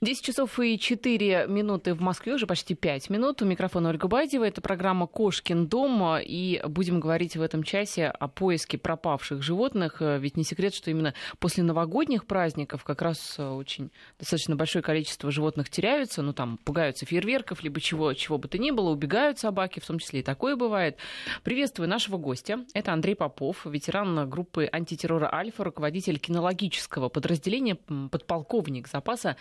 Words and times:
10 0.00 0.24
часов 0.24 0.60
и 0.60 0.78
4 0.78 1.46
минуты 1.48 1.92
в 1.92 2.00
Москве, 2.00 2.34
уже 2.34 2.46
почти 2.46 2.76
5 2.76 3.10
минут. 3.10 3.42
У 3.42 3.44
микрофона 3.44 3.88
Ольга 3.88 4.06
Бадева. 4.06 4.44
Это 4.44 4.60
программа 4.60 5.08
«Кошкин 5.08 5.66
дом». 5.66 6.18
И 6.20 6.62
будем 6.68 7.00
говорить 7.00 7.36
в 7.36 7.42
этом 7.42 7.64
часе 7.64 8.06
о 8.06 8.28
поиске 8.28 8.78
пропавших 8.78 9.42
животных. 9.42 9.96
Ведь 10.00 10.36
не 10.36 10.44
секрет, 10.44 10.72
что 10.72 10.92
именно 10.92 11.14
после 11.40 11.64
новогодних 11.64 12.26
праздников 12.26 12.84
как 12.84 13.02
раз 13.02 13.40
очень 13.40 13.90
достаточно 14.20 14.54
большое 14.54 14.84
количество 14.84 15.32
животных 15.32 15.68
теряются. 15.68 16.22
Ну, 16.22 16.32
там, 16.32 16.58
пугаются 16.58 17.04
фейерверков, 17.04 17.64
либо 17.64 17.80
чего, 17.80 18.12
чего 18.12 18.38
бы 18.38 18.46
то 18.46 18.56
ни 18.56 18.70
было. 18.70 18.90
Убегают 18.90 19.40
собаки, 19.40 19.80
в 19.80 19.86
том 19.86 19.98
числе 19.98 20.20
и 20.20 20.22
такое 20.22 20.54
бывает. 20.54 20.96
Приветствую 21.42 21.88
нашего 21.88 22.18
гостя. 22.18 22.64
Это 22.72 22.92
Андрей 22.92 23.16
Попов, 23.16 23.66
ветеран 23.66 24.30
группы 24.30 24.68
антитеррора 24.70 25.34
«Альфа», 25.34 25.64
руководитель 25.64 26.20
кинологического 26.20 27.08
подразделения, 27.08 27.74
подполковник 27.74 28.86
запаса 28.86 29.36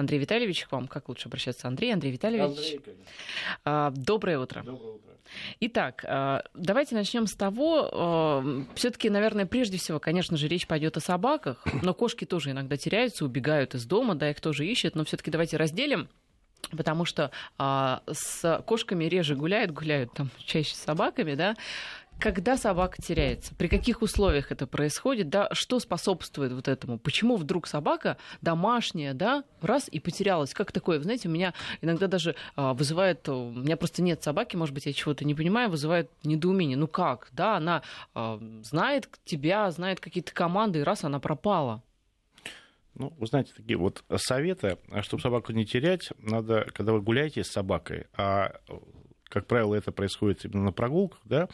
Андрей 0.00 0.18
Витальевич, 0.18 0.66
к 0.66 0.72
вам 0.72 0.88
как 0.88 1.08
лучше 1.08 1.28
обращаться? 1.28 1.68
Андрей, 1.68 1.92
Андрей 1.92 2.12
Витальевич. 2.12 2.42
Андрей, 2.42 2.80
а, 3.64 3.90
Доброе 3.90 4.38
утро. 4.38 4.62
Доброе 4.62 4.94
утро. 4.94 5.10
Итак, 5.60 6.04
а, 6.06 6.42
давайте 6.54 6.94
начнем 6.94 7.26
с 7.26 7.34
того, 7.34 7.88
а, 7.92 8.64
все-таки, 8.74 9.10
наверное, 9.10 9.46
прежде 9.46 9.78
всего, 9.78 10.00
конечно 10.00 10.36
же, 10.36 10.48
речь 10.48 10.66
пойдет 10.66 10.96
о 10.96 11.00
собаках, 11.00 11.64
но 11.82 11.94
кошки 11.94 12.24
тоже 12.24 12.50
иногда 12.50 12.76
теряются, 12.76 13.24
убегают 13.24 13.74
из 13.74 13.84
дома, 13.84 14.14
да, 14.14 14.30
их 14.30 14.40
тоже 14.40 14.66
ищут, 14.66 14.94
но 14.94 15.04
все-таки 15.04 15.30
давайте 15.30 15.56
разделим 15.56 16.08
потому 16.76 17.04
что 17.04 17.30
а, 17.58 18.02
с 18.06 18.62
кошками 18.66 19.04
реже 19.04 19.34
гуляют, 19.34 19.72
гуляют 19.72 20.12
там 20.12 20.30
чаще 20.44 20.74
с 20.74 20.78
собаками, 20.78 21.34
да. 21.34 21.56
Когда 22.18 22.58
собака 22.58 23.00
теряется? 23.00 23.54
При 23.54 23.68
каких 23.68 24.02
условиях 24.02 24.52
это 24.52 24.66
происходит? 24.66 25.30
Да, 25.30 25.48
что 25.52 25.78
способствует 25.78 26.52
вот 26.52 26.68
этому? 26.68 26.98
Почему 26.98 27.36
вдруг 27.36 27.66
собака 27.66 28.18
домашняя, 28.42 29.14
да, 29.14 29.44
раз 29.62 29.88
и 29.88 30.00
потерялась? 30.00 30.52
Как 30.52 30.70
такое? 30.70 30.98
Вы 30.98 31.04
знаете, 31.04 31.28
меня 31.28 31.54
иногда 31.80 32.08
даже 32.08 32.36
а, 32.56 32.74
вызывает... 32.74 33.26
У 33.28 33.50
меня 33.50 33.78
просто 33.78 34.02
нет 34.02 34.22
собаки, 34.22 34.56
может 34.56 34.74
быть, 34.74 34.84
я 34.84 34.92
чего-то 34.92 35.24
не 35.24 35.34
понимаю, 35.34 35.70
вызывает 35.70 36.10
недоумение. 36.22 36.76
Ну 36.76 36.88
как? 36.88 37.28
Да, 37.32 37.56
она 37.56 37.82
а, 38.14 38.38
знает 38.62 39.08
тебя, 39.24 39.70
знает 39.70 40.00
какие-то 40.00 40.34
команды, 40.34 40.80
и 40.80 40.82
раз 40.82 41.04
она 41.04 41.20
пропала. 41.20 41.82
Ну, 42.94 43.14
вы 43.18 43.26
знаете, 43.26 43.52
такие 43.56 43.78
вот 43.78 44.04
советы, 44.16 44.76
чтобы 45.00 45.22
собаку 45.22 45.52
не 45.52 45.64
терять, 45.64 46.10
надо, 46.18 46.66
когда 46.74 46.92
вы 46.92 47.00
гуляете 47.00 47.44
с 47.44 47.50
собакой, 47.50 48.08
а, 48.14 48.52
как 49.24 49.46
правило, 49.46 49.74
это 49.74 49.92
происходит 49.92 50.44
именно 50.44 50.64
на 50.64 50.72
прогулках, 50.72 51.20
да, 51.24 51.48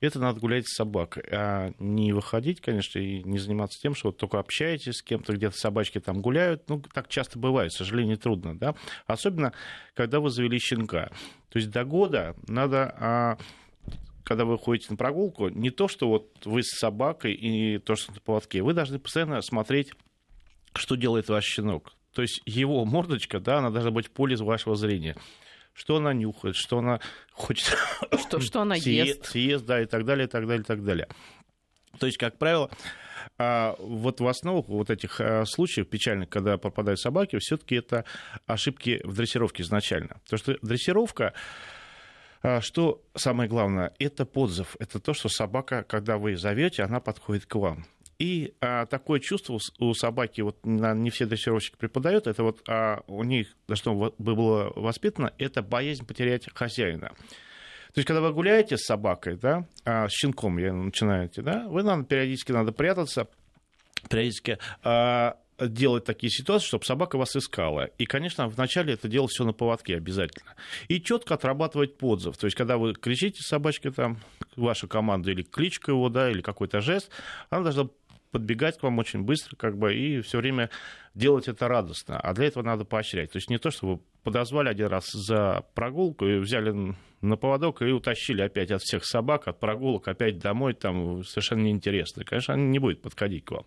это 0.00 0.18
надо 0.18 0.40
гулять 0.40 0.66
с 0.66 0.76
собакой, 0.76 1.24
а 1.30 1.72
не 1.78 2.12
выходить, 2.12 2.60
конечно, 2.60 2.98
и 2.98 3.22
не 3.22 3.38
заниматься 3.38 3.80
тем, 3.80 3.94
что 3.94 4.08
вот 4.08 4.16
только 4.16 4.38
общаетесь 4.38 4.96
с 4.96 5.02
кем-то, 5.02 5.34
где-то 5.34 5.56
собачки 5.56 6.00
там 6.00 6.22
гуляют. 6.22 6.68
Ну, 6.68 6.82
так 6.92 7.08
часто 7.08 7.38
бывает, 7.38 7.72
к 7.72 7.76
сожалению, 7.76 8.18
трудно, 8.18 8.58
да. 8.58 8.74
Особенно, 9.06 9.52
когда 9.94 10.20
вы 10.20 10.30
завели 10.30 10.58
щенка. 10.58 11.10
То 11.50 11.58
есть 11.58 11.70
до 11.70 11.84
года 11.84 12.34
надо 12.48 12.94
а, 12.98 13.38
когда 14.24 14.44
вы 14.44 14.58
ходите 14.58 14.86
на 14.90 14.96
прогулку, 14.96 15.48
не 15.48 15.70
то, 15.70 15.88
что 15.88 16.08
вот 16.08 16.46
вы 16.46 16.62
с 16.62 16.78
собакой 16.78 17.34
и 17.34 17.78
то, 17.78 17.96
что 17.96 18.12
на 18.12 18.20
поводке, 18.20 18.62
вы 18.62 18.74
должны 18.74 18.98
постоянно 18.98 19.42
смотреть, 19.42 19.92
что 20.74 20.94
делает 20.94 21.28
ваш 21.28 21.44
щенок. 21.44 21.94
То 22.14 22.22
есть 22.22 22.40
его 22.46 22.84
мордочка, 22.84 23.40
да, 23.40 23.58
она 23.58 23.70
должна 23.70 23.90
быть 23.90 24.06
в 24.06 24.10
поле 24.10 24.36
вашего 24.36 24.76
зрения 24.76 25.16
что 25.72 25.96
она 25.96 26.12
нюхает, 26.12 26.56
что 26.56 26.78
она 26.78 27.00
хочет... 27.32 27.76
Что, 28.18 28.40
что 28.40 28.62
она 28.62 28.74
ест. 28.76 29.26
Съест, 29.26 29.64
да, 29.64 29.80
и 29.80 29.86
так 29.86 30.04
далее, 30.04 30.26
и 30.26 30.30
так 30.30 30.46
далее, 30.46 30.62
и 30.62 30.66
так 30.66 30.84
далее. 30.84 31.08
То 31.98 32.06
есть, 32.06 32.18
как 32.18 32.38
правило, 32.38 32.70
а, 33.38 33.74
вот 33.78 34.20
в 34.20 34.26
основу 34.26 34.62
вот 34.62 34.90
этих 34.90 35.20
а, 35.20 35.44
случаев 35.44 35.88
печальных, 35.88 36.28
когда 36.28 36.58
попадают 36.58 37.00
собаки, 37.00 37.38
все-таки 37.38 37.76
это 37.76 38.04
ошибки 38.46 39.00
в 39.04 39.14
дрессировке 39.14 39.62
изначально. 39.62 40.20
Потому 40.24 40.38
что 40.38 40.58
дрессировка 40.62 41.34
а, 42.42 42.60
что 42.60 43.02
самое 43.14 43.48
главное, 43.48 43.92
это 43.98 44.24
подзыв. 44.24 44.76
Это 44.78 44.98
то, 44.98 45.12
что 45.12 45.28
собака, 45.28 45.82
когда 45.82 46.16
вы 46.16 46.36
зовете, 46.36 46.82
она 46.82 47.00
подходит 47.00 47.46
к 47.46 47.54
вам. 47.54 47.86
И 48.20 48.52
а, 48.60 48.84
такое 48.84 49.18
чувство 49.18 49.58
у 49.78 49.94
собаки, 49.94 50.42
вот 50.42 50.58
не 50.62 51.08
все 51.08 51.24
дрессировщики 51.24 51.76
преподают, 51.76 52.26
это 52.26 52.42
вот 52.42 52.60
а, 52.68 53.02
у 53.06 53.24
них, 53.24 53.56
что 53.72 54.14
было 54.18 54.70
воспитано, 54.76 55.32
это 55.38 55.62
боязнь 55.62 56.06
потерять 56.06 56.46
хозяина. 56.52 57.08
То 57.08 57.98
есть, 57.98 58.06
когда 58.06 58.20
вы 58.20 58.34
гуляете 58.34 58.76
с 58.76 58.84
собакой, 58.84 59.36
да, 59.36 59.66
а, 59.86 60.06
с 60.06 60.12
щенком 60.12 60.58
я 60.58 60.74
начинаете, 60.74 61.40
да, 61.40 61.66
вы 61.66 61.82
надо 61.82 62.04
периодически 62.04 62.52
надо 62.52 62.72
прятаться, 62.72 63.26
периодически 64.10 64.58
а, 64.84 65.38
делать 65.58 66.04
такие 66.04 66.30
ситуации, 66.30 66.66
чтобы 66.66 66.84
собака 66.84 67.16
вас 67.16 67.34
искала. 67.36 67.86
И, 67.96 68.04
конечно, 68.04 68.48
вначале 68.48 68.94
это 68.94 69.08
делать 69.08 69.30
все 69.30 69.44
на 69.44 69.54
поводке 69.54 69.96
обязательно. 69.96 70.54
И 70.88 71.00
четко 71.00 71.34
отрабатывать 71.34 71.96
подзыв. 71.96 72.36
То 72.36 72.46
есть, 72.46 72.56
когда 72.56 72.76
вы 72.76 72.94
кричите 72.94 73.42
собачке, 73.42 73.90
там, 73.90 74.18
ваша 74.56 74.86
команда 74.88 75.30
или 75.30 75.42
кличка 75.42 75.92
его, 75.92 76.10
да, 76.10 76.30
или 76.30 76.42
какой-то 76.42 76.80
жест, 76.80 77.10
она 77.48 77.62
должна 77.62 77.88
подбегать 78.30 78.78
к 78.78 78.82
вам 78.82 78.98
очень 78.98 79.22
быстро, 79.22 79.56
как 79.56 79.76
бы, 79.76 79.94
и 79.94 80.20
все 80.20 80.38
время 80.38 80.70
делать 81.14 81.48
это 81.48 81.68
радостно. 81.68 82.18
А 82.18 82.32
для 82.34 82.46
этого 82.46 82.62
надо 82.62 82.84
поощрять. 82.84 83.32
То 83.32 83.36
есть 83.38 83.50
не 83.50 83.58
то, 83.58 83.70
что 83.70 83.86
вы 83.86 84.00
подозвали 84.22 84.68
один 84.68 84.86
раз 84.86 85.10
за 85.10 85.64
прогулку 85.74 86.26
и 86.26 86.38
взяли 86.38 86.94
на 87.20 87.36
поводок 87.36 87.82
и 87.82 87.86
утащили 87.86 88.42
опять 88.42 88.70
от 88.70 88.82
всех 88.82 89.04
собак, 89.04 89.48
от 89.48 89.60
прогулок 89.60 90.08
опять 90.08 90.38
домой, 90.38 90.74
там 90.74 91.24
совершенно 91.24 91.62
неинтересно. 91.62 92.24
Конечно, 92.24 92.54
она 92.54 92.62
не 92.62 92.78
будет 92.78 93.02
подходить 93.02 93.44
к 93.44 93.50
вам. 93.50 93.64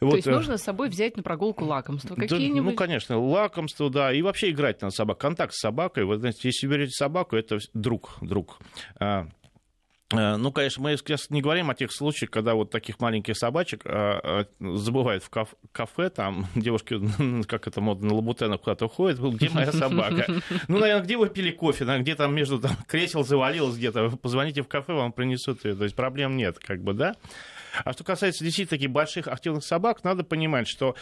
Вот, 0.00 0.10
То 0.10 0.16
есть 0.16 0.28
э, 0.28 0.32
нужно 0.32 0.58
с 0.58 0.62
собой 0.62 0.88
взять 0.88 1.16
на 1.16 1.22
прогулку 1.22 1.64
лакомства 1.64 2.14
какие-нибудь? 2.14 2.72
ну, 2.72 2.76
конечно, 2.76 3.18
лакомство, 3.18 3.88
да, 3.88 4.12
и 4.12 4.22
вообще 4.22 4.50
играть 4.50 4.82
на 4.82 4.90
собак. 4.90 5.18
Контакт 5.18 5.54
с 5.54 5.60
собакой, 5.60 6.04
вы 6.04 6.18
знаете, 6.18 6.40
если 6.48 6.66
берете 6.66 6.90
собаку, 6.90 7.36
это 7.36 7.58
друг, 7.72 8.18
друг. 8.20 8.58
Э, 10.12 10.36
ну, 10.36 10.52
конечно, 10.52 10.82
мы 10.82 10.96
сейчас 10.96 11.30
не 11.30 11.40
говорим 11.40 11.70
о 11.70 11.74
тех 11.74 11.90
случаях, 11.92 12.30
когда 12.30 12.54
вот 12.54 12.70
таких 12.70 13.00
маленьких 13.00 13.36
собачек 13.36 13.82
а, 13.84 14.46
а, 14.60 14.76
забывают 14.76 15.24
в 15.24 15.30
кафе, 15.30 15.56
кафе, 15.72 16.10
там 16.10 16.46
девушки, 16.54 17.00
как 17.46 17.66
это 17.66 17.80
модно, 17.80 18.08
на 18.08 18.14
лабутенах 18.14 18.60
куда-то 18.60 18.86
уходят, 18.86 19.18
где 19.18 19.48
моя 19.50 19.72
собака? 19.72 20.26
Ну, 20.68 20.78
наверное, 20.78 21.04
где 21.04 21.16
вы 21.16 21.28
пили 21.28 21.50
кофе, 21.50 21.84
где 22.00 22.14
там 22.14 22.34
между 22.34 22.58
там, 22.58 22.76
кресел 22.88 23.24
завалилось 23.24 23.76
где-то, 23.76 24.10
позвоните 24.10 24.62
в 24.62 24.68
кафе, 24.68 24.92
вам 24.92 25.12
принесут 25.12 25.64
ее, 25.64 25.74
то 25.74 25.84
есть 25.84 25.96
проблем 25.96 26.36
нет, 26.36 26.58
как 26.58 26.82
бы, 26.82 26.92
да? 26.92 27.16
А 27.84 27.92
что 27.92 28.04
касается 28.04 28.44
действительно 28.44 28.76
таких 28.76 28.90
больших 28.90 29.28
активных 29.28 29.64
собак, 29.64 30.04
надо 30.04 30.24
понимать, 30.24 30.68
что 30.68 30.94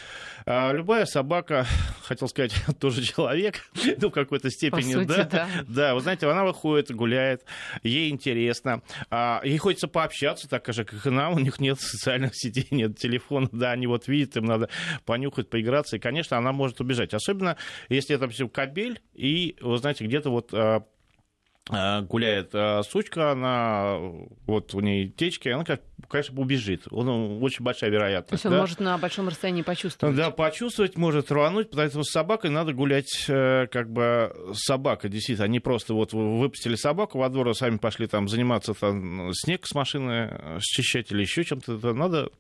э, 0.46 0.72
любая 0.72 1.04
собака, 1.04 1.66
хотел 2.02 2.28
сказать, 2.28 2.54
тоже 2.80 3.02
человек, 3.02 3.70
ну, 3.98 4.08
в 4.08 4.12
какой-то 4.12 4.50
степени, 4.50 4.92
сути, 4.92 5.06
да, 5.06 5.24
да. 5.24 5.48
Да, 5.66 5.94
вы 5.94 6.00
знаете, 6.00 6.28
она 6.28 6.44
выходит, 6.44 6.94
гуляет, 6.94 7.44
ей 7.82 8.10
интересно, 8.10 8.82
а, 9.10 9.40
ей 9.44 9.58
хочется 9.58 9.88
пообщаться, 9.88 10.48
так 10.48 10.66
же, 10.72 10.84
как 10.84 11.06
и 11.06 11.10
нам, 11.10 11.34
у 11.34 11.38
них 11.38 11.60
нет 11.60 11.80
социальных 11.80 12.32
сетей, 12.34 12.68
нет 12.70 12.98
телефона, 12.98 13.48
да, 13.52 13.72
они 13.72 13.86
вот 13.86 14.08
видят, 14.08 14.36
им 14.36 14.44
надо 14.44 14.68
понюхать, 15.04 15.50
поиграться, 15.50 15.96
и, 15.96 15.98
конечно, 15.98 16.36
она 16.36 16.52
может 16.52 16.80
убежать. 16.80 17.14
Особенно, 17.14 17.56
если 17.88 18.16
это 18.16 18.28
все 18.28 18.48
кабель, 18.48 19.00
и, 19.14 19.56
вы 19.60 19.78
знаете, 19.78 20.04
где-то 20.04 20.30
вот 20.30 20.50
а, 20.52 20.84
гуляет 21.68 22.50
а, 22.54 22.82
сучка, 22.82 23.30
она 23.30 23.96
вот 24.46 24.74
у 24.74 24.80
ней 24.80 25.08
течки, 25.08 25.48
она, 25.48 25.64
конечно, 26.08 26.40
убежит. 26.40 26.88
Он, 26.90 27.40
очень 27.42 27.64
большая 27.64 27.90
вероятность. 27.90 28.30
То 28.30 28.34
есть 28.34 28.46
он 28.46 28.52
да? 28.52 28.58
может 28.58 28.80
на 28.80 28.98
большом 28.98 29.28
расстоянии 29.28 29.62
почувствовать. 29.62 30.16
Да, 30.16 30.30
почувствовать, 30.30 30.96
может 30.96 31.30
рвануть, 31.30 31.70
поэтому 31.70 32.02
с 32.02 32.10
собакой 32.10 32.50
надо 32.50 32.72
гулять 32.72 33.26
э, 33.28 33.68
как 33.68 33.90
бы 33.90 34.34
собака, 34.54 35.08
действительно, 35.08 35.44
они 35.44 35.60
просто 35.60 35.94
вот 35.94 36.12
выпустили 36.12 36.74
собаку 36.74 37.18
во 37.18 37.28
двор, 37.28 37.48
а 37.48 37.54
сами 37.54 37.76
пошли 37.76 38.08
там 38.08 38.28
заниматься 38.28 38.74
там, 38.74 39.30
снег 39.32 39.66
с 39.66 39.74
машины 39.74 40.30
э, 40.30 40.58
счищать 40.60 41.12
или 41.12 41.20
еще 41.20 41.44
чем-то, 41.44 41.92
надо 41.92 42.30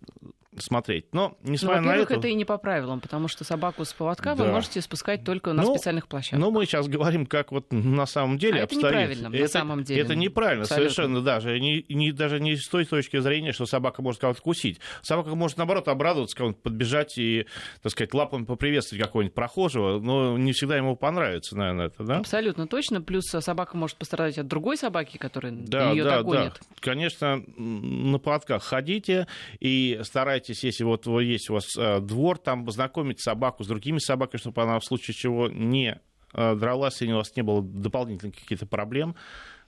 смотреть. 0.58 1.06
Но, 1.12 1.36
несмотря 1.42 1.80
ну, 1.80 1.88
на 1.88 1.96
это... 1.96 2.14
это 2.14 2.28
и 2.28 2.34
не 2.34 2.44
по 2.44 2.58
правилам, 2.58 3.00
потому 3.00 3.28
что 3.28 3.44
собаку 3.44 3.84
с 3.84 3.92
поводка 3.92 4.34
да. 4.34 4.44
вы 4.44 4.50
можете 4.50 4.80
спускать 4.80 5.24
только 5.24 5.52
на 5.52 5.62
ну, 5.62 5.74
специальных 5.74 6.08
площадках. 6.08 6.40
Ну, 6.40 6.50
мы 6.50 6.66
сейчас 6.66 6.88
говорим, 6.88 7.26
как 7.26 7.52
вот 7.52 7.72
на 7.72 8.06
самом 8.06 8.38
деле 8.38 8.60
а 8.60 8.64
обстоит. 8.64 8.84
это 8.84 8.94
неправильно, 8.94 9.26
это, 9.28 9.42
на 9.42 9.48
самом 9.48 9.84
деле. 9.84 10.00
Это 10.00 10.14
неправильно, 10.14 10.62
Абсолютно. 10.62 10.90
совершенно 10.90 11.20
даже. 11.22 11.58
Не, 11.58 11.84
не, 11.88 12.12
даже 12.12 12.40
не 12.40 12.56
с 12.56 12.68
той 12.68 12.84
точки 12.84 13.18
зрения, 13.18 13.52
что 13.52 13.66
собака 13.66 14.02
может 14.02 14.20
кого-то 14.20 14.42
кусить. 14.42 14.80
Собака 15.02 15.34
может, 15.34 15.56
наоборот, 15.56 15.88
обрадоваться, 15.88 16.36
кого-то 16.36 16.58
подбежать 16.58 17.16
и, 17.16 17.46
так 17.82 17.92
сказать, 17.92 18.12
лапами 18.12 18.44
поприветствовать 18.44 19.02
какого-нибудь 19.04 19.34
прохожего, 19.34 19.98
но 20.00 20.36
не 20.36 20.52
всегда 20.52 20.76
ему 20.76 20.96
понравится, 20.96 21.56
наверное, 21.56 21.86
это, 21.86 22.04
да? 22.04 22.18
Абсолютно 22.18 22.66
точно. 22.66 23.00
Плюс 23.00 23.24
собака 23.24 23.76
может 23.76 23.96
пострадать 23.96 24.38
от 24.38 24.46
другой 24.46 24.76
собаки, 24.76 25.16
которая 25.16 25.52
да, 25.52 25.90
ее 25.90 26.04
да, 26.04 26.18
догонит. 26.18 26.54
Да. 26.60 26.76
Конечно, 26.80 27.42
на 27.56 28.18
поводках 28.18 28.62
ходите 28.62 29.26
и 29.60 30.00
старайтесь, 30.02 30.41
если 30.48 30.84
вот 30.84 31.06
есть 31.06 31.50
у 31.50 31.54
вас 31.54 31.76
э, 31.76 32.00
двор, 32.00 32.38
там 32.38 32.64
познакомить 32.64 33.20
собаку 33.20 33.64
с 33.64 33.66
другими 33.66 33.98
собаками, 33.98 34.40
чтобы 34.40 34.62
она 34.62 34.78
в 34.78 34.84
случае 34.84 35.14
чего 35.14 35.48
не 35.48 36.00
э, 36.34 36.54
дралась, 36.54 37.02
и 37.02 37.12
у 37.12 37.16
вас 37.16 37.34
не 37.36 37.42
было 37.42 37.62
дополнительных 37.62 38.36
каких-то 38.36 38.66
проблем 38.66 39.14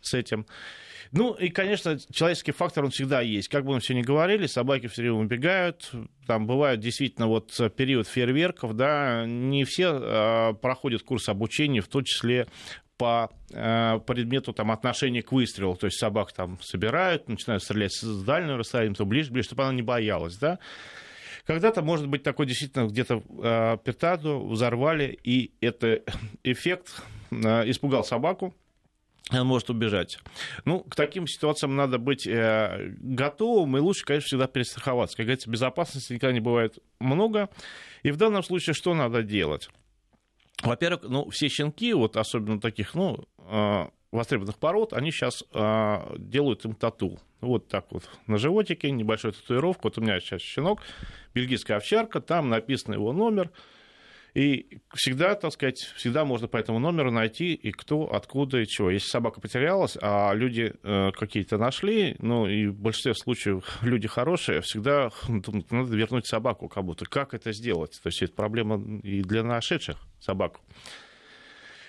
с 0.00 0.14
этим. 0.14 0.46
Ну 1.12 1.32
и, 1.34 1.48
конечно, 1.48 1.98
человеческий 2.12 2.52
фактор, 2.52 2.84
он 2.84 2.90
всегда 2.90 3.20
есть. 3.20 3.48
Как 3.48 3.64
бы 3.64 3.74
мы 3.74 3.80
все 3.80 3.94
ни 3.94 4.02
говорили, 4.02 4.46
собаки 4.46 4.88
все 4.88 5.02
время 5.02 5.18
убегают. 5.18 5.92
Там 6.26 6.46
бывает 6.46 6.80
действительно 6.80 7.28
вот 7.28 7.52
период 7.76 8.08
фейерверков, 8.08 8.74
да, 8.74 9.24
не 9.26 9.64
все 9.64 9.92
э, 9.92 10.54
проходят 10.54 11.02
курс 11.02 11.28
обучения, 11.28 11.82
в 11.82 11.88
том 11.88 12.04
числе 12.04 12.48
по 12.96 13.30
э, 13.50 13.98
предмету 14.06 14.52
там, 14.52 14.70
отношения 14.70 15.22
к 15.22 15.32
выстрелу. 15.32 15.76
То 15.76 15.86
есть 15.86 15.98
собак 15.98 16.32
там 16.32 16.58
собирают, 16.62 17.28
начинают 17.28 17.62
стрелять 17.62 17.92
с 17.92 18.22
дальнего 18.22 18.58
расстояния, 18.58 18.94
то 18.94 19.04
ближе, 19.04 19.32
ближе, 19.32 19.46
чтобы 19.46 19.64
она 19.64 19.72
не 19.72 19.82
боялась, 19.82 20.36
да. 20.36 20.58
Когда-то, 21.46 21.82
может 21.82 22.08
быть, 22.08 22.22
такой 22.22 22.46
действительно 22.46 22.86
где-то 22.86 23.22
э, 23.42 23.78
петарду 23.84 24.46
взорвали, 24.46 25.18
и 25.22 25.52
это 25.60 26.02
эффект 26.42 27.02
э, 27.30 27.68
испугал 27.68 28.04
собаку, 28.04 28.54
он 29.30 29.46
может 29.46 29.70
убежать. 29.70 30.18
Ну, 30.64 30.80
к 30.80 30.94
таким 30.94 31.26
ситуациям 31.26 31.76
надо 31.76 31.98
быть 31.98 32.26
э, 32.26 32.94
готовым, 32.98 33.76
и 33.76 33.80
лучше, 33.80 34.04
конечно, 34.04 34.26
всегда 34.26 34.46
перестраховаться. 34.46 35.16
Как 35.16 35.26
говорится, 35.26 35.50
безопасности 35.50 36.12
никогда 36.12 36.32
не 36.32 36.40
бывает 36.40 36.78
много. 36.98 37.48
И 38.02 38.10
в 38.10 38.16
данном 38.16 38.42
случае 38.42 38.74
что 38.74 38.94
надо 38.94 39.22
делать? 39.22 39.70
Во-первых, 40.62 41.02
ну, 41.02 41.28
все 41.30 41.48
щенки, 41.48 41.92
вот 41.92 42.16
особенно 42.16 42.60
таких, 42.60 42.94
ну, 42.94 43.24
э, 43.38 43.86
востребованных 44.12 44.58
пород, 44.58 44.92
они 44.92 45.10
сейчас 45.10 45.44
э, 45.52 46.16
делают 46.18 46.64
им 46.64 46.74
тату. 46.74 47.18
Вот 47.40 47.68
так 47.68 47.86
вот 47.90 48.08
на 48.26 48.38
животике, 48.38 48.90
небольшая 48.90 49.32
татуировка. 49.32 49.80
Вот 49.84 49.98
у 49.98 50.00
меня 50.00 50.20
сейчас 50.20 50.40
щенок, 50.40 50.80
бельгийская 51.34 51.76
овчарка, 51.76 52.20
там 52.20 52.48
написан 52.48 52.94
его 52.94 53.12
номер– 53.12 53.50
и 54.34 54.80
всегда, 54.92 55.36
так 55.36 55.52
сказать, 55.52 55.78
всегда 55.96 56.24
можно 56.24 56.48
по 56.48 56.56
этому 56.56 56.80
номеру 56.80 57.12
найти 57.12 57.54
и 57.54 57.70
кто, 57.70 58.12
откуда 58.12 58.58
и 58.58 58.66
чего. 58.66 58.90
Если 58.90 59.08
собака 59.08 59.40
потерялась, 59.40 59.96
а 60.02 60.32
люди 60.34 60.74
э, 60.82 61.12
какие-то 61.12 61.56
нашли, 61.56 62.16
ну 62.18 62.48
и 62.48 62.66
в 62.66 62.74
большинстве 62.74 63.14
случаев 63.14 63.64
люди 63.82 64.08
хорошие, 64.08 64.60
всегда 64.60 65.10
надо 65.28 65.96
вернуть 65.96 66.26
собаку 66.26 66.68
кому-то. 66.68 67.04
Как 67.04 67.32
это 67.32 67.52
сделать? 67.52 68.00
То 68.02 68.08
есть 68.08 68.22
это 68.22 68.34
проблема 68.34 68.82
и 69.02 69.22
для 69.22 69.44
нашедших 69.44 69.98
собаку. 70.18 70.60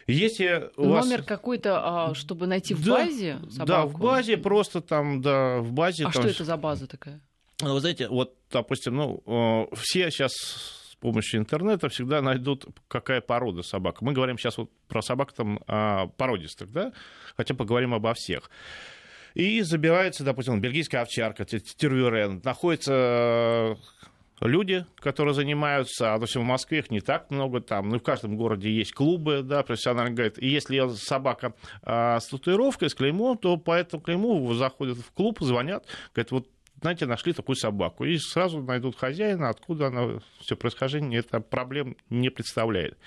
Если 0.05 0.69
у 0.77 0.85
Номер 0.85 1.17
вас... 1.17 1.25
какой-то, 1.25 1.81
а, 1.83 2.13
чтобы 2.13 2.45
найти 2.45 2.75
в 2.75 2.85
да, 2.85 2.91
базе 2.91 3.39
собаку? 3.49 3.65
Да, 3.65 3.85
в 3.87 3.99
базе 3.99 4.37
просто 4.37 4.81
там, 4.81 5.19
да, 5.19 5.57
в 5.61 5.71
базе. 5.71 6.03
А 6.03 6.11
там... 6.11 6.21
что 6.21 6.29
это 6.29 6.43
за 6.43 6.57
база 6.57 6.85
такая? 6.85 7.21
Вы 7.59 7.79
знаете, 7.79 8.07
вот, 8.07 8.35
допустим, 8.51 8.95
ну, 8.95 9.23
э, 9.25 9.75
все 9.75 10.11
сейчас 10.11 10.84
помощью 11.05 11.39
интернета 11.39 11.87
всегда 11.89 12.21
найдут, 12.21 12.65
какая 12.87 13.21
порода 13.21 13.61
собак. 13.61 14.01
Мы 14.01 14.13
говорим 14.13 14.37
сейчас 14.37 14.57
вот 14.57 14.71
про 14.87 15.01
собак 15.01 15.33
там 15.33 15.59
а, 15.67 16.07
породистых, 16.07 16.71
да, 16.71 16.93
хотя 17.37 17.53
поговорим 17.53 17.93
обо 17.93 18.13
всех. 18.13 18.49
И 19.35 19.61
забирается, 19.61 20.23
допустим, 20.23 20.61
бельгийская 20.61 21.01
овчарка, 21.01 21.45
тервюрен, 21.45 22.41
находится 22.43 22.93
э, 22.93 23.75
люди, 24.41 24.85
которые 24.97 25.33
занимаются, 25.33 26.13
а 26.13 26.15
допустим, 26.15 26.41
в 26.41 26.45
Москве 26.45 26.79
их 26.79 26.89
не 26.89 27.01
так 27.01 27.29
много, 27.29 27.61
там, 27.61 27.89
ну, 27.89 27.99
в 27.99 28.03
каждом 28.03 28.37
городе 28.37 28.71
есть 28.71 28.93
клубы, 28.93 29.41
да, 29.43 29.61
профессиональные, 29.63 30.15
говорят, 30.15 30.39
и 30.39 30.47
если 30.47 30.87
собака 30.95 31.53
а, 31.83 32.19
с 32.19 32.27
татуировкой, 32.27 32.89
с 32.89 32.95
клеймом, 32.95 33.37
то 33.37 33.57
по 33.57 33.73
этому 33.73 34.01
клейму 34.01 34.53
заходят 34.53 34.97
в 34.97 35.11
клуб, 35.11 35.39
звонят, 35.41 35.85
говорят, 36.13 36.31
вот 36.31 36.47
знаете, 36.81 37.05
нашли 37.05 37.33
такую 37.33 37.55
собаку. 37.55 38.05
И 38.05 38.17
сразу 38.17 38.61
найдут 38.61 38.97
хозяина, 38.97 39.49
откуда 39.49 39.87
она, 39.87 40.19
все 40.39 40.55
происхождение, 40.55 41.19
это 41.19 41.39
проблем 41.39 41.97
не 42.09 42.29
представляет. 42.29 42.97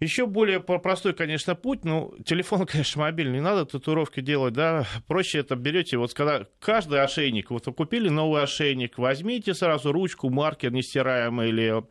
Еще 0.00 0.26
более 0.26 0.60
простой, 0.60 1.12
конечно, 1.12 1.56
путь, 1.56 1.84
ну, 1.84 2.14
телефон, 2.24 2.66
конечно, 2.66 3.02
мобильный, 3.02 3.38
не 3.38 3.40
надо 3.40 3.64
татуировки 3.66 4.20
делать, 4.20 4.54
да, 4.54 4.86
проще 5.08 5.38
это 5.38 5.56
берете, 5.56 5.98
вот 5.98 6.14
когда 6.14 6.46
каждый 6.60 7.02
ошейник, 7.02 7.50
вот 7.50 7.66
вы 7.66 7.72
купили 7.72 8.08
новый 8.08 8.42
ошейник, 8.42 8.96
возьмите 8.98 9.54
сразу 9.54 9.90
ручку, 9.90 10.30
маркер 10.30 10.72
нестираемый 10.72 11.48
или 11.48 11.82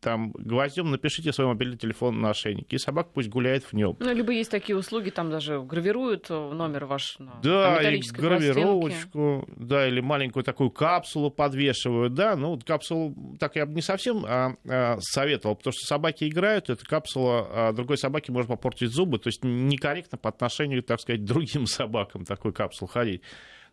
там 0.00 0.32
гвоздем 0.32 0.90
напишите 0.90 1.32
свой 1.32 1.46
мобильный 1.48 1.76
телефон 1.76 2.20
на 2.20 2.30
ошейнике, 2.30 2.76
и 2.76 2.78
собака 2.78 3.10
пусть 3.12 3.28
гуляет 3.28 3.64
в 3.64 3.72
нем. 3.72 3.96
Ну, 4.00 4.14
либо 4.14 4.32
есть 4.32 4.50
такие 4.50 4.76
услуги, 4.76 5.10
там 5.10 5.30
даже 5.30 5.60
гравируют 5.60 6.26
э, 6.30 6.34
номер 6.34 6.86
ваш 6.86 7.18
на 7.18 7.34
Да, 7.42 7.82
и 7.82 8.00
гравировочку, 8.00 9.48
да, 9.56 9.86
или 9.88 10.00
маленькую 10.00 10.44
такую 10.44 10.70
капсулу 10.70 11.30
подвешивают, 11.30 12.14
да, 12.14 12.36
ну, 12.36 12.58
капсулу 12.64 13.14
так 13.38 13.56
я 13.56 13.66
бы 13.66 13.74
не 13.74 13.82
совсем 13.82 14.24
а, 14.26 14.56
а, 14.68 14.96
советовал, 15.00 15.56
потому 15.56 15.72
что 15.72 15.86
собаки 15.86 16.28
играют, 16.28 16.70
эта 16.70 16.84
капсула 16.84 17.48
а 17.50 17.72
другой 17.72 17.98
собаке 17.98 18.32
может 18.32 18.48
попортить 18.48 18.90
зубы, 18.90 19.18
то 19.18 19.28
есть 19.28 19.44
некорректно 19.44 20.18
по 20.18 20.28
отношению, 20.28 20.82
так 20.82 21.00
сказать, 21.00 21.22
к 21.22 21.24
другим 21.24 21.66
собакам 21.66 22.24
такой 22.24 22.52
капсул 22.52 22.88
ходить. 22.88 23.22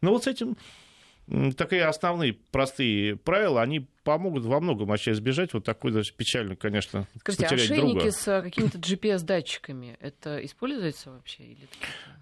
Но 0.01 0.11
вот 0.11 0.23
с 0.23 0.27
этим 0.27 0.57
такие 1.57 1.85
основные 1.85 2.33
простые 2.33 3.15
правила, 3.15 3.61
они 3.61 3.87
помогут 4.03 4.45
во 4.45 4.59
многом 4.59 4.87
вообще 4.87 5.11
избежать 5.11 5.53
вот 5.53 5.63
такой 5.63 5.91
даже 5.91 6.13
печально, 6.13 6.55
конечно, 6.55 7.07
Скажите, 7.19 7.43
потерять 7.43 7.65
ошейники 7.65 7.93
друга. 7.99 8.11
с 8.11 8.27
э, 8.27 8.41
какими-то 8.41 8.77
GPS-датчиками, 8.79 9.97
это 9.99 10.43
используется 10.43 11.11
вообще? 11.11 11.43
Или 11.43 11.67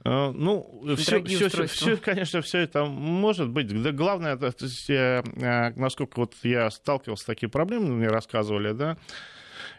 а, 0.03 0.31
ну, 0.31 0.83
все, 0.97 1.23
все, 1.23 1.65
все, 1.67 1.97
конечно, 1.97 2.41
все 2.41 2.59
это 2.59 2.85
может 2.85 3.49
быть. 3.49 3.67
Да, 3.81 3.91
главное, 3.91 4.37
то 4.37 4.53
есть, 4.59 4.89
э, 4.89 5.23
насколько 5.75 6.19
вот 6.19 6.35
я 6.43 6.69
сталкивался 6.69 7.23
с 7.23 7.25
такими 7.25 7.49
проблемами, 7.49 7.91
мне 7.91 8.07
рассказывали, 8.07 8.73
да, 8.73 8.97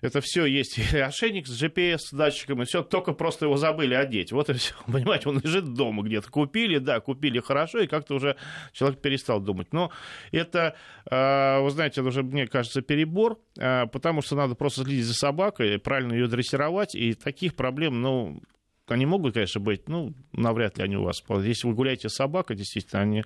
это 0.00 0.20
все 0.20 0.44
есть. 0.46 0.78
И 0.92 0.98
ошейник 0.98 1.46
с 1.46 1.62
GPS-датчиком, 1.62 2.62
и 2.62 2.64
все, 2.64 2.82
только 2.82 3.12
просто 3.12 3.46
его 3.46 3.56
забыли 3.56 3.94
одеть. 3.94 4.32
Вот 4.32 4.50
и 4.50 4.54
все. 4.54 4.74
Понимаете, 4.86 5.28
он 5.28 5.40
лежит 5.40 5.74
дома 5.74 6.02
где-то. 6.02 6.30
Купили, 6.30 6.78
да, 6.78 7.00
купили 7.00 7.40
хорошо, 7.40 7.80
и 7.80 7.86
как-то 7.86 8.14
уже 8.14 8.36
человек 8.72 9.00
перестал 9.00 9.40
думать. 9.40 9.72
Но 9.72 9.90
это, 10.32 10.76
а, 11.10 11.60
вы 11.60 11.70
знаете, 11.70 12.00
это 12.00 12.08
уже, 12.08 12.22
мне 12.22 12.46
кажется, 12.46 12.82
перебор, 12.82 13.38
а, 13.58 13.86
потому 13.86 14.22
что 14.22 14.36
надо 14.36 14.54
просто 14.54 14.84
следить 14.84 15.04
за 15.04 15.14
собакой, 15.14 15.78
правильно 15.78 16.12
ее 16.12 16.28
дрессировать, 16.28 16.94
и 16.94 17.14
таких 17.14 17.54
проблем, 17.54 18.00
ну, 18.00 18.42
они 18.86 19.06
могут, 19.06 19.34
конечно, 19.34 19.60
быть, 19.60 19.88
ну, 19.88 20.14
навряд 20.32 20.78
ли 20.78 20.84
они 20.84 20.96
у 20.96 21.04
вас. 21.04 21.22
Если 21.28 21.68
вы 21.68 21.74
гуляете 21.74 22.08
с 22.08 22.14
собакой, 22.14 22.56
действительно, 22.56 23.02
они 23.02 23.24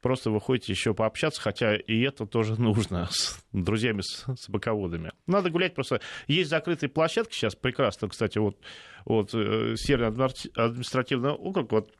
просто 0.00 0.30
вы 0.30 0.40
ходите 0.40 0.72
еще 0.72 0.94
пообщаться, 0.94 1.40
хотя 1.40 1.76
и 1.76 2.00
это 2.00 2.26
тоже 2.26 2.60
нужно 2.60 3.08
с 3.10 3.44
друзьями, 3.52 4.02
с 4.02 4.26
собаководами. 4.36 5.12
Надо 5.26 5.50
гулять 5.50 5.74
просто. 5.74 6.00
Есть 6.26 6.50
закрытые 6.50 6.90
площадки 6.90 7.34
сейчас, 7.34 7.54
прекрасно, 7.54 8.08
кстати, 8.08 8.38
вот, 8.38 8.58
вот 9.04 9.34
э, 9.34 9.74
Северный 9.76 10.26
административный 10.54 11.30
округ, 11.30 11.72
вот 11.72 11.92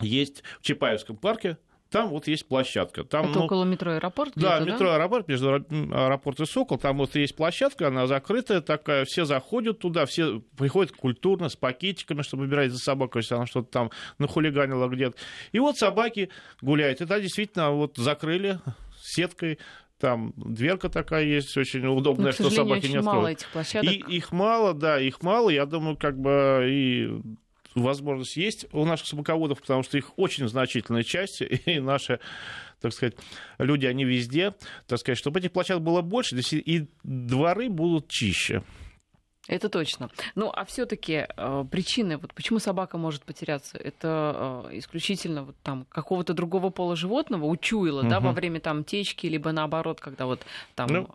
есть 0.00 0.42
в 0.60 0.62
Чапаевском 0.62 1.16
парке 1.16 1.58
там 1.96 2.08
вот 2.10 2.26
есть 2.26 2.46
площадка. 2.46 3.04
Там, 3.04 3.30
Это 3.30 3.38
ну, 3.38 3.44
около 3.46 3.64
метро 3.64 3.92
аэропорт? 3.92 4.32
Да, 4.36 4.60
метро 4.60 4.90
аэропорт, 4.90 5.28
между 5.28 5.54
аэропорт 5.54 6.40
и 6.40 6.44
Сокол. 6.44 6.76
Там 6.76 6.98
вот 6.98 7.14
есть 7.14 7.34
площадка, 7.34 7.88
она 7.88 8.06
закрытая 8.06 8.60
такая, 8.60 9.06
все 9.06 9.24
заходят 9.24 9.78
туда, 9.78 10.04
все 10.04 10.42
приходят 10.58 10.92
культурно, 10.92 11.48
с 11.48 11.56
пакетиками, 11.56 12.20
чтобы 12.20 12.44
убирать 12.44 12.70
за 12.70 12.78
собакой, 12.78 13.22
если 13.22 13.34
она 13.34 13.46
что-то 13.46 13.70
там 13.70 13.90
нахулиганила 14.18 14.88
где-то. 14.88 15.16
И 15.52 15.58
вот 15.58 15.78
собаки 15.78 16.28
гуляют. 16.60 17.00
Это 17.00 17.18
действительно 17.18 17.70
вот 17.70 17.96
закрыли 17.96 18.60
сеткой, 19.00 19.58
там 19.98 20.34
дверка 20.36 20.90
такая 20.90 21.24
есть, 21.24 21.56
очень 21.56 21.86
удобная, 21.86 22.26
Но, 22.26 22.32
что 22.32 22.50
собаки 22.50 22.88
не 22.88 23.00
мало 23.00 23.28
этих 23.28 23.48
площадок. 23.48 23.90
И 23.90 24.16
их 24.16 24.32
мало, 24.32 24.74
да, 24.74 25.00
их 25.00 25.22
мало. 25.22 25.48
Я 25.48 25.64
думаю, 25.64 25.96
как 25.96 26.18
бы 26.18 26.66
и 26.68 27.22
возможность 27.82 28.36
есть 28.36 28.66
у 28.72 28.84
наших 28.84 29.06
собаководов, 29.06 29.60
потому 29.60 29.82
что 29.82 29.98
их 29.98 30.18
очень 30.18 30.48
значительная 30.48 31.02
часть, 31.02 31.40
и 31.66 31.80
наши 31.80 32.20
так 32.80 32.92
сказать, 32.92 33.14
люди, 33.58 33.86
они 33.86 34.04
везде, 34.04 34.54
так 34.86 34.98
сказать, 34.98 35.18
чтобы 35.18 35.40
этих 35.40 35.50
площадок 35.50 35.82
было 35.82 36.02
больше, 36.02 36.36
и 36.36 36.86
дворы 37.02 37.70
будут 37.70 38.08
чище. 38.08 38.62
Это 39.48 39.68
точно. 39.68 40.10
Ну, 40.34 40.50
а 40.52 40.64
все-таки 40.64 41.26
э, 41.28 41.64
причины, 41.70 42.18
вот 42.18 42.34
почему 42.34 42.58
собака 42.58 42.98
может 42.98 43.22
потеряться, 43.22 43.78
это 43.78 44.66
э, 44.70 44.78
исключительно 44.78 45.44
вот 45.44 45.56
там 45.62 45.86
какого-то 45.88 46.34
другого 46.34 46.70
пола 46.70 46.96
животного 46.96 47.46
учуяла, 47.46 48.00
угу. 48.00 48.08
да, 48.08 48.20
во 48.20 48.32
время 48.32 48.60
там 48.60 48.82
течки, 48.82 49.26
либо 49.26 49.52
наоборот, 49.52 50.00
когда 50.00 50.26
вот 50.26 50.44
там 50.74 50.88
ну, 50.90 51.08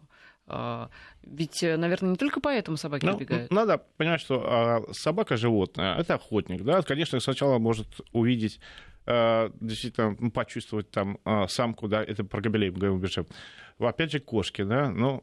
ведь, 1.24 1.64
э, 1.64 1.78
наверное, 1.78 2.12
не 2.12 2.16
только 2.16 2.40
поэтому 2.42 2.78
собаки 2.78 3.06
ну, 3.06 3.16
убегают. 3.16 3.52
Надо 3.52 3.82
понимать, 3.98 4.22
что 4.22 4.44
а, 4.46 4.94
собака 4.94 5.38
животное, 5.38 5.96
это 5.96 6.16
охотник, 6.16 6.64
да, 6.64 6.82
конечно, 6.82 7.20
сначала 7.20 7.60
может 7.60 7.88
увидеть 8.12 8.60
а, 9.06 9.52
действительно 9.60 10.16
ну, 10.20 10.32
почувствовать 10.32 10.90
там 10.92 11.20
самку, 11.48 11.88
да, 11.88 12.04
это 12.04 12.24
про 12.24 12.42
гобелей 12.42 12.72
мы 12.72 12.78
говорим 12.78 13.02
уже. 13.02 13.26
Опять 13.80 14.12
же, 14.12 14.20
кошки, 14.20 14.64
да, 14.64 14.90
ну, 14.90 15.22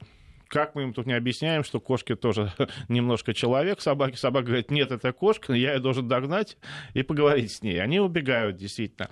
как 0.49 0.75
мы 0.75 0.82
им 0.82 0.94
тут 0.94 1.06
не 1.06 1.12
объясняем, 1.12 1.62
что 1.62 1.80
кошки 1.80 2.16
тоже 2.16 2.52
немножко 2.88 3.35
человек, 3.35 3.80
собаки, 3.80 4.16
собака 4.16 4.47
говорит, 4.47 4.70
нет, 4.70 4.90
это 4.90 5.12
кошка, 5.12 5.52
я 5.52 5.75
ее 5.75 5.80
должен 5.80 6.08
догнать 6.08 6.56
и 6.94 7.02
поговорить 7.02 7.52
с 7.52 7.62
ней. 7.62 7.80
Они 7.80 8.00
убегают, 8.00 8.56
действительно. 8.56 9.11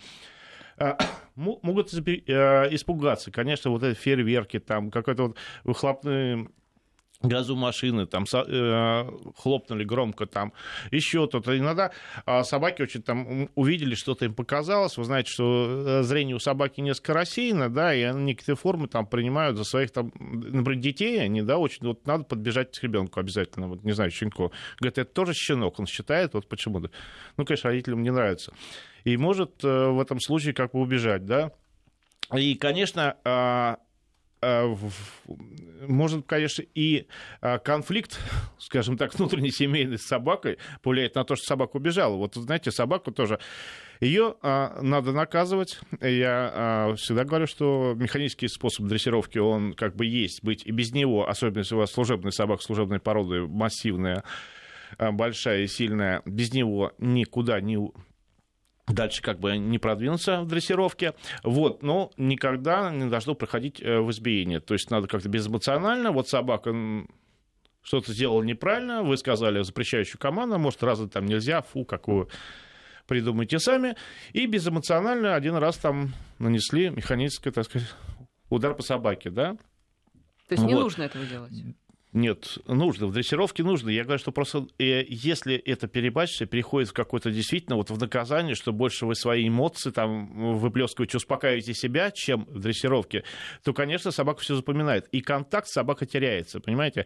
А, 0.78 0.98
могут 1.36 1.92
э, 1.92 2.74
испугаться, 2.74 3.30
конечно, 3.30 3.70
вот 3.70 3.82
эти 3.82 3.98
фейерверки, 3.98 4.58
там 4.58 4.90
какой-то 4.90 5.28
вот 5.28 5.36
выхлопные 5.64 6.48
газу 7.22 7.56
машины, 7.56 8.06
там 8.06 8.24
э, 8.32 9.10
хлопнули 9.36 9.84
громко, 9.84 10.26
там 10.26 10.52
еще 10.90 11.26
то-то. 11.26 11.56
Иногда 11.56 11.90
э, 12.26 12.42
собаки 12.44 12.82
очень 12.82 13.02
там 13.02 13.48
увидели, 13.54 13.94
что-то 13.94 14.24
им 14.24 14.34
показалось. 14.34 14.96
Вы 14.96 15.04
знаете, 15.04 15.30
что 15.30 16.00
э, 16.00 16.02
зрение 16.02 16.36
у 16.36 16.38
собаки 16.38 16.80
несколько 16.80 17.14
рассеяно, 17.14 17.68
да, 17.68 17.94
и 17.94 18.02
они 18.02 18.24
некоторые 18.24 18.56
формы 18.56 18.88
там 18.88 19.06
принимают 19.06 19.56
за 19.56 19.64
своих 19.64 19.90
там, 19.90 20.12
например, 20.14 20.76
детей, 20.76 21.22
они, 21.22 21.42
да, 21.42 21.58
очень, 21.58 21.86
вот 21.86 22.06
надо 22.06 22.24
подбежать 22.24 22.78
к 22.78 22.82
ребенку 22.82 23.20
обязательно, 23.20 23.68
вот, 23.68 23.84
не 23.84 23.92
знаю, 23.92 24.10
щенку. 24.10 24.52
Говорят, 24.80 24.98
это 24.98 25.12
тоже 25.12 25.32
щенок, 25.34 25.78
он 25.78 25.86
считает, 25.86 26.34
вот 26.34 26.48
почему-то. 26.48 26.90
Ну, 27.36 27.44
конечно, 27.44 27.70
родителям 27.70 28.02
не 28.02 28.10
нравится. 28.10 28.52
И 29.04 29.16
может 29.16 29.64
э, 29.64 29.88
в 29.88 30.00
этом 30.00 30.20
случае 30.20 30.54
как 30.54 30.72
бы 30.72 30.80
убежать, 30.80 31.24
да. 31.24 31.52
И, 32.34 32.56
конечно, 32.56 33.16
Э, 33.24 33.76
может, 35.88 36.26
конечно, 36.26 36.64
и 36.74 37.06
э, 37.40 37.58
конфликт, 37.58 38.18
скажем 38.58 38.96
так, 38.96 39.14
внутренний 39.14 39.50
семейный 39.50 39.98
с 39.98 40.06
собакой 40.06 40.58
повлияет 40.82 41.14
на 41.14 41.24
то, 41.24 41.36
что 41.36 41.46
собака 41.46 41.76
убежала. 41.76 42.16
Вот, 42.16 42.34
знаете, 42.34 42.70
собаку 42.70 43.10
тоже 43.10 43.38
ее 44.00 44.36
а, 44.42 44.78
надо 44.82 45.12
наказывать. 45.12 45.80
Я 46.00 46.50
а, 46.54 46.94
всегда 46.96 47.24
говорю, 47.24 47.46
что 47.46 47.94
механический 47.96 48.48
способ 48.48 48.86
дрессировки, 48.86 49.38
он 49.38 49.72
как 49.72 49.96
бы 49.96 50.04
есть 50.04 50.44
быть, 50.44 50.66
и 50.66 50.70
без 50.70 50.92
него, 50.92 51.28
особенно 51.28 51.60
если 51.60 51.74
у 51.74 51.78
вас 51.78 51.92
служебная 51.92 52.30
собака 52.30 52.62
служебной 52.62 53.00
породы, 53.00 53.46
массивная, 53.46 54.22
большая 54.98 55.62
и 55.62 55.66
сильная, 55.66 56.22
без 56.26 56.52
него 56.52 56.92
никуда 56.98 57.60
не 57.60 57.78
дальше 58.86 59.22
как 59.22 59.40
бы 59.40 59.56
не 59.56 59.78
продвинуться 59.78 60.42
в 60.42 60.46
дрессировке, 60.46 61.14
вот, 61.42 61.82
но 61.82 62.10
никогда 62.16 62.90
не 62.90 63.08
должно 63.08 63.34
проходить 63.34 63.80
э, 63.80 64.00
в 64.00 64.10
избиение. 64.10 64.60
То 64.60 64.74
есть 64.74 64.90
надо 64.90 65.08
как-то 65.08 65.28
безэмоционально, 65.28 66.12
вот 66.12 66.28
собака 66.28 66.74
что-то 67.82 68.12
сделала 68.12 68.42
неправильно, 68.42 69.02
вы 69.02 69.16
сказали 69.16 69.62
запрещающую 69.62 70.18
команду, 70.18 70.58
может, 70.58 70.82
раза 70.82 71.08
там 71.08 71.26
нельзя, 71.26 71.62
фу, 71.62 71.84
какую 71.84 72.28
придумайте 73.06 73.58
сами, 73.58 73.96
и 74.32 74.46
безэмоционально 74.46 75.34
один 75.34 75.54
раз 75.56 75.76
там 75.76 76.12
нанесли 76.38 76.90
механический, 76.90 77.50
так 77.50 77.64
сказать, 77.64 77.88
удар 78.50 78.74
по 78.74 78.82
собаке, 78.82 79.30
да? 79.30 79.56
То 80.48 80.52
есть 80.52 80.62
вот. 80.62 80.68
не 80.68 80.74
нужно 80.74 81.04
этого 81.04 81.24
делать? 81.24 81.52
Нет, 82.16 82.56
нужно. 82.66 83.08
В 83.08 83.12
дрессировке 83.12 83.62
нужно. 83.62 83.90
Я 83.90 84.02
говорю, 84.02 84.18
что 84.18 84.32
просто 84.32 84.66
э, 84.78 85.04
если 85.06 85.54
это 85.54 85.86
перебачится, 85.86 86.46
переходит 86.46 86.88
в 86.88 86.94
какое-то 86.94 87.30
действительно 87.30 87.76
вот 87.76 87.90
в 87.90 87.98
наказание, 88.00 88.54
что 88.54 88.72
больше 88.72 89.04
вы 89.04 89.14
свои 89.14 89.46
эмоции 89.46 89.90
там 89.90 90.58
выплескиваете, 90.58 91.18
успокаиваете 91.18 91.74
себя, 91.74 92.10
чем 92.10 92.46
в 92.46 92.58
дрессировке, 92.58 93.24
то, 93.62 93.74
конечно, 93.74 94.12
собака 94.12 94.40
все 94.40 94.56
запоминает. 94.56 95.08
И 95.08 95.20
контакт 95.20 95.68
собака 95.68 96.06
теряется, 96.06 96.58
понимаете? 96.58 97.04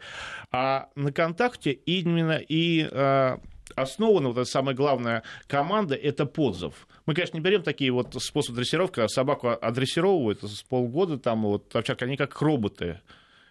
А 0.52 0.90
на 0.94 1.10
контакте 1.10 1.72
именно 1.72 2.40
и 2.48 2.88
э, 2.88 3.36
основана 3.74 4.28
вот 4.28 4.38
эта 4.38 4.48
самая 4.48 4.76
главная 4.76 5.24
команда, 5.48 5.96
это 5.96 6.24
подзов. 6.24 6.86
Мы, 7.06 7.14
конечно, 7.14 7.36
не 7.36 7.42
берем 7.42 7.64
такие 7.64 7.90
вот 7.90 8.14
способы 8.22 8.58
дрессировки, 8.58 8.94
когда 8.94 9.08
собаку 9.08 9.48
адрессировывают 9.60 10.44
с 10.44 10.62
полгода, 10.62 11.18
там 11.18 11.42
вот 11.42 11.74
овчарка, 11.74 12.04
они 12.04 12.16
как 12.16 12.40
роботы. 12.40 13.00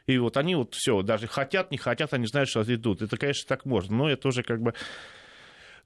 И 0.10 0.18
вот 0.18 0.38
они 0.38 0.56
вот 0.56 0.74
все, 0.74 1.04
даже 1.04 1.28
хотят, 1.28 1.70
не 1.70 1.78
хотят, 1.78 2.14
они 2.14 2.26
знают, 2.26 2.50
что 2.50 2.64
идут. 2.64 3.04
Это, 3.04 3.16
конечно, 3.16 3.48
так 3.48 3.66
можно, 3.66 3.96
но 3.96 4.10
это 4.10 4.28
уже 4.28 4.42
как 4.42 4.60
бы 4.60 4.74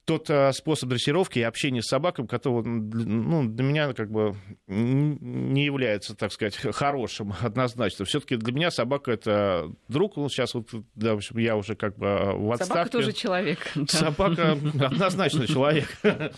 тот 0.06 0.30
а, 0.30 0.52
способ 0.54 0.90
дрессировки 0.90 1.40
и 1.40 1.44
общения 1.44 1.82
с 1.82 1.88
собакой, 1.88 2.26
который 2.26 2.66
ну, 2.66 3.48
для 3.48 3.64
меня 3.64 3.94
как 3.94 4.10
бы 4.12 4.36
не 4.68 5.66
является, 5.66 6.16
так 6.16 6.32
сказать, 6.32 6.56
хорошим 6.56 7.34
однозначно. 7.42 8.06
Все-таки 8.06 8.38
для 8.38 8.54
меня 8.54 8.72
собака 8.72 9.12
это 9.12 9.70
друг. 9.90 10.16
Ну, 10.16 10.30
сейчас 10.30 10.54
вот, 10.54 10.70
да, 10.96 11.14
в 11.14 11.18
общем, 11.18 11.38
я 11.40 11.58
уже 11.58 11.76
как 11.76 11.98
бы 11.98 12.08
а, 12.08 12.34
в 12.34 12.52
отставке. 12.52 12.74
Собака 12.74 12.92
тоже 12.92 13.12
человек. 13.12 13.60
Собака 13.90 14.58
однозначно 14.80 15.48
человек. 15.48 15.88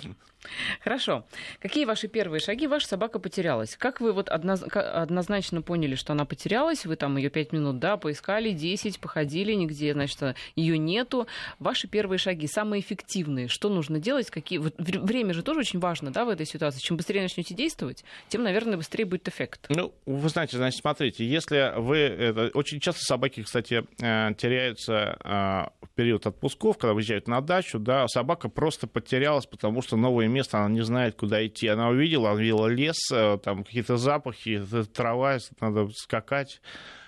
Хорошо. 0.83 1.25
Какие 1.59 1.85
ваши 1.85 2.07
первые 2.07 2.39
шаги? 2.39 2.67
Ваша 2.67 2.87
собака 2.87 3.19
потерялась. 3.19 3.75
Как 3.77 4.01
вы 4.01 4.13
вот 4.13 4.29
однозначно 4.29 5.61
поняли, 5.61 5.95
что 5.95 6.13
она 6.13 6.25
потерялась? 6.25 6.85
Вы 6.85 6.95
там 6.95 7.17
ее 7.17 7.29
пять 7.29 7.51
минут, 7.51 7.79
да, 7.79 7.97
поискали, 7.97 8.51
10, 8.51 8.99
походили, 8.99 9.53
нигде, 9.53 9.93
значит, 9.93 10.35
ее 10.55 10.77
нету. 10.77 11.27
Ваши 11.59 11.87
первые 11.87 12.19
шаги, 12.19 12.47
самые 12.47 12.81
эффективные. 12.81 13.47
Что 13.47 13.69
нужно 13.69 13.99
делать? 13.99 14.29
Какие... 14.29 14.59
Время 14.59 15.33
же 15.33 15.43
тоже 15.43 15.61
очень 15.61 15.79
важно, 15.79 16.11
да, 16.11 16.25
в 16.25 16.29
этой 16.29 16.45
ситуации. 16.45 16.79
Чем 16.79 16.97
быстрее 16.97 17.21
начнете 17.21 17.53
действовать, 17.53 18.03
тем, 18.29 18.43
наверное, 18.43 18.77
быстрее 18.77 19.05
будет 19.05 19.27
эффект. 19.27 19.65
Ну, 19.69 19.93
вы 20.05 20.29
знаете, 20.29 20.57
значит, 20.57 20.79
смотрите, 20.79 21.25
если 21.25 21.73
вы... 21.77 21.97
Это... 21.97 22.51
Очень 22.53 22.79
часто 22.79 23.01
собаки, 23.01 23.43
кстати, 23.43 23.83
э, 24.01 24.33
теряются 24.35 25.17
э, 25.23 25.85
в 25.85 25.89
период 25.95 26.25
отпусков, 26.25 26.77
когда 26.77 26.93
выезжают 26.93 27.27
на 27.27 27.41
дачу, 27.41 27.79
да, 27.79 28.07
собака 28.07 28.49
просто 28.49 28.87
потерялась, 28.87 29.45
потому 29.45 29.81
что 29.81 29.97
новые 29.97 30.29
место, 30.35 30.59
она 30.59 30.69
не 30.73 30.81
знает, 30.81 31.15
куда 31.15 31.45
идти. 31.45 31.67
Она 31.67 31.89
увидела, 31.89 32.31
она 32.31 32.41
видела 32.41 32.67
лес, 32.67 32.97
э, 33.11 33.37
там 33.43 33.63
какие-то 33.63 33.97
запахи, 33.97 34.63
трава, 34.93 35.37
надо 35.59 35.87
скакать 35.89 36.61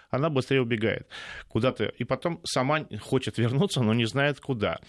она 0.10 0.30
быстрее 0.30 0.62
убегает 0.62 1.08
куда-то. 1.48 1.86
И 1.86 2.04
потом 2.04 2.40
сама 2.44 2.86
хочет 3.02 3.38
вернуться, 3.38 3.82
но 3.82 3.94
не 3.94 4.06
знает 4.06 4.40
куда. 4.40 4.80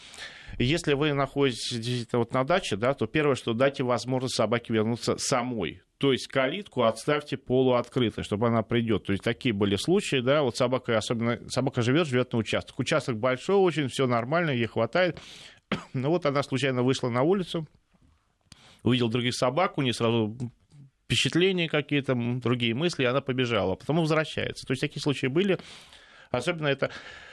если 0.58 0.94
вы 0.94 1.12
находитесь 1.12 2.06
вот 2.12 2.32
на 2.32 2.44
даче, 2.44 2.76
да, 2.76 2.94
то 2.94 3.06
первое, 3.06 3.34
что 3.34 3.52
дайте 3.52 3.82
возможность 3.82 4.34
собаке 4.34 4.72
вернуться 4.72 5.16
самой. 5.18 5.82
То 5.98 6.12
есть 6.12 6.28
калитку 6.28 6.84
отставьте 6.84 7.36
полуоткрытой, 7.36 8.22
чтобы 8.22 8.46
она 8.46 8.62
придет. 8.62 9.04
То 9.04 9.12
есть 9.12 9.24
такие 9.24 9.52
были 9.52 9.74
случаи, 9.74 10.20
да, 10.20 10.42
вот 10.42 10.56
собака, 10.56 10.96
особенно 10.96 11.40
собака 11.48 11.82
живет, 11.82 12.06
живет 12.06 12.32
на 12.32 12.38
участок. 12.38 12.78
Участок 12.78 13.18
большой 13.18 13.56
очень, 13.56 13.88
все 13.88 14.06
нормально, 14.06 14.50
ей 14.50 14.66
хватает. 14.66 15.20
Но 15.92 16.10
вот 16.10 16.24
она 16.24 16.42
случайно 16.44 16.84
вышла 16.84 17.08
на 17.08 17.22
улицу, 17.22 17.66
увидел 18.88 19.08
других 19.08 19.34
собак, 19.34 19.78
у 19.78 19.82
нее 19.82 19.92
сразу 19.92 20.36
впечатления 21.04 21.68
какие-то, 21.68 22.14
другие 22.14 22.74
мысли, 22.74 23.02
и 23.02 23.06
она 23.06 23.20
побежала, 23.20 23.72
а 23.72 23.76
потом 23.76 23.96
возвращается. 23.96 24.66
То 24.66 24.72
есть 24.72 24.82
такие 24.82 25.00
случаи 25.00 25.26
были. 25.26 25.58
Особенно 26.30 26.66
это 26.66 26.90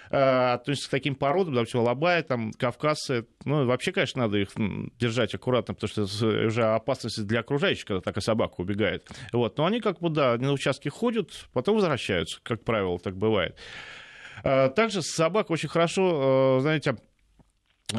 э, 0.09 0.17
относится 0.53 0.88
к 0.88 0.91
таким 0.91 1.15
породам, 1.15 1.55
допустим, 1.55 1.81
лобая, 1.81 2.24
там, 2.24 2.53
кавказцы, 2.53 3.27
ну, 3.43 3.65
вообще, 3.65 3.91
конечно, 3.91 4.21
надо 4.21 4.38
их 4.38 4.51
держать 4.97 5.35
аккуратно, 5.35 5.74
потому 5.74 5.89
что 5.89 6.03
это 6.03 6.47
уже 6.47 6.63
опасность 6.63 7.25
для 7.27 7.41
окружающих, 7.41 7.83
когда 7.83 8.00
такая 8.00 8.21
собака 8.21 8.62
убегает. 8.62 9.09
Вот. 9.33 9.57
Но 9.57 9.65
они 9.65 9.81
как 9.81 10.00
бы, 10.00 10.09
да, 10.09 10.38
на 10.38 10.53
участке 10.53 10.89
ходят, 10.89 11.31
потом 11.51 11.75
возвращаются, 11.75 12.39
как 12.43 12.63
правило, 12.63 12.97
так 12.97 13.17
бывает. 13.17 13.57
Э, 14.45 14.69
также 14.69 15.01
собака 15.01 15.51
очень 15.51 15.67
хорошо, 15.69 16.59
э, 16.59 16.62
знаете, 16.62 16.95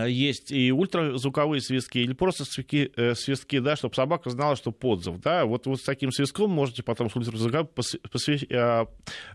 есть 0.05 0.51
и 0.51 0.73
ультразвуковые 0.73 1.61
свистки, 1.61 1.99
или 1.99 2.13
просто 2.13 2.45
свистки, 2.45 2.93
э, 2.97 3.15
свистки 3.15 3.59
да, 3.59 3.77
чтобы 3.77 3.95
собака 3.95 4.31
знала, 4.31 4.57
что 4.57 4.73
подзов. 4.73 5.21
Да? 5.21 5.45
Вот, 5.45 5.67
вот 5.67 5.81
с 5.81 5.85
таким 5.85 6.13
свистком 6.13 6.51
можете 6.51 6.83
потом 6.83 7.11
с 7.11 7.17
ультразвуковым 7.17 7.69
э, 7.77 8.87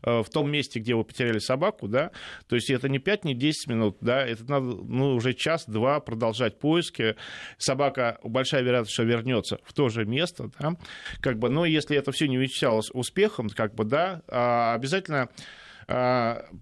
в 0.03 0.29
том 0.31 0.51
месте, 0.51 0.79
где 0.79 0.95
вы 0.95 1.03
потеряли 1.03 1.39
собаку, 1.39 1.87
да, 1.87 2.11
то 2.47 2.55
есть 2.55 2.69
это 2.69 2.89
не 2.89 2.99
5, 2.99 3.25
не 3.25 3.33
10 3.33 3.67
минут, 3.67 3.97
да, 4.01 4.25
это 4.25 4.43
надо 4.49 4.65
ну, 4.65 5.15
уже 5.15 5.33
час-два 5.33 5.99
продолжать 5.99 6.59
поиски. 6.59 7.15
Собака, 7.57 8.19
большая 8.23 8.61
вероятность, 8.61 8.93
что 8.93 9.03
вернется 9.03 9.59
в 9.63 9.73
то 9.73 9.89
же 9.89 10.05
место, 10.05 10.49
да, 10.59 10.75
как 11.19 11.39
бы, 11.39 11.49
но 11.49 11.65
если 11.65 11.97
это 11.97 12.11
все 12.11 12.27
не 12.27 12.37
увенчалось 12.37 12.89
успехом, 12.93 13.49
как 13.49 13.75
бы, 13.75 13.83
да, 13.83 14.21
а 14.27 14.73
обязательно 14.73 15.29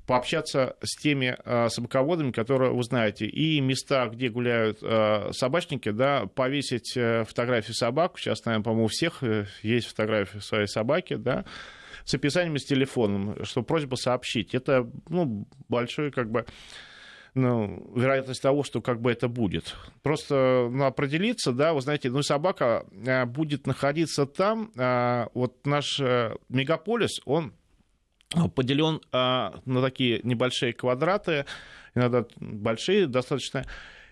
пообщаться 0.06 0.76
с 0.82 1.00
теми 1.02 1.38
а, 1.46 1.70
собаководами, 1.70 2.32
которые 2.32 2.74
вы 2.74 2.84
знаете, 2.84 3.26
и 3.26 3.60
места, 3.60 4.08
где 4.08 4.30
гуляют 4.30 4.80
а, 4.82 5.32
собачники, 5.34 5.90
да, 5.90 6.26
повесить 6.28 6.96
э, 6.96 7.26
фотографии 7.26 7.74
собак, 7.74 8.18
сейчас, 8.18 8.46
наверное, 8.46 8.64
по-моему, 8.64 8.86
у 8.86 8.88
всех 8.88 9.24
э, 9.24 9.46
есть 9.62 9.88
фотографии 9.88 10.40
своей 10.40 10.68
собаки, 10.68 11.16
да, 11.16 11.46
с 12.06 12.14
описанием 12.14 12.58
с 12.58 12.66
телефоном, 12.66 13.44
что 13.44 13.62
просьба 13.62 13.96
сообщить. 13.96 14.56
Это, 14.56 14.90
ну, 15.10 15.48
большой, 15.68 16.12
как 16.12 16.32
бы, 16.32 16.46
ну, 17.34 17.92
вероятность 17.96 18.42
того, 18.42 18.64
что 18.64 18.82
как 18.82 19.02
бы 19.02 19.12
это 19.12 19.28
будет. 19.28 19.76
Просто 20.02 20.70
ну, 20.72 20.86
определиться, 20.86 21.52
да, 21.52 21.74
вы 21.74 21.82
знаете, 21.82 22.10
ну, 22.10 22.24
собака 22.24 22.86
будет 23.28 23.68
находиться 23.68 24.26
там, 24.26 24.72
вот 25.34 25.66
наш 25.66 26.00
э, 26.00 26.36
мегаполис, 26.48 27.20
он 27.26 27.54
поделен 28.56 29.02
а, 29.12 29.60
на 29.66 29.82
такие 29.82 30.22
небольшие 30.24 30.74
квадраты, 30.74 31.46
иногда 31.96 32.26
большие 32.38 33.08
достаточно, 33.08 33.66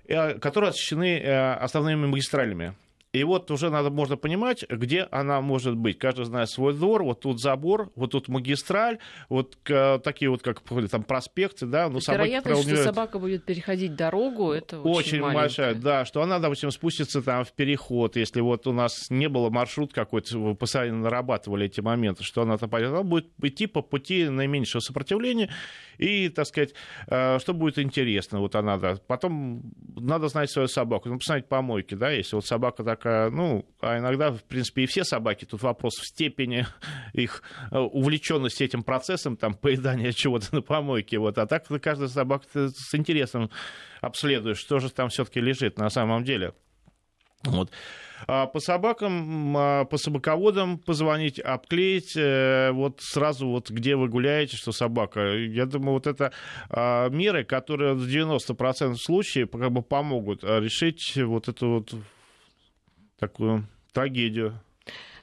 э, 0.08 0.40
которые 0.40 0.70
освещены 0.70 1.20
э, 1.20 1.54
основными 1.54 2.08
магистралями. 2.08 2.76
И 3.18 3.24
вот 3.24 3.50
уже 3.52 3.70
надо, 3.70 3.90
можно 3.90 4.18
понимать, 4.18 4.66
где 4.70 5.08
она 5.12 5.42
может 5.42 5.76
быть. 5.76 5.98
Каждый 5.98 6.26
знает 6.26 6.50
свой 6.50 6.74
двор, 6.74 7.04
вот 7.04 7.22
тут 7.22 7.42
забор, 7.42 7.92
вот 7.96 8.12
тут 8.12 8.28
магистраль, 8.28 9.00
вот 9.30 9.58
такие 9.64 10.30
вот, 10.30 10.42
как 10.42 10.62
там, 10.92 11.04
проспекты, 11.04 11.66
да. 11.66 11.90
Но 11.90 12.00
собаки, 12.00 12.28
Вероятность, 12.28 12.64
что 12.64 12.84
собака 12.84 13.20
будет 13.20 13.46
переходить 13.46 13.96
дорогу, 13.96 14.52
это 14.52 14.80
очень, 14.80 15.22
очень 15.22 15.34
большая, 15.34 15.74
да, 15.74 16.06
что 16.06 16.22
она, 16.22 16.40
допустим, 16.40 16.72
спустится 16.72 17.22
там 17.22 17.44
в 17.44 17.54
переход, 17.54 18.16
если 18.16 18.42
вот 18.42 18.68
у 18.68 18.74
нас 18.74 19.10
не 19.10 19.28
было 19.30 19.50
маршрут 19.50 19.94
какой-то, 19.94 20.38
вы 20.38 20.56
постоянно 20.56 21.00
нарабатывали 21.00 21.66
эти 21.66 21.82
моменты, 21.82 22.24
что 22.24 22.42
она 22.42 22.58
там 22.58 22.70
пойдет, 22.70 22.92
она 22.92 23.04
будет 23.04 23.28
идти 23.42 23.68
по 23.68 23.82
пути 23.82 24.30
наименьшего 24.30 24.82
сопротивления, 24.82 25.50
и, 25.98 26.30
так 26.30 26.46
сказать, 26.46 26.74
э, 27.08 27.40
что 27.40 27.54
будет 27.54 27.80
интересно, 27.80 28.40
вот 28.40 28.56
она, 28.56 28.78
да. 28.78 28.96
Потом 29.08 29.74
надо 29.96 30.28
знать 30.28 30.50
свою 30.50 30.68
собаку, 30.68 31.10
ну, 31.10 31.18
посмотреть 31.18 31.48
помойки, 31.48 31.96
да, 31.96 32.12
если 32.12 32.36
вот 32.36 32.46
собака 32.46 32.84
такая, 32.84 33.30
ну, 33.30 33.66
а 33.82 33.98
иногда, 33.98 34.32
в 34.32 34.44
принципе, 34.44 34.84
и 34.84 34.86
все 34.86 35.04
собаки, 35.04 35.46
тут 35.46 35.62
вопрос 35.62 35.96
в 35.96 36.08
степени 36.08 36.66
их 37.14 37.44
э, 37.72 37.78
увлеченности 37.78 38.64
этим 38.64 38.84
процессом, 38.84 39.38
там, 39.38 39.54
поедания 39.54 40.12
чего-то 40.16 40.54
на 40.56 40.62
помойке, 40.62 41.18
вот, 41.20 41.38
а 41.38 41.46
так 41.46 41.68
каждая 41.82 42.10
собака 42.10 42.46
с 42.54 42.96
интересом 42.96 43.50
обследуешь, 44.02 44.58
что 44.58 44.80
же 44.80 44.90
там 44.90 45.10
все-таки 45.10 45.40
лежит 45.40 45.78
на 45.78 45.90
самом 45.90 46.24
деле. 46.24 46.54
Вот. 47.44 47.72
А 48.26 48.48
по 48.48 48.60
собакам, 48.60 49.56
а, 49.56 49.86
по 49.86 49.98
собаководам 49.98 50.80
позвонить, 50.80 51.40
обклеить, 51.40 52.18
э, 52.18 52.72
вот 52.72 53.00
сразу 53.02 53.48
вот 53.48 53.70
где 53.70 53.96
вы 53.96 54.08
гуляете, 54.10 54.58
что 54.58 54.72
собака. 54.72 55.36
Я 55.36 55.66
думаю, 55.66 55.94
вот 55.94 56.08
это 56.08 56.32
а, 56.70 57.10
меры, 57.10 57.44
которые 57.44 57.94
в 57.94 58.08
90% 58.08 58.96
случаев 58.96 59.52
как 59.52 59.72
бы 59.72 59.84
помогут 59.84 60.44
решить 60.44 61.16
вот 61.16 61.48
эту 61.48 61.70
вот 61.70 61.94
такую 63.20 63.68
трагедию. 63.94 64.60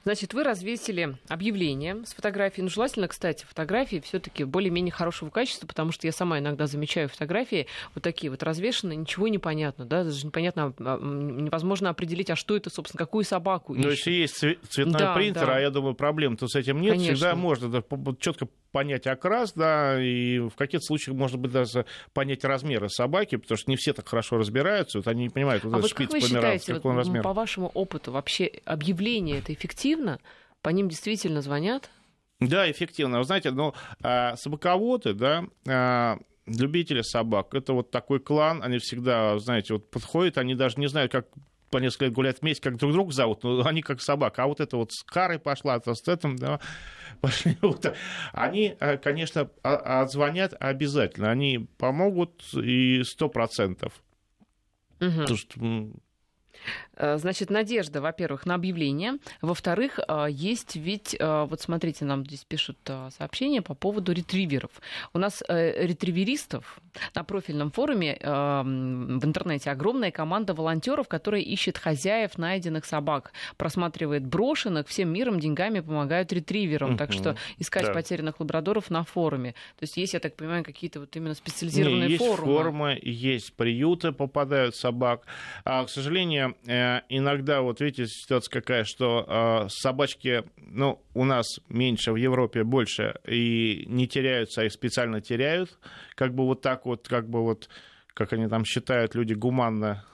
Значит, 0.05 0.35
вы 0.35 0.43
развесили 0.43 1.17
объявление 1.29 2.05
с 2.05 2.13
фотографией. 2.13 2.63
Ну, 2.63 2.69
желательно, 2.69 3.07
кстати, 3.07 3.43
фотографии 3.43 3.99
все-таки 4.05 4.43
более-менее 4.43 4.91
хорошего 4.91 5.31
качества, 5.31 5.65
потому 5.65 5.91
что 5.91 6.05
я 6.05 6.11
сама 6.11 6.37
иногда 6.37 6.67
замечаю 6.67 7.09
фотографии 7.09 7.65
вот 7.95 8.03
такие 8.03 8.29
вот 8.29 8.43
развешенные, 8.43 8.97
ничего 8.97 9.27
не 9.29 9.39
понятно, 9.39 9.83
да, 9.83 10.03
даже 10.03 10.27
непонятно, 10.27 10.75
а, 10.77 10.99
невозможно 10.99 11.89
определить, 11.89 12.29
а 12.29 12.35
что 12.35 12.55
это, 12.55 12.69
собственно, 12.69 12.99
какую 12.99 13.23
собаку 13.23 13.73
Ну, 13.73 13.89
если 13.89 14.11
есть 14.11 14.35
цветной 14.69 14.99
да, 14.99 15.15
принтер, 15.15 15.47
да. 15.47 15.55
а 15.55 15.59
я 15.59 15.71
думаю, 15.71 15.95
проблем-то 15.95 16.47
с 16.47 16.55
этим 16.55 16.81
нет, 16.81 16.93
Конечно. 16.93 17.15
всегда 17.15 17.35
можно 17.35 17.69
да, 17.69 17.83
четко 18.19 18.47
понять 18.71 19.07
окрас, 19.07 19.53
да, 19.53 19.99
и 19.99 20.37
в 20.37 20.51
каких-то 20.55 20.85
случаях, 20.85 21.15
может 21.15 21.39
быть, 21.39 21.51
даже 21.51 21.85
понять 22.13 22.43
размеры 22.43 22.89
собаки, 22.89 23.37
потому 23.37 23.57
что 23.57 23.71
не 23.71 23.77
все 23.77 23.93
так 23.93 24.07
хорошо 24.07 24.37
разбираются, 24.37 24.99
вот 24.99 25.07
они 25.07 25.23
не 25.23 25.29
понимают, 25.29 25.63
вот 25.63 25.73
а 25.73 25.79
этот 25.79 25.89
вот 25.89 25.97
шпиц 25.97 26.11
как 26.11 26.21
вы 26.21 26.27
считаете, 26.27 26.73
вот, 26.75 26.95
размер. 26.95 27.23
по 27.23 27.33
вашему 27.33 27.71
опыту, 27.73 28.11
вообще 28.11 28.51
объявление 28.65 29.39
это 29.39 29.51
эффективно? 29.51 29.94
По 30.61 30.69
ним 30.69 30.89
действительно 30.89 31.41
звонят? 31.41 31.89
Да, 32.39 32.69
эффективно. 32.69 33.19
Вы 33.19 33.23
знаете, 33.23 33.51
ну, 33.51 33.73
а, 34.01 34.35
собаководы, 34.35 35.13
да, 35.13 35.45
а, 35.67 36.17
любители 36.45 37.01
собак, 37.01 37.53
это 37.53 37.73
вот 37.73 37.91
такой 37.91 38.19
клан, 38.19 38.61
они 38.63 38.79
всегда, 38.79 39.37
знаете, 39.39 39.73
вот 39.73 39.89
подходят, 39.89 40.37
они 40.37 40.55
даже 40.55 40.79
не 40.79 40.87
знают, 40.87 41.11
как 41.11 41.27
по 41.71 41.77
несколько 41.79 42.05
лет 42.05 42.13
гулять 42.13 42.41
вместе, 42.41 42.61
как 42.61 42.77
друг 42.77 42.93
друга 42.93 43.11
зовут, 43.11 43.43
но 43.43 43.65
они 43.65 43.81
как 43.81 44.01
собака. 44.01 44.43
А 44.43 44.47
вот 44.47 44.59
это 44.59 44.77
вот 44.77 44.93
с 44.93 45.03
Карой 45.03 45.39
пошла, 45.39 45.79
то 45.79 45.93
с 45.93 46.07
этим, 46.07 46.35
да, 46.37 46.59
пошли. 47.21 47.57
Вот. 47.61 47.93
Они, 48.31 48.75
э, 48.79 48.97
конечно, 48.97 49.49
отзвонят 49.61 50.53
обязательно. 50.59 51.31
Они 51.31 51.67
помогут 51.77 52.43
и 52.53 53.03
сто 53.03 53.29
процентов. 53.29 53.93
Угу. 55.01 55.23
Э, 55.23 55.89
значит, 56.97 57.49
надежда, 57.49 58.01
во-первых, 58.01 58.45
на 58.45 58.55
объявление. 58.55 59.15
Во-вторых, 59.41 59.99
э, 60.07 60.27
есть 60.29 60.75
ведь, 60.75 61.15
э, 61.19 61.45
вот 61.49 61.61
смотрите, 61.61 62.05
нам 62.05 62.25
здесь 62.25 62.45
пишут 62.45 62.77
сообщения 63.17 63.61
по 63.61 63.73
поводу 63.73 64.13
ретриверов. 64.13 64.71
У 65.13 65.19
нас 65.19 65.43
ретриверистов 65.47 66.79
на 67.13 67.23
профильном 67.23 67.71
форуме 67.71 68.17
в 68.21 69.25
интернете 69.25 69.71
огромная 69.71 70.11
команда 70.11 70.53
волонтеров, 70.53 71.07
которая 71.07 71.41
ищет 71.41 71.77
хозяев 71.77 72.37
найденных 72.37 72.85
собак, 72.85 73.33
просматривает 73.57 74.25
брошенных, 74.25 74.87
всем 74.87 75.09
миром 75.09 75.39
деньгами 75.39 75.79
помогают 75.79 76.31
ретриверам. 76.31 76.97
Так 76.97 77.11
что 77.11 77.35
искать 77.57 77.85
да. 77.85 77.93
потерянных 77.93 78.39
лабрадоров 78.39 78.89
на 78.89 79.03
форуме. 79.03 79.51
То 79.77 79.83
есть 79.83 79.97
есть, 79.97 80.13
я 80.13 80.19
так 80.19 80.35
понимаю, 80.35 80.63
какие-то 80.63 80.99
вот 80.99 81.15
именно 81.15 81.33
специализированные 81.33 82.07
Не, 82.07 82.13
есть 82.13 82.25
форумы. 82.25 82.53
форумы, 82.53 82.99
есть 83.01 83.53
приюты, 83.55 84.11
попадают 84.11 84.75
собак. 84.75 85.25
А, 85.63 85.83
к 85.85 85.89
сожалению, 85.89 86.44
иногда, 87.09 87.61
вот 87.61 87.81
видите, 87.81 88.07
ситуация 88.07 88.51
какая, 88.51 88.83
что 88.83 89.25
э, 89.27 89.69
собачки, 89.69 90.43
ну, 90.57 91.01
у 91.13 91.25
нас 91.25 91.59
меньше, 91.69 92.11
в 92.11 92.15
Европе 92.15 92.63
больше, 92.63 93.15
и 93.27 93.85
не 93.87 94.07
теряются, 94.07 94.61
а 94.61 94.65
их 94.65 94.71
специально 94.71 95.21
теряют, 95.21 95.77
как 96.15 96.33
бы 96.33 96.45
вот 96.45 96.61
так 96.61 96.85
вот, 96.85 97.07
как 97.07 97.29
бы 97.29 97.43
вот, 97.43 97.69
как 98.13 98.33
они 98.33 98.47
там 98.47 98.65
считают, 98.65 99.15
люди 99.15 99.33
гуманно 99.33 100.05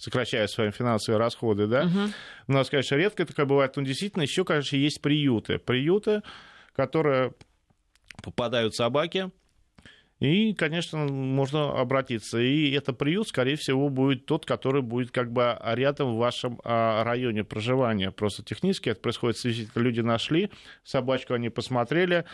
сокращая 0.00 0.46
свои 0.46 0.70
финансовые 0.70 1.18
расходы, 1.18 1.66
да. 1.66 1.84
Uh-huh. 1.84 2.10
У 2.48 2.52
нас, 2.52 2.70
конечно, 2.70 2.94
редко 2.94 3.26
такое 3.26 3.44
бывает, 3.44 3.76
но 3.76 3.82
действительно 3.82 4.22
еще, 4.22 4.44
конечно, 4.44 4.76
есть 4.76 5.02
приюты. 5.02 5.58
Приюты, 5.58 6.22
которые 6.74 7.34
попадают 8.22 8.74
собаки, 8.74 9.30
и, 10.20 10.52
конечно, 10.52 10.98
можно 10.98 11.72
обратиться. 11.80 12.38
И 12.38 12.70
это 12.72 12.92
приют, 12.92 13.28
скорее 13.28 13.56
всего, 13.56 13.88
будет 13.88 14.26
тот, 14.26 14.44
который 14.44 14.82
будет 14.82 15.10
как 15.10 15.32
бы 15.32 15.58
рядом 15.62 16.14
в 16.14 16.18
вашем 16.18 16.60
а, 16.62 17.02
районе 17.04 17.42
проживания. 17.42 18.10
Просто 18.10 18.44
технически 18.44 18.90
это 18.90 19.00
происходит 19.00 19.38
люди 19.74 20.00
нашли, 20.00 20.50
собачку 20.84 21.34
они 21.34 21.48
посмотрели, 21.48 22.26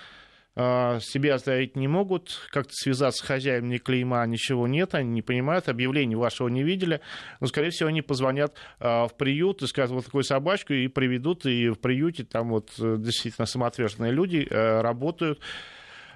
а, 0.56 0.98
себе 1.00 1.34
оставить 1.34 1.76
не 1.76 1.86
могут, 1.86 2.48
как-то 2.50 2.72
связаться 2.72 3.22
с 3.22 3.26
хозяином, 3.26 3.68
ни 3.68 3.76
клейма, 3.76 4.26
ничего 4.26 4.66
нет, 4.66 4.94
они 4.94 5.10
не 5.10 5.22
понимают, 5.22 5.68
объявления 5.68 6.16
вашего 6.16 6.48
не 6.48 6.62
видели, 6.62 7.02
но, 7.40 7.46
скорее 7.46 7.70
всего, 7.70 7.90
они 7.90 8.02
позвонят 8.02 8.56
а, 8.80 9.06
в 9.06 9.16
приют 9.16 9.62
и 9.62 9.66
скажут, 9.66 9.94
вот 9.94 10.06
такую 10.06 10.24
собачку, 10.24 10.72
и 10.72 10.88
приведут, 10.88 11.44
и 11.44 11.68
в 11.68 11.76
приюте 11.76 12.24
там 12.24 12.48
вот 12.48 12.70
э, 12.80 12.96
действительно 12.98 13.46
самоотверженные 13.46 14.12
люди 14.12 14.46
э, 14.48 14.80
работают, 14.80 15.40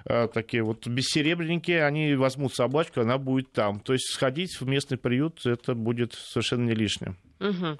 такие 0.03 0.63
вот 0.63 0.87
бессеребренники, 0.87 1.71
они 1.71 2.15
возьмут 2.15 2.53
собачку, 2.53 3.01
она 3.01 3.17
будет 3.17 3.51
там. 3.51 3.79
То 3.79 3.93
есть 3.93 4.11
сходить 4.13 4.59
в 4.59 4.67
местный 4.67 4.97
приют, 4.97 5.45
это 5.45 5.75
будет 5.75 6.13
совершенно 6.13 6.65
не 6.65 6.73
лишним. 6.73 7.17
Угу. 7.41 7.79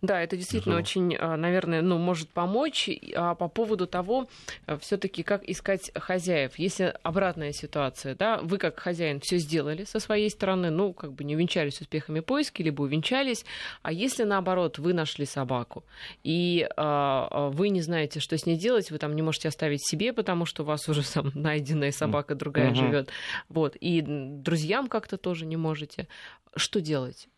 Да, 0.00 0.22
это 0.22 0.36
действительно 0.36 0.76
Здорово. 0.76 0.82
очень, 0.82 1.16
а, 1.16 1.36
наверное, 1.36 1.82
ну, 1.82 1.98
может 1.98 2.30
помочь. 2.30 2.88
А 3.14 3.34
по 3.34 3.48
поводу 3.48 3.86
того, 3.86 4.28
э, 4.66 4.78
все-таки 4.78 5.22
как 5.22 5.48
искать 5.48 5.92
хозяев. 5.94 6.58
Если 6.58 6.94
обратная 7.02 7.52
ситуация, 7.52 8.14
да, 8.14 8.38
вы 8.38 8.56
как 8.56 8.80
хозяин 8.80 9.20
все 9.20 9.36
сделали 9.36 9.84
со 9.84 10.00
своей 10.00 10.30
стороны, 10.30 10.70
ну, 10.70 10.94
как 10.94 11.12
бы 11.12 11.24
не 11.24 11.36
увенчались 11.36 11.80
успехами 11.80 12.20
поиски, 12.20 12.62
либо 12.62 12.82
увенчались. 12.82 13.44
А 13.82 13.92
если 13.92 14.24
наоборот, 14.24 14.78
вы 14.78 14.94
нашли 14.94 15.26
собаку, 15.26 15.84
и 16.24 16.66
а, 16.76 17.50
вы 17.50 17.68
не 17.68 17.82
знаете, 17.82 18.18
что 18.18 18.38
с 18.38 18.46
ней 18.46 18.56
делать, 18.56 18.90
вы 18.90 18.98
там 18.98 19.14
не 19.14 19.22
можете 19.22 19.48
оставить 19.48 19.86
себе, 19.86 20.12
потому 20.12 20.46
что 20.46 20.62
у 20.62 20.66
вас 20.66 20.88
уже 20.88 21.02
сам 21.02 21.30
найденная 21.34 21.92
собака 21.92 22.34
другая 22.34 22.70
угу. 22.70 22.76
живет. 22.76 23.10
Вот. 23.50 23.76
И 23.76 24.00
друзьям 24.00 24.88
как-то 24.88 25.18
тоже 25.18 25.44
не 25.44 25.56
можете. 25.56 26.08
Что 26.56 26.80
делать? 26.80 27.28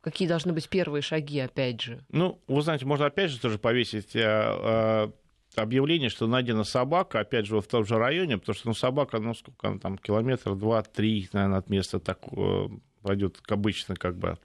Какие 0.00 0.28
должны 0.28 0.52
быть 0.52 0.68
первые 0.68 1.02
шаги, 1.02 1.40
опять 1.40 1.82
же? 1.82 2.04
Ну, 2.10 2.40
вы 2.48 2.62
знаете, 2.62 2.86
можно 2.86 3.06
опять 3.06 3.30
же 3.30 3.38
тоже 3.38 3.58
повесить 3.58 4.16
а, 4.16 5.10
а, 5.56 5.60
объявление, 5.60 6.08
что 6.08 6.26
найдена 6.26 6.64
собака, 6.64 7.20
опять 7.20 7.46
же, 7.46 7.60
в 7.60 7.66
том 7.66 7.84
же 7.84 7.98
районе, 7.98 8.38
потому 8.38 8.56
что 8.56 8.68
ну, 8.68 8.74
собака, 8.74 9.18
ну, 9.18 9.34
сколько 9.34 9.68
она 9.68 9.78
там, 9.78 9.98
километр, 9.98 10.54
два, 10.54 10.82
три, 10.82 11.28
наверное, 11.32 11.58
от 11.58 11.68
места 11.68 12.00
так 12.00 12.20
э, 12.32 12.68
пойдет, 13.02 13.38
как 13.38 13.52
обычно, 13.52 13.94
как 13.94 14.16
бы 14.16 14.38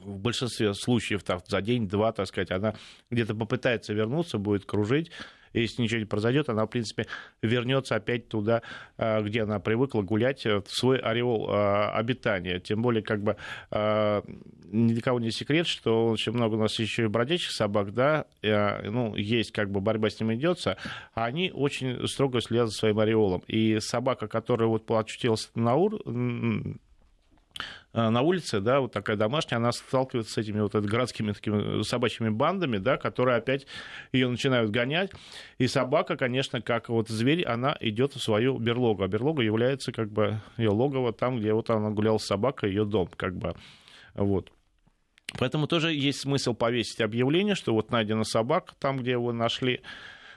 в 0.00 0.18
большинстве 0.18 0.74
случаев 0.74 1.22
там, 1.22 1.40
за 1.46 1.60
день-два, 1.62 2.12
так 2.12 2.26
сказать, 2.26 2.50
она 2.50 2.74
где-то 3.10 3.34
попытается 3.34 3.92
вернуться, 3.92 4.38
будет 4.38 4.64
кружить, 4.64 5.12
если 5.60 5.82
ничего 5.82 6.00
не 6.00 6.06
произойдет, 6.06 6.48
она, 6.48 6.64
в 6.64 6.68
принципе, 6.68 7.06
вернется 7.42 7.96
опять 7.96 8.28
туда, 8.28 8.62
а, 8.96 9.20
где 9.22 9.42
она 9.42 9.60
привыкла 9.60 10.02
гулять, 10.02 10.46
э, 10.46 10.60
в 10.60 10.70
свой 10.70 10.98
ореол 10.98 11.48
а, 11.50 11.92
обитания. 11.92 12.58
Тем 12.60 12.82
более, 12.82 13.02
как 13.02 13.22
бы 13.22 13.36
а, 13.70 14.22
ни 14.64 14.92
для 14.92 15.02
кого 15.02 15.20
не 15.20 15.30
секрет, 15.30 15.66
что 15.66 16.08
очень 16.08 16.32
много 16.32 16.54
у 16.54 16.58
нас 16.58 16.78
еще 16.78 17.04
и 17.04 17.08
бродячих 17.08 17.52
собак, 17.52 17.92
да, 17.92 18.26
ну, 18.42 19.14
есть 19.14 19.52
как 19.52 19.70
бы 19.70 19.80
борьба 19.80 20.08
с 20.08 20.18
ним 20.18 20.32
идется, 20.32 20.78
а 21.14 21.26
они 21.26 21.50
очень 21.52 22.06
строго 22.08 22.40
следят 22.40 22.68
за 22.68 22.74
своим 22.74 22.98
ореолом. 22.98 23.42
И 23.46 23.78
собака, 23.80 24.28
которая 24.28 24.68
вот 24.68 24.90
очутилась 24.90 25.50
на 25.54 25.74
ур 25.74 26.00
на 27.92 28.22
улице, 28.22 28.60
да, 28.60 28.80
вот 28.80 28.92
такая 28.92 29.16
домашняя, 29.16 29.58
она 29.58 29.72
сталкивается 29.72 30.32
с 30.32 30.38
этими 30.38 30.60
вот 30.60 30.74
городскими 30.74 31.32
такими 31.32 31.82
собачьими 31.82 32.30
бандами, 32.30 32.78
да, 32.78 32.96
которые 32.96 33.36
опять 33.36 33.66
ее 34.12 34.28
начинают 34.28 34.70
гонять. 34.70 35.10
И 35.58 35.66
собака, 35.66 36.16
конечно, 36.16 36.62
как 36.62 36.88
вот 36.88 37.08
зверь, 37.08 37.44
она 37.44 37.76
идет 37.80 38.14
в 38.14 38.22
свою 38.22 38.58
берлогу. 38.58 39.02
А 39.02 39.08
берлога 39.08 39.42
является 39.42 39.92
как 39.92 40.10
бы 40.10 40.40
ее 40.56 40.70
логово 40.70 41.12
там, 41.12 41.38
где 41.38 41.52
вот 41.52 41.68
она 41.70 41.90
гуляла 41.90 42.18
с 42.18 42.24
собакой, 42.24 42.70
ее 42.70 42.84
дом, 42.84 43.08
как 43.16 43.36
бы. 43.36 43.54
Вот. 44.14 44.50
Поэтому 45.38 45.66
тоже 45.66 45.92
есть 45.92 46.20
смысл 46.20 46.54
повесить 46.54 47.00
объявление, 47.00 47.54
что 47.54 47.72
вот 47.72 47.90
найдена 47.90 48.24
собака 48.24 48.74
там, 48.78 48.98
где 48.98 49.12
его 49.12 49.32
нашли. 49.32 49.80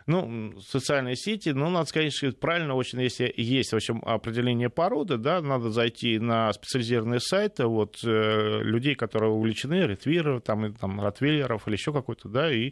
Ну, 0.07 0.53
социальные 0.61 1.15
сети, 1.15 1.49
ну, 1.49 1.69
надо 1.69 1.87
сказать, 1.87 2.13
что 2.13 2.31
правильно 2.33 2.75
очень, 2.75 3.01
если 3.01 3.33
есть, 3.35 3.71
в 3.71 3.75
общем, 3.75 4.03
определение 4.05 4.69
породы, 4.69 5.17
да, 5.17 5.41
надо 5.41 5.71
зайти 5.71 6.19
на 6.19 6.53
специализированные 6.53 7.19
сайты, 7.19 7.65
вот, 7.65 8.03
э, 8.03 8.59
людей, 8.61 8.93
которые 8.93 9.31
увлечены, 9.31 9.81
ретвиров, 9.87 10.43
там, 10.43 10.75
там, 10.75 11.01
ротвейлеров 11.01 11.67
или 11.67 11.73
еще 11.73 11.91
какой-то, 11.91 12.29
да, 12.29 12.53
и 12.53 12.71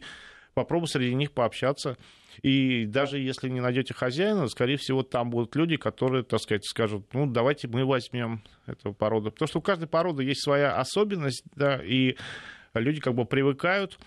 попробуй 0.54 0.86
среди 0.86 1.12
них 1.16 1.32
пообщаться. 1.32 1.96
И 2.42 2.86
даже 2.86 3.18
если 3.18 3.48
не 3.48 3.60
найдете 3.60 3.94
хозяина, 3.94 4.46
скорее 4.46 4.76
всего, 4.76 5.02
там 5.02 5.30
будут 5.30 5.56
люди, 5.56 5.76
которые, 5.76 6.22
так 6.22 6.40
сказать, 6.40 6.64
скажут, 6.64 7.12
ну, 7.12 7.26
давайте 7.26 7.66
мы 7.66 7.84
возьмем 7.84 8.42
эту 8.66 8.92
породу. 8.92 9.32
Потому 9.32 9.48
что 9.48 9.58
у 9.58 9.62
каждой 9.62 9.88
породы 9.88 10.22
есть 10.22 10.42
своя 10.42 10.76
особенность, 10.76 11.42
да, 11.56 11.80
и 11.82 12.16
люди 12.74 13.00
как 13.00 13.14
бы 13.14 13.24
привыкают 13.24 13.98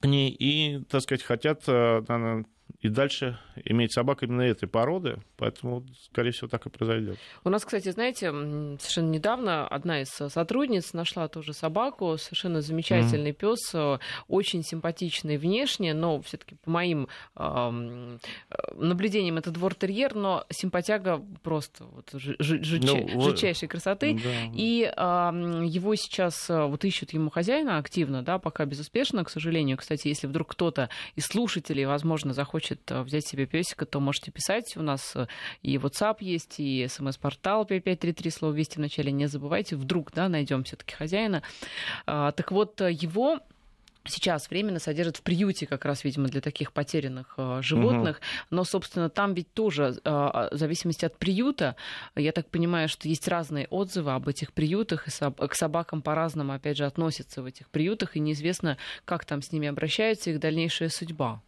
к 0.00 0.06
ней 0.06 0.30
и, 0.30 0.82
так 0.84 1.02
сказать, 1.02 1.22
хотят 1.22 1.66
наверное, 1.66 2.46
и 2.78 2.88
дальше 2.88 3.38
иметь 3.64 3.92
собак 3.92 4.22
именно 4.22 4.42
этой 4.42 4.68
породы, 4.68 5.18
поэтому, 5.36 5.84
скорее 6.04 6.30
всего, 6.30 6.48
так 6.48 6.66
и 6.66 6.70
произойдет. 6.70 7.18
У 7.44 7.50
нас, 7.50 7.64
кстати, 7.64 7.90
знаете, 7.90 8.30
совершенно 8.30 9.10
недавно 9.10 9.66
одна 9.66 10.02
из 10.02 10.08
сотрудниц 10.08 10.92
нашла 10.92 11.28
тоже 11.28 11.52
собаку, 11.52 12.16
совершенно 12.16 12.60
замечательный 12.60 13.32
mm-hmm. 13.32 13.98
пес, 13.98 14.00
очень 14.28 14.62
симпатичный 14.62 15.36
внешне, 15.36 15.94
но 15.94 16.20
все-таки 16.22 16.54
по 16.54 16.70
моим 16.70 17.08
э, 17.36 18.18
наблюдениям 18.76 19.38
это 19.38 19.50
двор-терьер, 19.50 20.14
но 20.14 20.46
симпатяга 20.50 21.22
просто 21.42 21.84
вот, 21.84 22.10
жи- 22.12 22.36
жи- 22.38 22.80
ну, 22.82 23.20
жутчайшей 23.20 23.68
красоты. 23.68 24.14
Да. 24.14 24.30
И 24.54 24.84
э, 24.84 25.62
его 25.66 25.94
сейчас 25.96 26.48
вот 26.48 26.84
ищут 26.84 27.12
ему 27.12 27.30
хозяина 27.30 27.78
активно, 27.78 28.22
да, 28.22 28.38
пока 28.38 28.64
безуспешно, 28.64 29.24
к 29.24 29.30
сожалению. 29.30 29.76
Кстати, 29.76 30.08
если 30.08 30.26
вдруг 30.26 30.52
кто-то 30.52 30.88
из 31.16 31.26
слушателей, 31.26 31.84
возможно, 31.84 32.32
захочет 32.32 32.59
хочет 32.60 32.90
э, 32.90 33.02
взять 33.02 33.26
себе 33.26 33.46
песика, 33.46 33.86
то 33.86 34.00
можете 34.00 34.30
писать. 34.30 34.76
У 34.76 34.82
нас 34.82 35.16
э, 35.16 35.26
и 35.62 35.76
WhatsApp 35.76 36.16
есть, 36.20 36.60
и 36.60 36.86
смс-портал 36.88 37.64
5533, 37.64 38.30
слово 38.30 38.52
«Вести» 38.52 38.76
в 38.76 38.80
начале 38.80 39.12
не 39.12 39.26
забывайте. 39.28 39.76
Вдруг, 39.76 40.12
да, 40.12 40.28
найдем 40.28 40.62
все 40.64 40.76
таки 40.76 40.94
хозяина. 40.94 41.42
А, 42.06 42.32
так 42.32 42.52
вот, 42.52 42.80
э, 42.82 42.92
его 42.92 43.40
сейчас 44.04 44.50
временно 44.50 44.78
содержат 44.78 45.16
в 45.16 45.22
приюте 45.22 45.66
как 45.66 45.86
раз, 45.86 46.04
видимо, 46.04 46.28
для 46.28 46.42
таких 46.42 46.72
потерянных 46.72 47.34
э, 47.38 47.60
животных. 47.62 48.16
Угу. 48.16 48.56
Но, 48.56 48.64
собственно, 48.64 49.08
там 49.08 49.32
ведь 49.32 49.52
тоже, 49.54 49.98
э, 50.04 50.10
в 50.10 50.50
зависимости 50.52 51.06
от 51.06 51.16
приюта, 51.16 51.76
я 52.14 52.32
так 52.32 52.50
понимаю, 52.50 52.88
что 52.88 53.08
есть 53.08 53.26
разные 53.26 53.66
отзывы 53.68 54.12
об 54.12 54.28
этих 54.28 54.52
приютах, 54.52 55.06
и 55.06 55.10
соб- 55.10 55.48
к 55.48 55.54
собакам 55.54 56.02
по-разному, 56.02 56.52
опять 56.52 56.76
же, 56.76 56.84
относятся 56.84 57.42
в 57.42 57.46
этих 57.46 57.70
приютах, 57.70 58.16
и 58.16 58.20
неизвестно, 58.20 58.76
как 59.06 59.24
там 59.24 59.40
с 59.40 59.50
ними 59.50 59.68
обращаются, 59.68 60.30
их 60.30 60.40
дальнейшая 60.40 60.90
судьба 60.90 61.40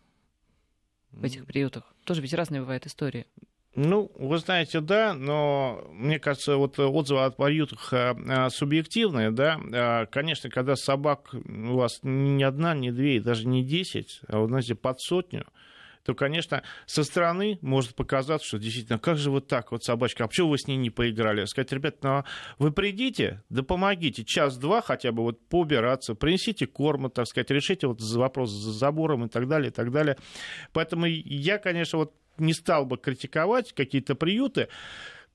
в 1.12 1.25
этих 1.25 1.46
приютах? 1.46 1.85
Тоже 2.05 2.22
ведь 2.22 2.35
разные 2.35 2.61
бывают 2.61 2.87
истории. 2.87 3.27
Ну, 3.75 4.12
вы 4.16 4.37
знаете, 4.37 4.81
да, 4.81 5.14
но 5.14 5.83
мне 5.92 6.18
кажется, 6.18 6.57
вот 6.57 6.79
отзывы 6.79 7.25
от 7.25 7.38
приютах 7.38 7.90
а, 7.92 8.51
субъективные, 8.51 9.31
да. 9.31 9.59
А, 9.72 10.07
конечно, 10.07 10.51
когда 10.51 10.77
собак 10.77 11.33
у 11.33 11.77
вас 11.77 12.01
не 12.03 12.44
одна, 12.44 12.75
не 12.75 12.90
две, 12.90 13.16
и 13.16 13.20
даже 13.20 13.48
не 13.48 13.64
десять, 13.64 14.20
а 14.29 14.40
вот, 14.40 14.48
знаете, 14.48 14.75
под 14.75 15.01
сотню, 15.01 15.46
то, 16.04 16.14
конечно, 16.14 16.62
со 16.86 17.04
стороны 17.04 17.58
может 17.62 17.94
показаться, 17.94 18.46
что 18.46 18.58
действительно, 18.58 18.98
как 18.98 19.16
же 19.18 19.30
вот 19.30 19.46
так 19.46 19.72
вот 19.72 19.84
собачка, 19.84 20.24
а 20.24 20.28
почему 20.28 20.50
вы 20.50 20.58
с 20.58 20.66
ней 20.66 20.76
не 20.76 20.90
поиграли? 20.90 21.44
Сказать, 21.44 21.72
ребят, 21.72 22.02
ну 22.02 22.24
вы 22.58 22.72
придите, 22.72 23.42
да 23.48 23.62
помогите, 23.62 24.24
час-два 24.24 24.82
хотя 24.82 25.12
бы 25.12 25.22
вот 25.22 25.46
поубираться, 25.48 26.14
принесите 26.14 26.66
корма, 26.66 27.08
так 27.08 27.26
сказать, 27.26 27.50
решите 27.50 27.86
вот 27.86 28.00
вопрос 28.00 28.50
с 28.50 28.78
забором 28.78 29.26
и 29.26 29.28
так 29.28 29.48
далее, 29.48 29.70
и 29.70 29.72
так 29.72 29.90
далее. 29.92 30.16
Поэтому 30.72 31.06
я, 31.06 31.58
конечно, 31.58 31.98
вот 31.98 32.14
не 32.38 32.52
стал 32.52 32.86
бы 32.86 32.96
критиковать 32.96 33.72
какие-то 33.72 34.14
приюты, 34.14 34.68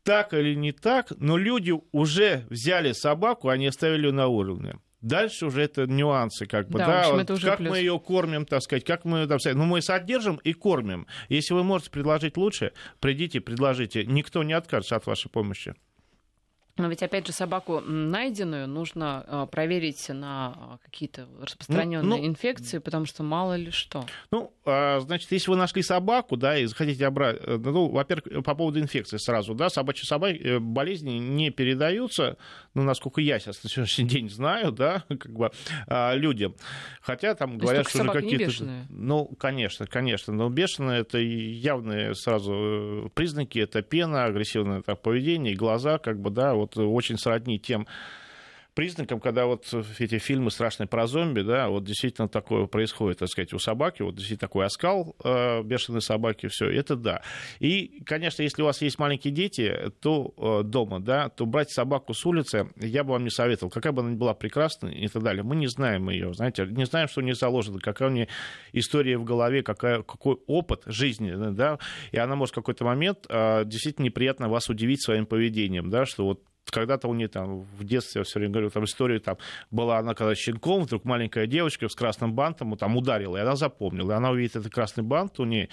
так 0.03 0.33
или 0.33 0.55
не 0.55 0.71
так, 0.71 1.11
но 1.17 1.37
люди 1.37 1.73
уже 1.91 2.45
взяли 2.49 2.93
собаку, 2.93 3.49
они 3.49 3.67
оставили 3.67 4.07
ее 4.07 4.13
на 4.13 4.27
уровне. 4.27 4.79
Дальше 5.07 5.45
уже 5.45 5.61
это 5.61 5.87
нюансы, 5.87 6.45
как 6.45 6.69
бы, 6.69 6.79
да, 6.79 6.85
да 6.85 6.99
общем, 6.99 7.25
вот 7.33 7.41
как 7.41 7.57
плюс. 7.57 7.69
мы 7.69 7.77
ее 7.77 7.99
кормим, 7.99 8.45
так 8.45 8.61
сказать, 8.61 8.83
как 8.83 9.05
мы 9.05 9.19
ее, 9.19 9.53
ну, 9.53 9.65
мы 9.65 9.81
содержим 9.81 10.35
и 10.43 10.53
кормим. 10.53 11.07
Если 11.29 11.53
вы 11.53 11.63
можете 11.63 11.91
предложить 11.91 12.35
лучше, 12.35 12.73
придите, 12.99 13.39
предложите. 13.39 14.05
Никто 14.05 14.43
не 14.43 14.53
откажется 14.53 14.97
от 14.97 15.05
вашей 15.05 15.29
помощи. 15.29 15.75
Но 16.77 16.87
ведь, 16.87 17.03
опять 17.03 17.27
же, 17.27 17.33
собаку 17.33 17.81
найденную 17.81 18.67
нужно 18.67 19.23
а, 19.27 19.45
проверить 19.45 20.09
на 20.09 20.53
а, 20.55 20.77
какие-то 20.83 21.27
распространенные 21.41 22.07
ну, 22.07 22.17
ну, 22.17 22.27
инфекции, 22.27 22.77
потому 22.79 23.05
что 23.05 23.23
мало 23.23 23.55
ли 23.55 23.71
что. 23.71 24.05
Ну, 24.31 24.53
а, 24.65 24.99
значит, 24.99 25.31
если 25.31 25.49
вы 25.49 25.57
нашли 25.57 25.81
собаку, 25.81 26.37
да, 26.37 26.57
и 26.57 26.65
захотите 26.65 27.05
обрать, 27.05 27.37
э, 27.41 27.57
ну, 27.57 27.89
во-первых, 27.89 28.43
по 28.43 28.55
поводу 28.55 28.79
инфекции 28.79 29.17
сразу, 29.17 29.53
да, 29.53 29.69
собачьи 29.69 30.05
собаки, 30.05 30.37
э, 30.37 30.59
болезни 30.59 31.11
не 31.11 31.49
передаются, 31.49 32.37
ну, 32.73 32.83
насколько 32.83 33.21
я 33.21 33.39
сейчас 33.39 33.63
на 33.63 33.69
сегодняшний 33.69 34.05
день 34.07 34.29
знаю, 34.29 34.71
да, 34.71 35.03
как 35.07 35.33
бы 35.33 35.51
людям. 35.87 36.55
Хотя 37.01 37.35
там 37.35 37.57
говорят, 37.57 37.87
что 37.87 38.01
уже 38.01 38.11
какие-то... 38.11 38.51
Ну, 38.89 39.25
конечно, 39.39 39.87
конечно, 39.87 40.33
но 40.33 40.49
бешеные 40.49 41.01
это 41.01 41.17
явные 41.17 42.15
сразу 42.15 42.53
э, 42.53 43.09
признаки, 43.13 43.59
это 43.59 43.81
пена, 43.81 44.25
агрессивное 44.25 44.81
так, 44.81 45.01
поведение, 45.01 45.53
и 45.53 45.55
глаза, 45.55 45.97
как 45.97 46.19
бы, 46.19 46.29
да, 46.29 46.53
вот 46.53 46.66
вот 46.75 46.77
очень 46.77 47.17
сродни 47.17 47.59
тем 47.59 47.87
признаком, 48.77 49.19
когда 49.19 49.47
вот 49.47 49.65
эти 49.97 50.19
фильмы 50.19 50.51
страшные 50.51 50.85
про 50.85 51.07
зомби, 51.07 51.41
да, 51.41 51.67
вот 51.67 51.83
действительно 51.83 52.27
такое 52.27 52.67
происходит, 52.67 53.17
так 53.17 53.27
сказать, 53.27 53.51
у 53.51 53.57
собаки, 53.57 54.03
вот 54.03 54.13
действительно 54.13 54.47
такой 54.47 54.67
оскал 54.67 55.15
э, 55.23 55.63
бешеной 55.63 56.03
собаки, 56.03 56.47
все, 56.47 56.69
это 56.69 56.95
да. 56.95 57.23
И, 57.57 58.03
конечно, 58.05 58.43
если 58.43 58.61
у 58.61 58.65
вас 58.65 58.83
есть 58.83 58.99
маленькие 58.99 59.33
дети, 59.33 59.91
то 59.99 60.31
э, 60.37 60.63
дома, 60.63 60.99
да, 60.99 61.29
то 61.29 61.47
брать 61.47 61.71
собаку 61.71 62.13
с 62.13 62.23
улицы 62.23 62.69
я 62.75 63.03
бы 63.03 63.13
вам 63.13 63.23
не 63.23 63.31
советовал, 63.31 63.71
какая 63.71 63.93
бы 63.93 64.03
она 64.03 64.11
ни 64.11 64.15
была 64.15 64.35
прекрасная 64.35 64.91
и 64.91 65.07
так 65.07 65.23
далее. 65.23 65.41
Мы 65.41 65.55
не 65.55 65.65
знаем 65.65 66.07
ее, 66.11 66.31
знаете, 66.35 66.67
не 66.67 66.85
знаем, 66.85 67.07
что 67.07 67.21
у 67.21 67.23
нее 67.23 67.33
заложено, 67.33 67.79
какая 67.79 68.09
у 68.09 68.11
нее 68.11 68.27
история 68.73 69.17
в 69.17 69.23
голове, 69.23 69.63
какая, 69.63 70.03
какой 70.03 70.37
опыт 70.45 70.83
жизни, 70.85 71.33
да, 71.51 71.79
и 72.11 72.19
она 72.19 72.35
может 72.35 72.51
в 72.51 72.55
какой-то 72.57 72.85
момент 72.85 73.25
э, 73.27 73.63
действительно 73.65 74.05
неприятно 74.05 74.49
вас 74.49 74.69
удивить 74.69 75.01
своим 75.01 75.25
поведением, 75.25 75.89
да, 75.89 76.05
что 76.05 76.25
вот 76.25 76.43
когда-то 76.71 77.07
у 77.07 77.13
нее 77.13 77.27
там 77.27 77.61
в 77.61 77.83
детстве, 77.83 78.19
я 78.19 78.23
все 78.23 78.39
время 78.39 78.53
говорю, 78.53 78.69
там 78.69 78.83
история 78.83 79.19
там 79.19 79.37
была, 79.71 79.99
она 79.99 80.13
когда 80.13 80.35
щенком, 80.35 80.83
вдруг 80.83 81.05
маленькая 81.05 81.47
девочка 81.47 81.87
с 81.87 81.95
красным 81.95 82.33
бантом 82.33 82.75
там 82.77 82.97
ударила, 82.97 83.37
и 83.37 83.41
она 83.41 83.55
запомнила. 83.55 84.11
И 84.11 84.15
она 84.15 84.31
увидит 84.31 84.55
этот 84.55 84.73
красный 84.73 85.03
бант, 85.03 85.39
у 85.39 85.45
нее 85.45 85.69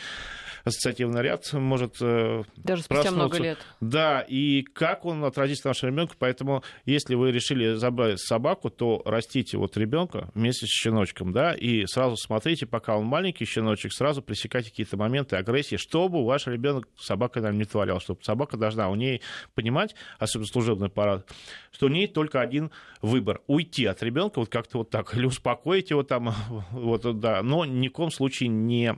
ассоциативный 0.65 1.23
ряд 1.23 1.53
может 1.53 1.97
э, 2.01 2.43
Даже 2.57 2.83
спустя 2.83 3.11
много 3.11 3.39
лет. 3.39 3.59
Да, 3.81 4.21
и 4.21 4.63
как 4.63 5.05
он 5.05 5.25
отразится 5.25 5.67
на 5.67 5.71
нашего 5.71 5.91
ребенка, 5.91 6.17
поэтому 6.19 6.63
если 6.87 7.15
вы 7.15 7.33
решили 7.33 7.75
забрать 7.75 8.19
собаку, 8.21 8.71
то 8.71 9.03
растите 9.05 9.59
вот 9.59 9.77
ребенка 9.77 10.31
вместе 10.35 10.67
с 10.67 10.71
щеночком, 10.71 11.33
да, 11.33 11.53
и 11.53 11.87
сразу 11.87 12.17
смотрите, 12.17 12.67
пока 12.67 12.97
он 12.97 13.05
маленький 13.05 13.45
щеночек, 13.45 13.93
сразу 13.93 14.23
пресекайте 14.23 14.71
какие-то 14.71 14.97
моменты 14.97 15.37
агрессии, 15.37 15.77
чтобы 15.77 16.25
ваш 16.25 16.47
ребенок 16.47 16.89
собакой 16.99 17.43
там 17.43 17.59
не 17.59 17.65
творял, 17.65 18.01
чтобы 18.01 18.23
собака 18.23 18.57
должна 18.57 18.89
у 18.89 18.95
ней 18.95 19.21
понимать, 19.55 19.95
особенно 20.19 20.47
служебный 20.47 20.89
парад, 20.89 21.29
что 21.73 21.87
у 21.87 21.91
ней 21.91 22.07
только 22.09 22.41
один 22.41 22.71
выбор— 23.03 23.43
уйти 23.47 23.85
от 23.85 24.03
ребенка 24.03 24.39
вот 24.39 24.49
как-то 24.49 24.79
вот 24.79 24.91
так, 24.91 25.15
или 25.15 25.27
успокоить 25.27 25.91
его 25.91 26.03
там, 26.03 26.35
вот, 26.71 27.21
да, 27.21 27.43
но 27.43 27.65
ни 27.67 27.89
в 27.89 27.93
коем 27.93 28.11
случае 28.11 28.49
не 28.49 28.97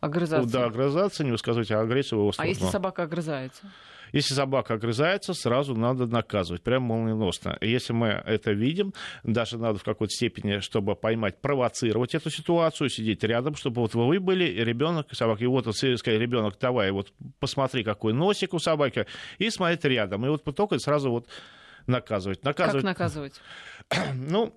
огрызаться. 0.00 0.52
Да, 0.52 0.66
огрызаться, 0.66 1.24
не 1.24 1.30
высказывать 1.30 1.70
агрессию 1.70 2.18
в 2.18 2.22
его 2.22 2.32
сторону. 2.32 2.50
А 2.50 2.54
если 2.54 2.66
собака 2.66 3.04
огрызается? 3.04 3.72
Если 4.12 4.34
собака 4.34 4.74
огрызается, 4.74 5.34
сразу 5.34 5.74
надо 5.74 6.06
наказывать, 6.06 6.62
прям 6.62 6.84
молниеносно. 6.84 7.58
Если 7.60 7.92
мы 7.92 8.08
это 8.08 8.52
видим, 8.52 8.94
даже 9.22 9.58
надо 9.58 9.78
в 9.78 9.84
какой-то 9.84 10.12
степени, 10.12 10.60
чтобы 10.60 10.96
поймать, 10.96 11.40
провоцировать 11.40 12.14
эту 12.14 12.30
ситуацию, 12.30 12.88
сидеть 12.88 13.22
рядом, 13.24 13.54
чтобы 13.54 13.82
вот 13.82 13.94
вы 13.94 14.20
были, 14.20 14.44
ребенок, 14.44 15.14
собака, 15.14 15.44
и 15.44 15.46
вот, 15.46 15.66
вот 15.66 15.76
сказать, 15.76 16.20
ребенок, 16.20 16.56
давай, 16.58 16.90
вот 16.90 17.12
посмотри, 17.38 17.84
какой 17.84 18.12
носик 18.12 18.54
у 18.54 18.58
собаки, 18.58 19.06
и 19.38 19.50
смотреть 19.50 19.84
рядом. 19.84 20.24
И 20.24 20.28
вот 20.28 20.42
только 20.44 20.78
сразу 20.78 21.10
вот 21.10 21.26
наказывать. 21.86 22.42
наказывать. 22.44 22.84
Как 22.84 22.98
наказывать? 22.98 23.40
Ну, 24.14 24.54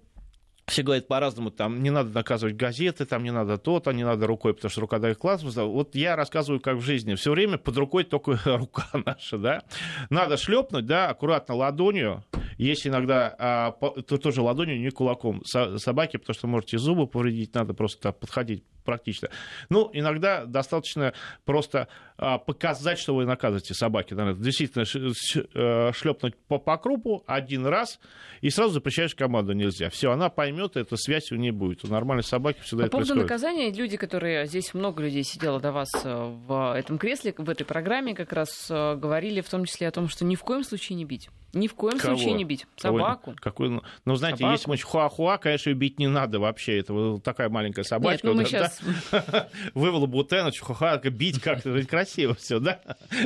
все 0.71 0.83
говорят 0.83 1.07
по-разному, 1.07 1.51
там 1.51 1.83
не 1.83 1.89
надо 1.89 2.11
наказывать 2.11 2.55
газеты, 2.55 3.05
там 3.05 3.23
не 3.23 3.31
надо 3.31 3.57
то-то, 3.57 3.91
не 3.91 4.03
надо 4.03 4.25
рукой, 4.25 4.53
потому 4.53 4.71
что 4.71 4.81
рука 4.81 4.99
дает 4.99 5.17
класс. 5.17 5.43
Вот 5.43 5.95
я 5.95 6.15
рассказываю, 6.15 6.61
как 6.61 6.77
в 6.77 6.81
жизни. 6.81 7.15
Все 7.15 7.31
время 7.31 7.57
под 7.57 7.77
рукой 7.77 8.03
только 8.05 8.39
рука 8.45 8.87
наша, 9.05 9.37
да. 9.37 9.63
Надо 10.09 10.37
шлепнуть, 10.37 10.85
да, 10.85 11.09
аккуратно 11.09 11.55
ладонью. 11.55 12.23
Есть 12.57 12.87
иногда 12.87 13.35
а, 13.37 13.71
то, 13.71 14.17
тоже 14.17 14.41
ладонью, 14.41 14.79
не 14.79 14.89
кулаком 14.91 15.43
собаки, 15.45 16.17
потому 16.17 16.33
что 16.33 16.47
можете 16.47 16.77
зубы 16.77 17.07
повредить, 17.07 17.53
надо 17.53 17.73
просто 17.73 18.11
подходить 18.11 18.63
практично. 18.83 19.29
Ну, 19.69 19.89
иногда 19.93 20.45
достаточно 20.45 21.13
просто 21.45 21.87
а, 22.17 22.37
показать, 22.37 22.99
что 22.99 23.15
вы 23.15 23.25
наказываете 23.25 23.73
собаки. 23.73 24.15
Действительно 24.37 24.83
э, 25.55 25.91
шлепнуть 25.93 26.35
по, 26.47 26.59
по 26.59 26.77
крупу 26.77 27.23
один 27.25 27.65
раз, 27.65 27.99
и 28.41 28.51
сразу 28.51 28.73
запрещаешь 28.73 29.15
команду 29.15 29.53
нельзя. 29.53 29.89
Все, 29.89 30.11
она 30.11 30.29
поймет, 30.29 30.77
эта 30.77 30.97
связь 30.97 31.31
у 31.31 31.35
нее 31.35 31.51
будет. 31.51 31.83
У 31.83 31.87
нормальной 31.87 32.23
собаки 32.23 32.59
всегда 32.61 32.83
по 32.83 32.87
это 32.87 32.91
поводу 32.91 33.13
происходит. 33.13 33.29
наказания, 33.29 33.71
люди, 33.71 33.97
которые... 33.97 34.45
Здесь 34.45 34.73
много 34.75 35.01
людей 35.01 35.23
сидело 35.23 35.59
до 35.59 35.71
вас 35.71 35.89
э, 36.03 36.35
в 36.45 36.77
этом 36.77 36.99
кресле, 36.99 37.33
в 37.35 37.49
этой 37.49 37.65
программе 37.65 38.13
как 38.13 38.33
раз 38.33 38.67
э, 38.69 38.95
говорили 38.97 39.41
в 39.41 39.49
том 39.49 39.65
числе 39.65 39.87
о 39.87 39.91
том, 39.91 40.07
что 40.07 40.23
ни 40.23 40.35
в 40.35 40.41
коем 40.41 40.63
случае 40.63 40.97
не 40.97 41.05
бить. 41.05 41.29
Ни 41.53 41.67
в 41.67 41.75
коем 41.75 41.97
Кого? 41.97 42.15
случае 42.15 42.33
не 42.33 42.45
бить. 42.45 42.65
Собаку. 42.77 43.35
Какой, 43.39 43.81
ну, 44.05 44.15
знаете, 44.15 44.37
Собаку. 44.37 44.53
если 44.53 44.69
мы 44.69 44.77
хуахуа, 44.77 45.37
конечно, 45.37 45.69
ее 45.69 45.75
бить 45.75 45.99
не 45.99 46.07
надо 46.07 46.39
вообще. 46.39 46.79
Это 46.79 46.93
вот 46.93 47.23
такая 47.23 47.49
маленькая 47.49 47.83
собачка. 47.83 48.27
Нет, 48.27 48.35
ну 48.35 48.41
мы 48.41 48.43
вот, 48.43 48.70
да. 49.11 49.49
Вывела 49.73 50.05
бутена, 50.05 50.51
хуахуа, 50.51 50.97
бить 51.09 51.41
как-то 51.41 51.81
красиво 51.83 52.35
все, 52.35 52.59
да? 52.59 52.81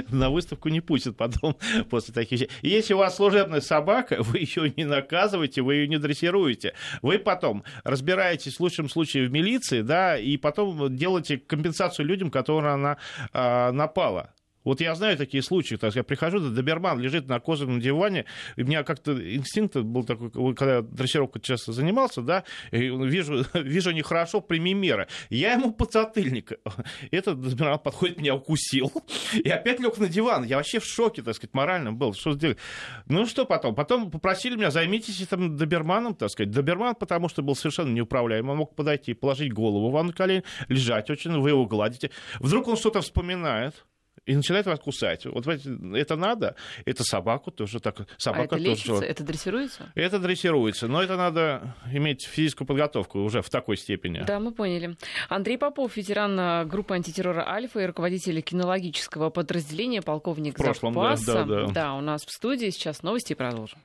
На 0.10 0.30
выставку 0.30 0.70
не 0.70 0.82
пустят 0.82 1.18
потом 1.18 1.58
после 1.90 2.14
таких 2.14 2.42
вещей. 2.42 2.50
Если 2.62 2.94
у 2.94 2.98
вас 2.98 3.16
служебная 3.16 3.62
собака, 3.62 4.18
вы 4.20 4.40
ее 4.40 4.74
не 4.76 4.86
наказываете, 4.86 5.62
вы 5.62 5.76
ее 5.76 5.88
не 5.88 5.98
дрессируете. 5.98 6.74
Вы 7.02 7.20
потом 7.20 7.64
разбираетесь 7.84 8.58
в 8.58 8.60
лучшем 8.60 8.90
случае 8.90 9.28
в 9.28 9.32
милиции, 9.32 9.82
да, 9.82 10.18
и 10.18 10.38
потом 10.38 10.96
делаете 10.96 11.38
компенсацию 11.38 12.06
людям, 12.06 12.32
которым 12.32 12.74
она 12.74 12.98
а, 13.34 13.72
напала. 13.72 14.35
Вот 14.66 14.82
я 14.82 14.96
знаю 14.96 15.16
такие 15.16 15.42
случаи, 15.44 15.76
так, 15.76 15.96
я 15.96 16.04
прихожу, 16.04 16.40
доберман 16.40 17.00
лежит 17.00 17.28
на 17.28 17.40
кожаном 17.40 17.80
диване, 17.80 18.26
и 18.56 18.64
у 18.64 18.66
меня 18.66 18.84
как-то 18.84 19.14
инстинкт 19.14 19.78
был 19.78 20.04
такой, 20.04 20.32
когда 20.56 20.78
я 20.78 20.82
дрессировкой 20.82 21.42
часто 21.42 21.72
занимался, 21.72 22.22
да, 22.22 22.44
вижу, 22.72 23.46
вижу 23.54 23.92
нехорошо, 23.92 24.42
прими 24.42 24.74
меры. 24.74 25.08
Я 25.30 25.54
ему 25.54 25.72
подзатыльник. 25.72 26.54
Этот 27.12 27.40
доберман 27.40 27.80
подходит, 27.80 28.20
меня 28.20 28.36
укусил, 28.36 28.92
и 29.34 29.50
опять 29.50 29.80
лег 29.80 29.98
на 30.00 30.10
диван. 30.10 30.44
Я 30.44 30.58
вообще 30.58 30.80
в 30.80 30.86
шоке, 30.86 31.22
так 31.22 31.36
сказать, 31.36 31.54
морально 31.54 31.94
был. 31.94 32.14
Что 32.14 32.34
сделать? 32.34 32.58
Ну 33.08 33.26
что 33.26 33.46
потом? 33.46 33.76
Потом 33.76 34.10
попросили 34.10 34.56
меня, 34.56 34.72
займитесь 34.72 35.22
этим 35.22 35.56
доберманом, 35.56 36.16
так 36.16 36.30
сказать. 36.30 36.52
Доберман, 36.52 36.96
потому 36.96 37.30
что 37.30 37.44
был 37.44 37.56
совершенно 37.56 37.94
неуправляемый, 37.94 38.52
он 38.52 38.58
мог 38.58 38.76
подойти, 38.76 39.14
положить 39.14 39.54
голову 39.54 39.92
вам 39.92 40.08
на 40.08 40.14
колени, 40.14 40.44
лежать 40.68 41.10
очень, 41.12 41.40
вы 41.40 41.50
его 41.50 41.66
гладите. 41.68 42.10
Вдруг 42.40 42.68
он 42.68 42.78
что-то 42.78 43.02
вспоминает, 43.02 43.86
и 44.26 44.36
начинает 44.36 44.66
вас 44.66 44.80
кусать. 44.80 45.26
Вот 45.26 45.48
это 45.48 46.16
надо. 46.16 46.56
Это 46.86 47.04
собаку 47.04 47.52
тоже 47.52 47.80
так. 47.80 48.08
Собака 48.18 48.56
а 48.56 48.58
это 48.58 48.58
лечится? 48.58 48.88
тоже. 48.88 49.06
Это 49.06 49.24
дрессируется? 49.24 49.92
Это 49.96 50.20
дрессируется. 50.20 50.88
Но 50.88 51.02
это 51.02 51.16
надо 51.16 51.76
иметь 51.92 52.26
физическую 52.26 52.68
подготовку 52.68 53.20
уже 53.20 53.42
в 53.42 53.50
такой 53.50 53.78
степени. 53.78 54.24
Да, 54.26 54.40
мы 54.40 54.52
поняли. 54.52 54.96
Андрей 55.30 55.58
Попов, 55.58 55.96
ветеран 55.96 56.40
э, 56.40 56.66
группы 56.66 56.96
антитеррора 56.96 57.48
«Альфа» 57.48 57.80
и 57.82 57.86
руководитель 57.86 58.42
кинологического 58.42 59.30
подразделения, 59.30 60.02
полковник 60.02 60.56
в 60.58 60.64
прошлом, 60.64 60.94
запаса. 60.94 61.26
Да, 61.26 61.44
да, 61.44 61.66
да. 61.68 61.74
да, 61.74 61.94
у 61.94 62.02
нас 62.02 62.26
в 62.26 62.32
студии. 62.32 62.70
Сейчас 62.70 63.04
новости 63.04 63.34
и 63.34 63.36
продолжим. 63.36 63.80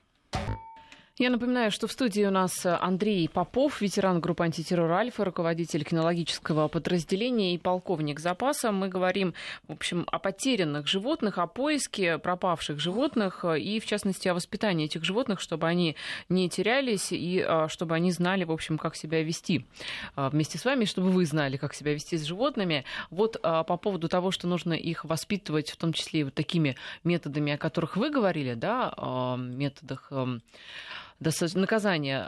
Я 1.20 1.28
напоминаю, 1.28 1.70
что 1.70 1.86
в 1.86 1.92
студии 1.92 2.22
у 2.22 2.30
нас 2.30 2.64
Андрей 2.64 3.28
Попов, 3.28 3.82
ветеран 3.82 4.20
группы 4.22 4.42
антитеррор 4.42 4.90
«Альфа», 4.92 5.22
руководитель 5.22 5.84
кинологического 5.84 6.68
подразделения 6.68 7.54
и 7.54 7.58
полковник 7.58 8.18
запаса. 8.18 8.72
Мы 8.72 8.88
говорим, 8.88 9.34
в 9.68 9.72
общем, 9.72 10.06
о 10.10 10.18
потерянных 10.18 10.86
животных, 10.86 11.36
о 11.36 11.46
поиске 11.46 12.16
пропавших 12.16 12.80
животных 12.80 13.44
и, 13.44 13.80
в 13.80 13.84
частности, 13.84 14.28
о 14.28 14.34
воспитании 14.34 14.86
этих 14.86 15.04
животных, 15.04 15.40
чтобы 15.40 15.66
они 15.66 15.94
не 16.30 16.48
терялись 16.48 17.12
и 17.12 17.44
а, 17.46 17.68
чтобы 17.68 17.96
они 17.96 18.12
знали, 18.12 18.44
в 18.44 18.50
общем, 18.50 18.78
как 18.78 18.96
себя 18.96 19.22
вести 19.22 19.66
вместе 20.16 20.56
с 20.56 20.64
вами, 20.64 20.86
чтобы 20.86 21.10
вы 21.10 21.26
знали, 21.26 21.58
как 21.58 21.74
себя 21.74 21.92
вести 21.92 22.16
с 22.16 22.24
животными. 22.24 22.86
Вот 23.10 23.38
по 23.42 23.62
поводу 23.76 24.08
того, 24.08 24.30
что 24.30 24.48
нужно 24.48 24.72
их 24.72 25.04
воспитывать, 25.04 25.68
в 25.68 25.76
том 25.76 25.92
числе 25.92 26.20
и 26.20 26.24
вот 26.24 26.32
такими 26.32 26.76
методами, 27.04 27.52
о 27.52 27.58
которых 27.58 27.98
вы 27.98 28.08
говорили, 28.08 28.54
да, 28.54 29.36
методах 29.36 30.10
наказание. 31.20 32.26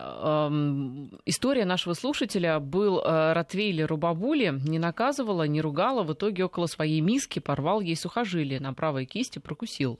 История 1.24 1.64
нашего 1.64 1.94
слушателя 1.94 2.60
был 2.60 3.00
э, 3.00 3.32
Ротвейлер 3.32 3.92
у 3.92 3.96
бабули, 3.96 4.52
не 4.64 4.78
наказывала, 4.78 5.44
не 5.44 5.60
ругала, 5.60 6.02
в 6.02 6.12
итоге 6.12 6.44
около 6.44 6.66
своей 6.66 7.00
миски 7.00 7.38
порвал 7.38 7.80
ей 7.80 7.96
сухожилие 7.96 8.60
на 8.60 8.74
правой 8.74 9.06
кисти, 9.06 9.38
прокусил. 9.38 9.98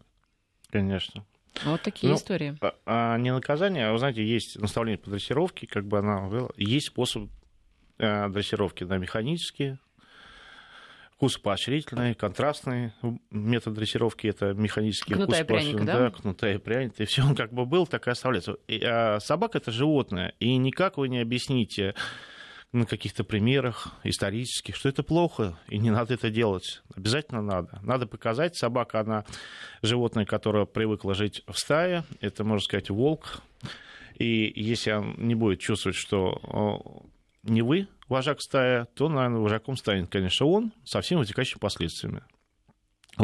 Конечно. 0.71 1.25
Вот 1.65 1.83
такие 1.83 2.11
ну, 2.11 2.17
истории. 2.17 2.57
А, 2.61 2.75
а 2.87 3.19
не 3.19 3.33
наказание, 3.33 3.89
а 3.89 3.93
вы 3.93 3.99
знаете, 3.99 4.25
есть 4.25 4.59
наставление 4.59 4.99
по 4.99 5.11
дрессировке, 5.11 5.67
как 5.67 5.87
бы 5.87 5.99
она 5.99 6.29
была, 6.29 6.49
есть 6.57 6.89
способ 6.89 7.29
э, 7.99 8.29
дрессировки 8.29 8.85
на 8.85 8.99
механические, 8.99 9.79
вкусопоощрительный, 11.23 12.15
контрастный 12.15 12.93
метод 13.31 13.75
дрессировки, 13.75 14.27
это 14.27 14.55
механический 14.55 15.15
кнутая 15.15 15.45
пряника, 15.45 15.85
да? 15.85 15.99
да? 15.99 16.11
кнутая 16.11 16.59
пряника, 16.59 17.05
и 17.05 17.07
все 17.07 17.23
он 17.23 17.37
как 17.37 17.53
бы 17.53 17.65
был, 17.65 17.87
так 17.87 18.09
и 18.09 18.11
оставляется. 18.11 18.57
И, 18.67 18.83
а 18.83 19.21
собака 19.21 19.59
это 19.59 19.71
животное, 19.71 20.35
и 20.41 20.57
никак 20.57 20.97
вы 20.97 21.09
не 21.09 21.21
объясните 21.21 21.95
на 22.73 22.87
каких-то 22.87 23.23
примерах 23.23 23.93
исторических, 24.03 24.75
что 24.75 24.89
это 24.89 25.05
плохо, 25.05 25.57
и 25.69 25.79
не 25.79 25.93
надо 25.93 26.15
это 26.15 26.29
делать. 26.29 26.83
Обязательно 26.97 27.41
надо. 27.41 27.79
Надо 27.85 28.09
показать, 28.09 28.57
собака, 28.57 28.99
она 28.99 29.25
животное, 29.81 30.25
которое 30.25 30.67
привыкло 30.67 31.15
жить 31.15 31.45
в 31.47 31.57
стае, 31.57 32.03
это, 32.21 32.43
можно 32.43 32.65
сказать, 32.65 32.91
волк, 32.91 33.43
и 34.19 34.53
если 34.57 34.91
он 34.91 35.15
не 35.19 35.37
будет 35.37 35.61
чувствовать, 35.61 35.97
что 35.97 37.07
не 37.45 37.63
вы 37.63 37.87
вожак 38.13 38.41
стая, 38.43 38.85
то, 38.95 39.09
наверное, 39.09 39.41
вожаком 39.41 39.77
станет, 39.77 40.11
конечно, 40.11 40.47
он 40.47 40.73
со 40.85 41.01
всеми 41.01 41.21
вытекающими 41.21 41.59
последствиями. 41.59 42.23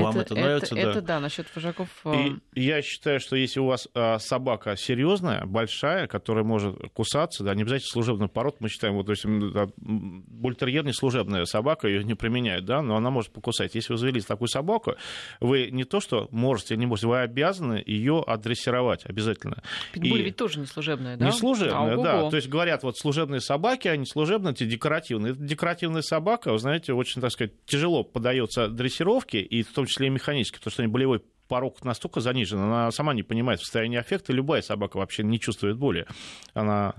Вам 0.03 0.11
это, 0.11 0.21
это 0.21 0.35
нравится? 0.35 0.75
Это, 0.75 0.85
да. 0.85 0.91
это 0.91 1.03
да, 1.03 1.21
насчет 1.21 1.47
вожаков. 1.55 1.89
И 2.07 2.37
я 2.55 2.83
считаю, 2.83 3.21
что 3.21 3.37
если 3.37 3.61
у 3.61 3.67
вас 3.67 3.89
а, 3.95 4.19
собака 4.19 4.77
серьезная, 4.77 5.45
большая, 5.45 6.07
которая 6.07 6.45
может 6.45 6.77
кусаться, 6.95 7.45
да, 7.45 7.55
не 7.55 7.63
обязательно 7.63 7.89
служебный 7.91 8.29
пород, 8.29 8.57
мы 8.61 8.69
считаем, 8.69 8.95
вот, 8.95 9.07
то 9.07 9.13
есть, 9.13 9.25
да, 9.27 9.69
бультерьер 9.77 10.85
не 10.85 10.93
служебная 10.93 11.45
собака, 11.45 11.89
ее 11.89 12.05
не 12.05 12.15
применяют, 12.15 12.65
да, 12.65 12.83
но 12.83 12.97
она 12.97 13.11
может 13.11 13.33
покусать. 13.33 13.75
Если 13.75 13.93
вы 13.93 13.99
завели 13.99 14.21
такую 14.21 14.49
собаку, 14.49 14.95
вы 15.41 15.71
не 15.71 15.85
то, 15.85 16.01
что 16.01 16.29
можете, 16.31 16.77
не 16.77 16.87
можете, 16.87 17.09
вы 17.09 17.21
обязаны 17.21 17.83
ее 17.85 18.23
адресировать 18.27 19.05
обязательно. 19.05 19.63
Питбуль 19.93 20.21
И... 20.21 20.23
ведь 20.25 20.37
тоже 20.37 20.61
не 20.61 20.67
служебная, 20.67 21.17
да? 21.17 21.27
Не 21.27 21.33
служебная, 21.33 21.95
а, 21.95 22.03
да. 22.03 22.31
То 22.31 22.37
есть 22.37 22.49
говорят, 22.49 22.83
вот 22.83 22.99
служебные 22.99 23.41
собаки, 23.41 23.89
они 23.89 24.07
служебные, 24.07 24.53
эти 24.53 24.65
декоративные. 24.65 25.33
Это 25.33 25.43
декоративная 25.43 26.03
собака, 26.03 26.53
вы 26.53 26.59
знаете, 26.59 26.93
очень, 26.93 27.21
так 27.21 27.31
сказать, 27.31 27.53
тяжело 27.67 28.05
поддается 28.05 28.69
дрессировке, 28.69 29.41
и 29.41 29.63
в 29.63 29.73
том 29.73 29.87
числе 29.89 30.07
и 30.07 30.11
механически, 30.11 30.59
потому 30.59 30.73
что 30.73 30.83
нее 30.83 30.91
болевой 30.91 31.23
порог 31.49 31.83
настолько 31.83 32.21
занижен, 32.21 32.59
она 32.59 32.91
сама 32.91 33.15
не 33.15 33.23
понимает 33.23 33.61
состояние 33.61 34.01
аффекта, 34.01 34.33
любая 34.33 34.63
собака 34.63 34.99
вообще 34.99 35.23
не 35.25 35.41
чувствует 35.41 35.77
боли. 35.79 36.07
Она 36.55 36.95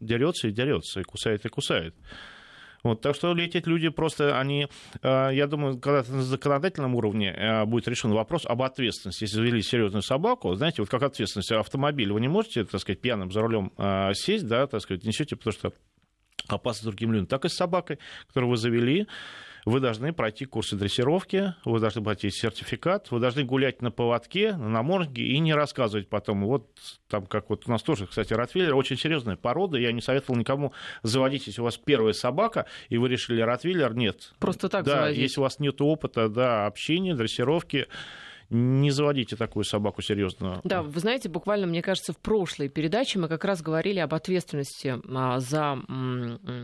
дерется 0.00 0.48
и 0.48 0.52
дерется, 0.52 1.00
и 1.00 1.02
кусает 1.02 1.44
и 1.44 1.48
кусает. 1.48 1.94
Вот, 2.84 3.00
так 3.00 3.16
что 3.16 3.36
эти 3.36 3.60
люди 3.68 3.88
просто, 3.88 4.38
они, 4.38 4.68
я 5.02 5.46
думаю, 5.48 5.80
когда 5.80 6.04
на 6.12 6.22
законодательном 6.22 6.94
уровне 6.94 7.64
будет 7.66 7.88
решен 7.88 8.12
вопрос 8.12 8.46
об 8.46 8.62
ответственности. 8.62 9.24
Если 9.24 9.34
завели 9.34 9.60
серьезную 9.62 10.02
собаку, 10.02 10.54
знаете, 10.54 10.82
вот 10.82 10.88
как 10.88 11.02
ответственность 11.02 11.50
автомобиля, 11.50 12.14
вы 12.14 12.20
не 12.20 12.28
можете, 12.28 12.64
так 12.64 12.80
сказать, 12.80 13.00
пьяным 13.00 13.32
за 13.32 13.40
рулем 13.40 13.72
сесть, 14.14 14.46
да, 14.46 14.68
так 14.68 14.80
сказать, 14.80 15.02
несете, 15.02 15.34
потому 15.34 15.52
что 15.52 15.72
опасно 16.46 16.90
другим 16.90 17.12
людям, 17.12 17.26
так 17.26 17.44
и 17.44 17.48
с 17.48 17.54
собакой, 17.54 17.98
которую 18.28 18.50
вы 18.50 18.56
завели, 18.56 19.08
вы 19.68 19.80
должны 19.80 20.12
пройти 20.12 20.44
курсы 20.44 20.76
дрессировки, 20.76 21.54
вы 21.64 21.80
должны 21.80 22.02
пройти 22.02 22.30
сертификат, 22.30 23.10
вы 23.10 23.20
должны 23.20 23.44
гулять 23.44 23.82
на 23.82 23.90
поводке, 23.90 24.54
на 24.54 24.68
наморднике 24.68 25.22
и 25.22 25.38
не 25.38 25.54
рассказывать 25.54 26.08
потом. 26.08 26.44
Вот 26.44 26.68
там, 27.08 27.26
как 27.26 27.50
вот 27.50 27.66
у 27.66 27.70
нас 27.70 27.82
тоже, 27.82 28.06
кстати, 28.06 28.32
Ротвейлер, 28.32 28.74
очень 28.74 28.96
серьезная 28.96 29.36
порода, 29.36 29.78
я 29.78 29.92
не 29.92 30.00
советовал 30.00 30.38
никому 30.38 30.72
заводить, 31.02 31.46
если 31.46 31.60
у 31.60 31.64
вас 31.64 31.76
первая 31.76 32.12
собака, 32.12 32.66
и 32.88 32.98
вы 32.98 33.08
решили 33.08 33.40
Ротвейлер, 33.40 33.94
нет. 33.94 34.32
Просто 34.38 34.68
так 34.68 34.84
Да, 34.84 34.96
заводить. 34.96 35.18
если 35.18 35.40
у 35.40 35.42
вас 35.42 35.58
нет 35.58 35.80
опыта, 35.80 36.28
да, 36.28 36.66
общения, 36.66 37.14
дрессировки, 37.14 37.86
не 38.50 38.90
заводите 38.90 39.36
такую 39.36 39.64
собаку 39.64 40.00
серьезную. 40.00 40.60
Да, 40.64 40.82
вы 40.82 41.00
знаете, 41.00 41.28
буквально, 41.28 41.66
мне 41.66 41.82
кажется, 41.82 42.12
в 42.12 42.18
прошлой 42.18 42.68
передаче 42.68 43.18
мы 43.18 43.28
как 43.28 43.44
раз 43.44 43.60
говорили 43.60 43.98
об 43.98 44.14
ответственности 44.14 44.96
а, 45.14 45.38
за 45.40 45.78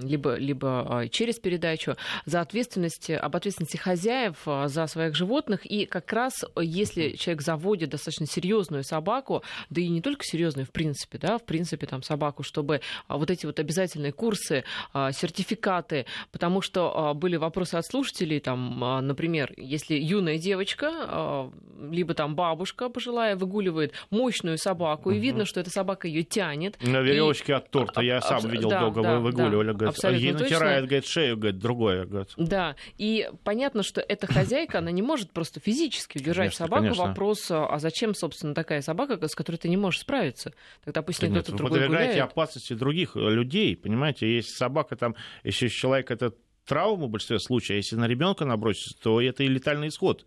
либо, 0.03 0.37
либо 0.37 1.01
а, 1.01 1.09
через 1.09 1.39
передачу, 1.39 1.97
за 2.25 2.41
ответственность, 2.41 3.11
об 3.11 3.37
ответственности 3.37 3.77
хозяев 3.77 4.37
а, 4.47 4.69
за 4.69 4.87
своих 4.87 5.15
животных. 5.15 5.67
И 5.67 5.85
как 5.85 6.11
раз 6.13 6.45
если 6.59 7.11
человек 7.11 7.43
заводит 7.43 7.91
достаточно 7.91 8.27
серьезную 8.27 8.83
собаку, 8.83 9.43
да 9.69 9.81
и 9.83 9.89
не 9.89 10.01
только 10.01 10.25
серьезную, 10.25 10.65
в 10.67 10.71
принципе, 10.71 11.19
да, 11.19 11.37
в 11.37 11.45
принципе, 11.45 11.87
там 11.87 12.03
собаку, 12.03 12.43
чтобы 12.43 12.81
вот 13.09 13.31
эти 13.31 13.45
вот 13.45 13.59
обязательные 13.59 14.13
курсы, 14.13 14.65
сертификаты, 14.95 16.07
потому 16.33 16.63
что 16.63 17.13
были 17.15 17.37
вопросы 17.37 17.75
от 17.75 17.87
слушателей, 17.87 18.41
там, 18.41 18.79
например, 19.07 19.53
если 19.57 19.95
юная 19.95 20.39
девочка 20.39 21.51
либо 21.91 22.15
там 22.15 22.35
бабушка 22.35 22.89
пожилая 22.89 23.37
выгуливает 23.37 23.93
мощную 24.11 24.59
собаку, 24.59 25.11
угу. 25.11 25.17
и 25.17 25.21
видно, 25.21 25.45
что 25.45 25.61
эта 25.61 25.71
собака 25.71 26.09
ее 26.09 26.23
тянет. 26.23 26.81
На 26.83 27.01
веревочке 27.01 27.53
и... 27.53 27.55
от 27.55 27.71
торта, 27.71 28.01
я 28.01 28.21
сам 28.21 28.39
Абс... 28.39 28.47
видел 28.47 28.71
да, 28.71 28.81
долго, 28.81 29.03
да, 29.03 29.19
выгуливали, 29.19 29.69
да, 29.69 29.73
говорит, 29.73 30.05
а 30.05 30.11
ей 30.11 30.33
натирает, 30.33 30.81
точно. 30.81 30.87
говорит, 30.87 31.07
шею, 31.07 31.37
говорит, 31.37 31.59
другое. 31.59 32.07
Говорит. 32.07 32.33
Да, 32.37 32.77
и 32.99 33.29
понятно, 33.45 33.83
что 33.83 34.01
эта 34.01 34.27
хозяйка, 34.27 34.79
она 34.79 34.91
не 34.91 35.03
может 35.03 35.33
просто 35.33 35.61
физически 35.61 36.19
удержать 36.19 36.57
конечно, 36.57 36.67
собаку. 36.67 36.83
Конечно. 36.85 37.05
Вопрос, 37.07 37.47
а 37.51 37.79
зачем, 37.79 38.15
собственно, 38.15 38.55
такая 38.55 38.83
собака, 38.83 39.19
с 39.27 39.35
которой 39.35 39.57
ты 39.57 39.69
не 39.69 39.77
можешь 39.77 40.01
справиться? 40.01 40.53
Тогда 40.85 41.03
пусть 41.03 41.19
кто-то 41.19 41.53
другой 41.53 41.81
подвергаете 41.81 42.13
гуляет. 42.15 42.33
опасности 42.33 42.73
других 42.75 43.17
людей, 43.17 43.77
понимаете? 43.77 44.35
Если 44.35 44.53
собака 44.53 44.97
там, 44.97 45.15
если 45.43 45.69
человек 45.69 46.11
это 46.11 46.33
травму 46.67 47.07
в 47.07 47.11
большинстве 47.11 47.39
случаев, 47.39 47.71
а 47.71 47.77
если 47.77 47.97
на 47.97 48.07
ребенка 48.07 48.45
набросится, 48.45 48.99
то 49.01 49.21
это 49.21 49.43
и 49.43 49.49
летальный 49.49 49.89
исход. 49.89 50.25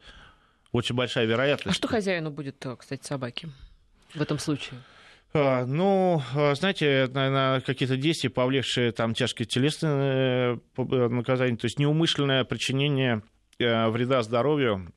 Очень 0.78 0.94
большая 0.94 1.26
вероятность. 1.26 1.70
А 1.70 1.74
что 1.74 1.88
хозяину 1.88 2.30
будет, 2.30 2.64
э, 2.64 2.76
кстати, 2.76 3.04
собаки 3.04 3.50
в 4.14 4.22
этом 4.22 4.38
случае? 4.38 4.80
А, 5.34 5.66
ну, 5.66 6.22
а, 6.36 6.54
знаете, 6.54 7.10
на 7.12 7.62
какие-то 7.66 7.98
действия, 7.98 8.30
повлекшие 8.30 8.92
там 8.92 9.16
тяжкие 9.16 9.48
телесные 9.48 10.60
э, 10.78 11.08
наказания, 11.08 11.58
то 11.58 11.66
есть 11.66 11.80
неумышленное 11.80 12.44
причинение 12.44 13.24
э, 13.58 13.88
вреда 13.90 14.22
здоровью 14.22 14.94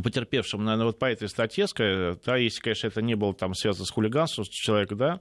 потерпевшим, 0.00 0.64
наверное, 0.64 0.86
вот 0.86 0.98
по 0.98 1.06
этой 1.06 1.28
статье, 1.28 1.66
да, 2.24 2.36
если, 2.36 2.60
конечно, 2.60 2.86
это 2.86 3.02
не 3.02 3.14
было 3.14 3.34
там 3.34 3.54
связано 3.54 3.84
с 3.84 3.90
хулиганством 3.90 4.46
человека, 4.46 4.94
да, 4.94 5.20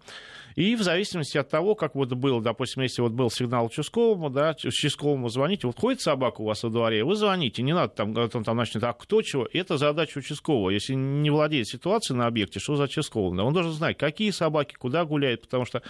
и 0.55 0.75
в 0.75 0.81
зависимости 0.81 1.37
от 1.37 1.49
того, 1.49 1.75
как 1.75 1.95
вот 1.95 2.13
было, 2.13 2.41
допустим, 2.41 2.83
если 2.83 3.01
вот 3.01 3.11
был 3.11 3.29
сигнал 3.29 3.65
участковому, 3.65 4.29
да, 4.29 4.55
участковому 4.63 5.29
звоните, 5.29 5.67
вот 5.67 5.79
ходит 5.79 6.01
собака 6.01 6.41
у 6.41 6.45
вас 6.45 6.63
во 6.63 6.69
дворе, 6.69 7.03
вы 7.03 7.15
звоните, 7.15 7.61
не 7.63 7.73
надо 7.73 7.93
там, 7.93 8.15
он 8.15 8.43
там 8.43 8.57
начнет, 8.57 8.83
а 8.83 8.93
кто 8.93 9.21
чего, 9.21 9.47
это 9.51 9.77
задача 9.77 10.19
участкового. 10.19 10.69
Если 10.69 10.93
не 10.93 11.29
владеет 11.29 11.67
ситуацией 11.67 12.17
на 12.17 12.27
объекте, 12.27 12.59
что 12.59 12.75
за 12.75 12.83
участковым, 12.83 13.37
да, 13.37 13.43
он 13.43 13.53
должен 13.53 13.71
знать, 13.71 13.97
какие 13.97 14.31
собаки, 14.31 14.75
куда 14.75 15.05
гуляют, 15.05 15.41
потому 15.41 15.65
что 15.65 15.81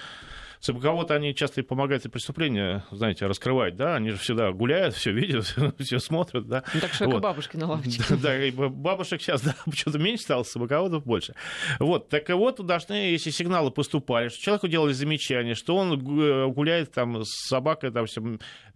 Собаководы, 0.62 1.16
они 1.16 1.34
часто 1.34 1.62
и 1.62 1.64
помогают 1.64 2.06
и 2.06 2.10
преступления, 2.10 2.86
знаете, 2.92 3.26
раскрывать, 3.26 3.76
да, 3.76 3.96
они 3.96 4.12
же 4.12 4.18
всегда 4.18 4.52
гуляют, 4.52 4.94
все 4.96 5.12
видят, 5.12 5.56
все 5.80 5.98
смотрят, 5.98 6.48
да. 6.48 6.64
Ну, 6.74 6.80
так 6.80 6.94
что 6.94 7.10
вот. 7.10 7.22
бабушки 7.22 7.58
на 7.58 7.68
лавочке. 7.68 8.04
Да, 8.10 8.16
да, 8.18 8.46
и 8.46 8.52
бабушек 8.52 9.22
сейчас, 9.22 9.42
да, 9.44 9.56
почему-то 9.66 9.98
меньше 9.98 10.24
стало, 10.24 10.44
собаководов 10.44 11.04
больше. 11.04 11.34
Вот, 11.80 12.10
так 12.10 12.30
и 12.30 12.34
вот 12.34 12.64
должны, 12.64 12.94
если 12.94 13.32
сигналы 13.32 13.72
поступали, 13.72 14.30
что 14.30 14.40
человеку 14.40 14.68
делали 14.68 14.94
замечание, 14.94 15.56
что 15.56 15.76
он 15.76 15.94
э, 15.94 16.48
гуляет 16.50 16.92
там 16.92 17.24
с 17.24 17.48
собакой, 17.48 17.92
там, 17.92 18.06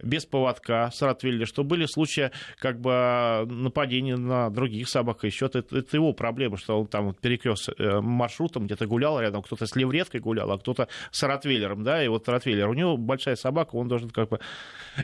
без 0.02 0.26
поводка, 0.26 0.90
с 0.90 1.00
Ротвейлера, 1.02 1.46
что 1.46 1.62
были 1.62 1.86
случаи 1.86 2.32
как 2.58 2.80
бы 2.80 3.46
нападения 3.48 4.16
на 4.16 4.50
других 4.50 4.88
собак, 4.88 5.22
еще 5.22 5.46
это, 5.46 5.60
это 5.60 5.96
его 5.96 6.12
проблема, 6.12 6.56
что 6.56 6.80
он 6.80 6.88
там 6.88 7.14
перекрёст 7.14 7.68
э, 7.78 8.00
маршрутом, 8.00 8.66
где-то 8.66 8.86
гулял 8.86 9.20
рядом, 9.20 9.42
кто-то 9.42 9.66
с 9.66 9.76
левреткой 9.76 10.20
гулял, 10.20 10.50
а 10.50 10.58
кто-то 10.58 10.88
с 11.12 11.22
Ротвейлером 11.22 11.75
Ротвейлером, 11.76 11.84
да, 11.84 12.04
и 12.04 12.08
вот 12.08 12.28
Ротвейлер, 12.28 12.68
у 12.68 12.74
него 12.74 12.96
большая 12.96 13.36
собака, 13.36 13.76
он 13.76 13.88
должен 13.88 14.10
как 14.10 14.28
бы 14.28 14.40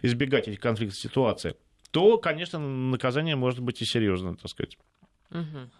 избегать 0.02 0.48
этих 0.48 0.60
конфликтных 0.60 0.98
ситуаций, 0.98 1.54
то, 1.90 2.18
конечно, 2.18 2.58
наказание 2.58 3.36
может 3.36 3.60
быть 3.60 3.82
и 3.82 3.84
серьезным, 3.84 4.36
так 4.36 4.50
сказать. 4.50 4.78
Угу. 5.30 5.70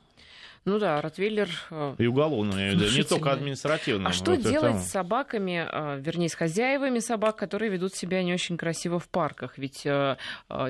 Ну 0.65 0.79
да, 0.79 1.01
Ротвейлер... 1.01 1.49
Э, 1.71 1.97
и 1.99 2.07
уголовный, 2.07 2.77
не 2.77 3.03
только 3.03 3.33
административный. 3.33 4.09
А 4.09 4.13
что 4.13 4.33
вот 4.33 4.43
делать 4.43 4.77
это... 4.77 4.85
с 4.85 4.91
собаками, 4.91 5.67
э, 5.69 6.01
вернее, 6.01 6.29
с 6.29 6.35
хозяевами 6.35 7.01
собак, 7.01 7.37
которые 7.37 7.71
ведут 7.71 7.95
себя 7.95 8.23
не 8.23 8.33
очень 8.33 8.57
красиво 8.57 9.01
в 9.01 9.09
парках? 9.09 9.59
Ведь 9.59 9.85
э, 9.85 10.17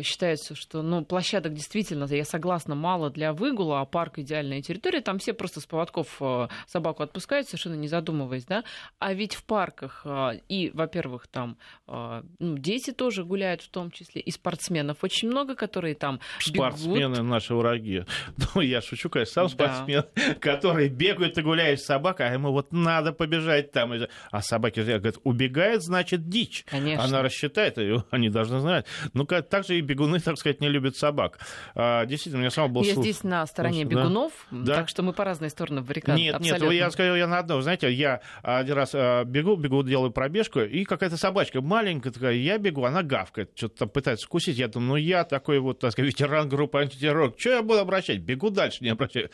считается, 0.02 0.54
что 0.54 0.80
ну, 0.80 1.04
площадок 1.04 1.52
действительно, 1.52 2.04
я 2.04 2.24
согласна, 2.24 2.74
мало 2.74 3.10
для 3.10 3.34
выгула, 3.34 3.82
а 3.82 3.84
парк 3.84 4.18
идеальная 4.18 4.62
территория, 4.62 5.02
там 5.02 5.18
все 5.18 5.34
просто 5.34 5.60
с 5.60 5.66
поводков 5.66 6.20
собаку 6.66 7.02
отпускают, 7.02 7.48
совершенно 7.48 7.74
не 7.74 7.88
задумываясь, 7.88 8.46
да? 8.46 8.64
А 8.98 9.12
ведь 9.12 9.34
в 9.34 9.44
парках 9.44 10.06
и, 10.48 10.70
во-первых, 10.72 11.26
там 11.26 11.58
ну, 11.86 12.58
дети 12.58 12.92
тоже 12.92 13.24
гуляют 13.24 13.62
в 13.62 13.68
том 13.68 13.90
числе, 13.90 14.20
и 14.20 14.30
спортсменов 14.30 15.04
очень 15.04 15.28
много, 15.28 15.54
которые 15.54 15.94
там 15.94 16.20
Спортсмены 16.38 17.16
бегут. 17.16 17.28
наши 17.28 17.54
враги. 17.54 18.04
Ну, 18.54 18.60
я 18.60 18.80
шучу, 18.80 19.08
конечно, 19.08 19.32
сам 19.32 19.48
спортсмен 19.48 19.81
спортсмен, 19.82 20.38
который 20.40 20.88
бегает 20.88 21.38
и 21.38 21.42
гуляет 21.42 21.80
с 21.80 21.84
собакой, 21.84 22.28
а 22.28 22.32
ему 22.32 22.52
вот 22.52 22.72
надо 22.72 23.12
побежать 23.12 23.72
там. 23.72 23.92
А 24.30 24.42
собаки 24.42 24.80
говорят, 24.80 25.16
убегает, 25.24 25.82
значит, 25.82 26.28
дичь. 26.28 26.64
Конечно. 26.68 27.04
Она 27.04 27.22
рассчитает 27.22 27.78
они 28.10 28.28
должны 28.28 28.60
знать. 28.60 28.86
Ну, 29.12 29.24
так 29.24 29.66
же 29.66 29.78
и 29.78 29.80
бегуны, 29.80 30.20
так 30.20 30.38
сказать, 30.38 30.60
не 30.60 30.68
любят 30.68 30.96
собак. 30.96 31.38
А, 31.74 32.04
действительно, 32.06 32.38
у 32.38 32.40
меня 32.40 32.50
сам 32.50 32.72
был 32.72 32.82
Я 32.82 32.94
слух... 32.94 33.04
здесь 33.04 33.22
на 33.22 33.46
стороне 33.46 33.84
бегунов, 33.84 34.32
да? 34.50 34.76
так 34.76 34.88
что 34.88 35.02
мы 35.02 35.12
по 35.12 35.24
разные 35.24 35.50
стороны 35.50 35.82
баррикад. 35.82 36.16
Нет, 36.16 36.36
абсолютно. 36.36 36.64
нет, 36.64 36.74
я 36.74 36.90
скажу, 36.90 37.14
я 37.14 37.26
на 37.26 37.38
одном. 37.38 37.62
Знаете, 37.62 37.92
я 37.92 38.20
один 38.42 38.74
раз 38.74 38.92
а, 38.94 39.24
бегу, 39.24 39.56
бегу, 39.56 39.82
делаю 39.82 40.10
пробежку, 40.10 40.60
и 40.60 40.84
какая-то 40.84 41.16
собачка 41.16 41.60
маленькая 41.60 42.10
такая, 42.10 42.34
я 42.34 42.58
бегу, 42.58 42.84
она 42.84 43.02
гавкает, 43.02 43.52
что-то 43.54 43.80
там 43.80 43.88
пытается 43.88 44.26
вкусить. 44.26 44.58
Я 44.58 44.68
думаю, 44.68 44.90
ну 44.90 44.96
я 44.96 45.24
такой 45.24 45.58
вот, 45.58 45.80
так 45.80 45.92
сказать, 45.92 46.12
ветеран 46.12 46.48
группы 46.48 46.78
антитеррор, 46.78 47.34
что 47.38 47.50
я 47.50 47.62
буду 47.62 47.80
обращать? 47.80 48.18
Бегу 48.20 48.50
дальше, 48.50 48.78
не 48.84 48.90
обращаю. 48.90 49.30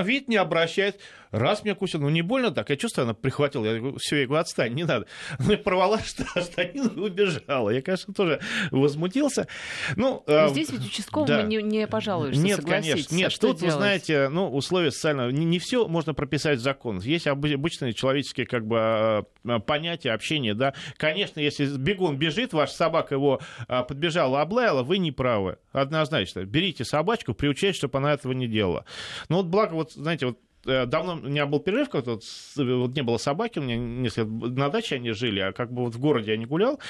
Видит, 0.00 0.28
не 0.28 0.36
обращает. 0.36 1.00
Раз 1.32 1.64
меня 1.64 1.74
кусил, 1.74 2.00
ну 2.00 2.10
не 2.10 2.20
больно 2.20 2.50
так. 2.50 2.68
Я 2.68 2.76
чувствую, 2.76 3.04
она 3.04 3.14
прихватила. 3.14 3.64
Я 3.64 3.78
говорю, 3.78 3.96
все, 3.98 4.20
я 4.20 4.26
говорю, 4.26 4.42
отстань, 4.42 4.74
не 4.74 4.84
надо. 4.84 5.06
Она 5.38 5.56
порвала 5.56 5.98
штанину 5.98 6.90
и 6.90 7.10
убежала. 7.10 7.70
Я, 7.70 7.80
конечно, 7.80 8.12
тоже 8.12 8.40
возмутился. 8.70 9.48
Ну, 9.96 10.22
э, 10.26 10.48
Здесь 10.50 10.70
ведь 10.70 10.86
участковому 10.86 11.26
да. 11.26 11.42
не, 11.42 11.62
не 11.62 11.86
пожалуешься, 11.86 12.40
Нет, 12.40 12.62
конечно. 12.64 13.14
Нет, 13.14 13.28
а 13.28 13.30
что 13.30 13.48
тут, 13.48 13.60
делать? 13.60 13.74
вы 13.74 13.80
знаете, 13.80 14.28
ну, 14.28 14.54
условия 14.54 14.90
социального... 14.90 15.30
Не, 15.30 15.46
не 15.46 15.58
все 15.58 15.88
можно 15.88 16.12
прописать 16.12 16.58
в 16.58 16.62
закон. 16.62 17.00
Есть 17.00 17.26
обычные 17.26 17.94
человеческие 17.94 18.46
как 18.46 18.66
бы 18.66 19.26
э, 19.44 19.58
понятия, 19.60 20.12
общения, 20.12 20.54
да. 20.54 20.74
Конечно, 20.98 21.40
если 21.40 21.66
бегун 21.76 22.18
бежит, 22.18 22.52
ваша 22.52 22.74
собака 22.74 23.14
его 23.14 23.40
подбежала, 23.66 24.42
облаяла, 24.42 24.82
вы 24.82 24.98
не 24.98 25.12
правы. 25.12 25.56
Однозначно. 25.72 26.44
Берите 26.44 26.84
собачку, 26.84 27.32
приучайте, 27.32 27.78
чтобы 27.78 27.98
она 27.98 28.12
этого 28.12 28.32
не 28.32 28.46
делала. 28.46 28.84
Но 29.28 29.38
вот 29.38 29.46
благо, 29.46 29.72
вот, 29.74 29.92
знаете, 29.92 30.26
вот 30.26 30.38
давно 30.64 31.14
у 31.14 31.28
меня 31.28 31.46
был 31.46 31.60
перерыв, 31.60 31.88
как-то 31.90 32.20
вот, 32.56 32.94
не 32.94 33.02
было 33.02 33.16
собаки, 33.18 33.58
у 33.58 33.62
меня 33.62 33.76
несколько 33.76 34.30
на 34.30 34.68
даче 34.68 34.96
они 34.96 35.12
жили, 35.12 35.40
а 35.40 35.52
как 35.52 35.72
бы 35.72 35.84
вот 35.84 35.94
в 35.94 35.98
городе 35.98 36.32
я 36.32 36.36
не 36.36 36.46
гулял. 36.46 36.80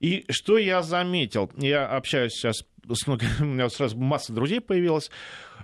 И 0.00 0.24
что 0.30 0.58
я 0.58 0.82
заметил? 0.82 1.50
Я 1.56 1.86
общаюсь 1.86 2.32
сейчас 2.32 2.62
у 3.40 3.44
меня 3.44 3.68
сразу 3.68 3.96
масса 3.96 4.32
друзей 4.32 4.60
появилась. 4.60 5.10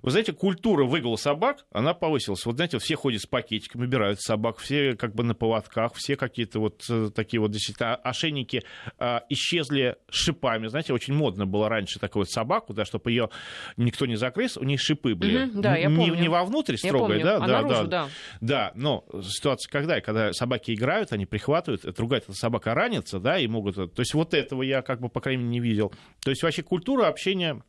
Вы 0.02 0.10
знаете, 0.10 0.32
культура 0.32 0.84
выгула 0.84 1.16
собак, 1.16 1.64
она 1.72 1.94
повысилась. 1.94 2.44
Вот 2.44 2.56
знаете, 2.56 2.78
все 2.78 2.94
ходят 2.94 3.22
с 3.22 3.26
пакетиками, 3.26 3.84
убирают 3.84 4.20
собак, 4.20 4.58
все 4.58 4.96
как 4.96 5.14
бы 5.14 5.24
на 5.24 5.34
поводках, 5.34 5.94
все 5.94 6.16
какие-то 6.16 6.60
вот 6.60 6.84
э, 6.90 7.08
такие 7.14 7.40
вот 7.40 7.52
действительно 7.52 7.96
ошейники 7.96 8.64
а, 8.98 9.22
исчезли 9.30 9.96
шипами. 10.10 10.66
Знаете, 10.66 10.92
очень 10.92 11.14
модно 11.14 11.46
было 11.46 11.68
раньше 11.68 11.98
такую 11.98 12.22
вот 12.22 12.30
собаку, 12.30 12.74
да, 12.74 12.84
чтобы 12.84 13.10
ее 13.12 13.30
никто 13.76 14.04
не 14.04 14.16
закрыс, 14.16 14.56
у 14.58 14.64
нее 14.64 14.76
шипы 14.76 15.14
были. 15.14 15.46
Mm-hmm, 15.46 15.60
да, 15.60 15.76
я 15.76 15.88
не, 15.88 15.96
помню. 15.96 16.20
не 16.20 16.28
вовнутрь 16.28 16.76
строгой, 16.76 17.22
да, 17.22 17.36
а 17.36 17.40
да, 17.40 17.46
наружу, 17.46 17.84
да, 17.84 17.86
да. 17.86 18.08
Да, 18.40 18.72
но 18.74 19.06
ситуация 19.22 19.70
когда? 19.70 20.00
Когда 20.00 20.32
собаки 20.32 20.72
играют, 20.72 21.12
они 21.12 21.24
прихватывают, 21.24 21.82
другая 21.96 22.20
эта 22.20 22.34
собака 22.34 22.74
ранится, 22.74 23.18
да, 23.18 23.38
и 23.38 23.46
могут... 23.46 23.76
То 23.76 24.00
есть 24.00 24.12
вот 24.12 24.34
этого 24.34 24.62
я 24.62 24.82
как 24.82 25.00
бы, 25.00 25.08
по 25.08 25.20
крайней 25.20 25.44
мере, 25.44 25.60
не 25.60 25.60
видел. 25.60 25.92
То 26.22 26.30
есть 26.30 26.42
вообще 26.42 26.62
культура 26.62 27.13
общения 27.14 27.62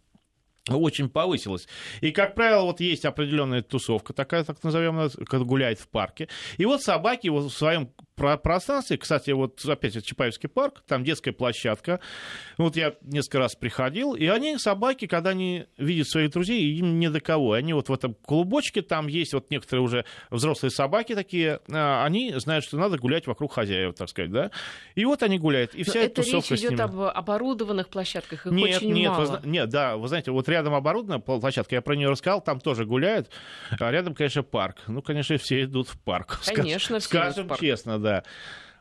очень 0.67 1.09
повысилась. 1.09 1.67
И, 2.01 2.11
как 2.11 2.33
правило, 2.33 2.63
вот 2.63 2.79
есть 2.79 3.05
определенная 3.05 3.61
тусовка 3.61 4.13
такая, 4.13 4.43
так 4.43 4.63
назовем, 4.63 5.09
гуляет 5.45 5.79
в 5.79 5.87
парке. 5.87 6.27
И 6.57 6.65
вот 6.65 6.81
собаки 6.81 7.27
вот 7.27 7.51
в 7.51 7.55
своем 7.55 7.91
пространстве, 8.15 8.97
кстати, 8.97 9.31
вот 9.31 9.63
опять 9.65 9.95
вот 9.95 10.03
Чапаевский 10.03 10.49
парк, 10.49 10.83
там 10.87 11.03
детская 11.03 11.31
площадка. 11.31 11.99
Вот 12.57 12.75
я 12.75 12.95
несколько 13.01 13.39
раз 13.39 13.55
приходил, 13.55 14.13
и 14.13 14.25
они, 14.27 14.57
собаки, 14.57 15.07
когда 15.07 15.31
они 15.31 15.65
видят 15.77 16.07
своих 16.07 16.31
друзей, 16.31 16.77
им 16.77 16.99
не 16.99 17.09
до 17.09 17.19
кого. 17.19 17.53
Они 17.53 17.73
вот 17.73 17.89
в 17.89 17.93
этом 17.93 18.13
клубочке, 18.13 18.81
там 18.81 19.07
есть 19.07 19.33
вот 19.33 19.49
некоторые 19.51 19.83
уже 19.83 20.05
взрослые 20.29 20.71
собаки 20.71 21.15
такие, 21.15 21.59
а, 21.69 22.05
они 22.05 22.33
знают, 22.35 22.65
что 22.65 22.77
надо 22.77 22.97
гулять 22.97 23.27
вокруг 23.27 23.53
хозяев, 23.53 23.95
так 23.95 24.09
сказать, 24.09 24.31
да. 24.31 24.51
И 24.95 25.05
вот 25.05 25.23
они 25.23 25.37
гуляют, 25.37 25.75
и 25.75 25.83
вся 25.83 25.99
эта 26.01 26.23
тусовка 26.23 26.55
речь 26.55 26.63
идет 26.63 26.79
об 26.79 26.99
оборудованных 26.99 27.89
площадках, 27.89 28.45
их 28.45 28.51
нет, 28.51 28.77
очень 28.77 28.93
нет, 28.93 29.11
мало. 29.11 29.41
Вы, 29.43 29.49
нет, 29.49 29.69
да, 29.69 29.97
вы 29.97 30.07
знаете, 30.07 30.31
вот 30.31 30.47
рядом 30.49 30.73
оборудованная 30.73 31.19
площадка, 31.19 31.75
я 31.75 31.81
про 31.81 31.95
нее 31.95 32.09
рассказал, 32.09 32.41
там 32.41 32.59
тоже 32.59 32.85
гуляют, 32.85 33.29
а 33.79 33.91
рядом, 33.91 34.15
конечно, 34.15 34.43
парк. 34.43 34.77
Ну, 34.87 35.01
конечно, 35.01 35.37
все 35.37 35.63
идут 35.63 35.89
в 35.89 35.99
парк. 35.99 36.39
Конечно, 36.45 36.99
скажем, 36.99 37.31
все 37.31 37.41
идут 37.41 37.45
в 37.45 37.49
парк. 37.49 37.61
честно, 37.61 37.99
да. 38.05 38.23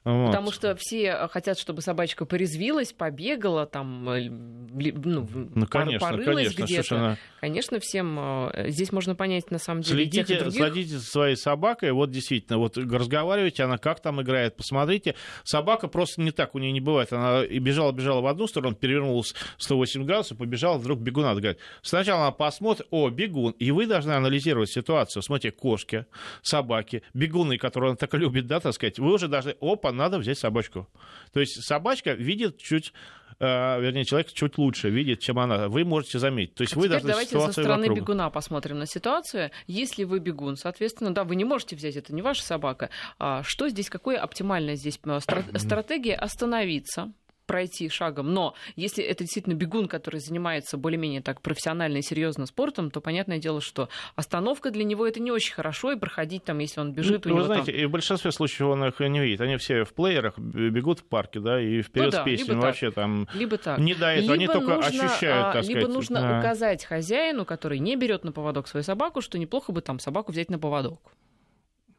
Вот. 0.05 0.27
Потому 0.27 0.53
что 0.53 0.77
все 0.77 1.29
хотят, 1.29 1.59
чтобы 1.59 1.81
собачка 1.81 2.27
порезвилась, 2.27 2.93
побегала, 2.93 3.65
там, 3.65 4.07
э, 4.11 4.29
ну, 4.29 5.27
ну 5.55 5.67
конечно, 5.67 6.11
порылась 6.11 6.55
конечно, 6.55 6.65
где-то. 6.65 6.97
Она... 6.97 7.17
Конечно, 7.41 7.81
всем 7.81 8.19
э, 8.53 8.69
здесь 8.69 8.93
можно 8.93 9.15
понять, 9.15 9.51
на 9.51 9.59
самом 9.59 9.81
деле, 9.81 10.05
Следите, 10.05 10.25
тех 10.25 10.41
других... 10.41 10.61
следите 10.61 10.99
за 10.99 11.05
своей 11.07 11.37
собакой, 11.37 11.93
вот 11.93 12.11
действительно, 12.11 12.59
вот 12.59 12.77
разговаривайте, 12.77 13.63
она 13.63 13.79
как 13.79 14.01
там 14.01 14.21
играет, 14.21 14.57
посмотрите. 14.57 15.15
Собака 15.43 15.89
просто 15.89 16.21
не 16.21 16.33
так 16.33 16.55
у 16.55 16.59
нее 16.59 16.73
не 16.73 16.81
бывает. 16.81 17.11
Она 17.11 17.43
и 17.43 17.59
бежала, 17.59 17.91
бежала 17.91 18.21
в 18.21 18.27
одну 18.27 18.47
сторону, 18.47 18.75
перевернулась 18.75 19.35
108 19.57 20.05
градусов, 20.05 20.37
побежала, 20.37 20.77
вдруг 20.77 21.01
бегуна. 21.01 21.31
Говорит, 21.35 21.59
сначала 21.81 22.25
она 22.25 22.31
посмотрит, 22.31 22.87
о, 22.91 23.09
бегун, 23.09 23.53
и 23.53 23.71
вы 23.71 23.87
должны 23.87 24.13
анализировать 24.13 24.69
ситуацию. 24.69 25.23
Смотрите, 25.23 25.57
кошки, 25.57 26.05
собаки, 26.43 27.03
бегуны, 27.15 27.57
которые 27.57 27.93
она 27.93 27.97
так 27.97 28.13
любит, 28.13 28.47
да, 28.47 28.61
так 28.61 28.75
сказать, 28.75 28.99
вы 28.99 29.15
уже 29.15 29.29
должны, 29.29 29.57
опа, 29.63 29.94
надо 29.95 30.19
взять 30.19 30.39
собачку. 30.39 30.89
То 31.33 31.41
есть 31.41 31.63
собачка 31.63 32.13
видит 32.13 32.59
чуть 32.59 32.93
э, 33.39 33.81
вернее, 33.81 34.05
человек 34.05 34.33
чуть 34.33 34.59
лучше 34.59 34.91
видит, 34.91 35.21
чем 35.21 35.39
она. 35.39 35.69
Вы 35.69 35.85
можете 35.85 36.19
заметить. 36.19 36.55
То 36.55 36.63
есть 36.63 36.77
а 36.77 36.79
вы 36.79 36.89
должны 36.89 37.09
давайте 37.09 37.39
со 37.39 37.53
стороны 37.53 37.89
вокруг. 37.89 37.99
бегуна 37.99 38.31
посмотрим 38.31 38.79
на 38.79 38.87
ситуацию. 38.87 39.51
Если 39.67 40.05
вы 40.05 40.19
бегун, 40.19 40.57
соответственно, 40.57 41.13
да, 41.13 41.25
вы 41.25 41.37
не 41.37 41.45
можете 41.45 41.77
взять, 41.77 41.97
это 41.97 42.15
не 42.15 42.23
ваша 42.23 42.43
собака. 42.43 42.91
А 43.19 43.43
что 43.43 43.69
здесь, 43.69 43.89
какое 43.89 44.19
оптимальная 44.19 44.77
здесь 44.77 44.99
э, 45.05 45.19
стратегия 45.59 46.15
остановиться? 46.15 47.13
Пройти 47.47 47.89
шагом. 47.89 48.33
Но 48.33 48.55
если 48.77 49.05
это 49.05 49.25
действительно 49.25 49.55
бегун, 49.55 49.89
который 49.89 50.21
занимается 50.21 50.77
более-менее 50.77 51.23
так 51.23 51.41
профессионально 51.41 51.99
и 51.99 52.03
серьезно 52.03 52.47
спортом, 52.47 52.91
то 52.91 53.01
понятное 53.01 53.39
дело, 53.39 53.61
что 53.61 53.89
остановка 54.17 54.71
для 54.71 54.85
него 54.85 55.07
это 55.07 55.21
не 55.21 55.31
очень 55.31 55.55
хорошо, 55.55 55.93
и 55.93 55.97
проходить 55.97 56.45
там, 56.45 56.59
если 56.59 56.81
он 56.81 56.93
бежит, 56.93 57.25
ну, 57.25 57.33
у 57.33 57.35
Вы 57.35 57.41
него 57.41 57.47
знаете, 57.47 57.73
там... 57.73 57.81
и 57.81 57.85
в 57.87 57.91
большинстве 57.91 58.33
случаев 58.33 58.69
он 58.69 58.85
их 58.85 59.01
не 59.01 59.21
видит. 59.21 59.41
Они 59.41 59.57
все 59.57 59.85
в 59.85 59.95
плеерах 59.95 60.39
бегут 60.39 61.01
в 61.01 61.05
парке, 61.05 61.41
да, 61.41 61.61
и 61.61 61.83
вперед 61.83 62.07
ну, 62.07 62.11
да, 62.13 62.23
с 62.23 62.25
песней. 62.25 62.55
Вообще 62.55 62.91
там 62.91 63.29
либо 63.35 63.59
так. 63.59 63.79
не 63.79 63.95
до 63.95 64.07
этого, 64.07 64.23
либо 64.23 64.35
они 64.35 64.47
только 64.47 64.75
нужно, 64.77 65.05
ощущают, 65.05 65.53
так 65.53 65.65
Либо 65.65 65.81
сказать. 65.81 65.95
нужно 65.95 66.21
да. 66.21 66.39
указать 66.39 66.85
хозяину, 66.85 67.45
который 67.45 67.79
не 67.79 67.97
берет 67.97 68.25
на 68.25 68.33
поводок 68.33 68.69
свою 68.69 68.85
собаку, 68.85 69.21
что 69.21 69.39
неплохо 69.39 69.73
бы 69.73 69.81
там 69.81 69.99
собаку 69.99 70.33
взять 70.33 70.51
на 70.51 70.59
поводок. 70.59 71.13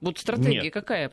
Вот 0.01 0.17
стратегия 0.17 0.61
Нет. 0.61 0.73
какая? 0.73 1.11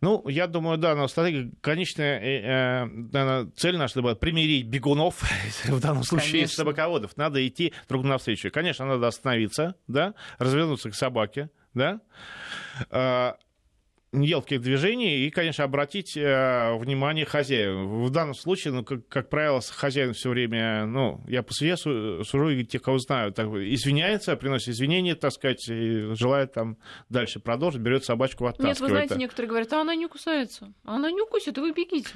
Ну, 0.00 0.28
я 0.28 0.46
думаю, 0.46 0.78
да, 0.78 0.94
но 0.94 1.08
стратегия, 1.08 1.50
конечная 1.60 2.20
э, 2.20 2.88
э, 3.12 3.46
цель 3.56 3.76
наша 3.76 4.00
была 4.00 4.14
примирить 4.14 4.66
бегунов, 4.66 5.22
в 5.64 5.80
данном 5.80 6.04
случае 6.04 6.32
Конечно. 6.32 6.56
собаководов. 6.56 7.16
Надо 7.16 7.46
идти 7.46 7.72
друг 7.88 8.04
навстречу. 8.04 8.50
Конечно, 8.50 8.86
надо 8.86 9.08
остановиться, 9.08 9.74
да, 9.88 10.14
развернуться 10.38 10.90
к 10.90 10.94
собаке, 10.94 11.50
да, 11.74 12.00
а, 12.90 13.36
мелких 14.12 14.60
движений 14.60 15.26
и, 15.26 15.30
конечно, 15.30 15.64
обратить 15.64 16.16
э, 16.16 16.74
внимание 16.78 17.24
хозяина. 17.24 17.84
В 17.84 18.10
данном 18.10 18.34
случае, 18.34 18.72
ну, 18.72 18.84
как, 18.84 19.06
как 19.08 19.28
правило, 19.28 19.60
хозяин 19.60 20.14
все 20.14 20.30
время, 20.30 20.86
ну, 20.86 21.22
я 21.28 21.42
по 21.42 21.52
себе 21.52 21.76
сужу 21.76 22.48
и 22.48 22.64
тех, 22.64 22.82
кого 22.82 22.98
знаю, 22.98 23.32
так, 23.32 23.46
извиняется, 23.48 24.36
приносит 24.36 24.68
извинения, 24.68 25.14
так 25.14 25.32
сказать, 25.32 25.68
и 25.68 26.14
желает 26.14 26.52
там 26.52 26.78
дальше 27.08 27.40
продолжить, 27.40 27.80
берет 27.80 28.04
собачку, 28.04 28.46
оттаскивает. 28.46 28.80
Нет, 28.80 28.80
вы 28.80 28.88
знаете, 28.88 29.14
некоторые 29.16 29.48
говорят, 29.48 29.72
а 29.72 29.80
она 29.80 29.94
не 29.94 30.08
кусается. 30.08 30.72
А 30.84 30.96
она 30.96 31.10
не 31.10 31.20
укусит, 31.20 31.58
вы 31.58 31.72
бегите. 31.72 32.10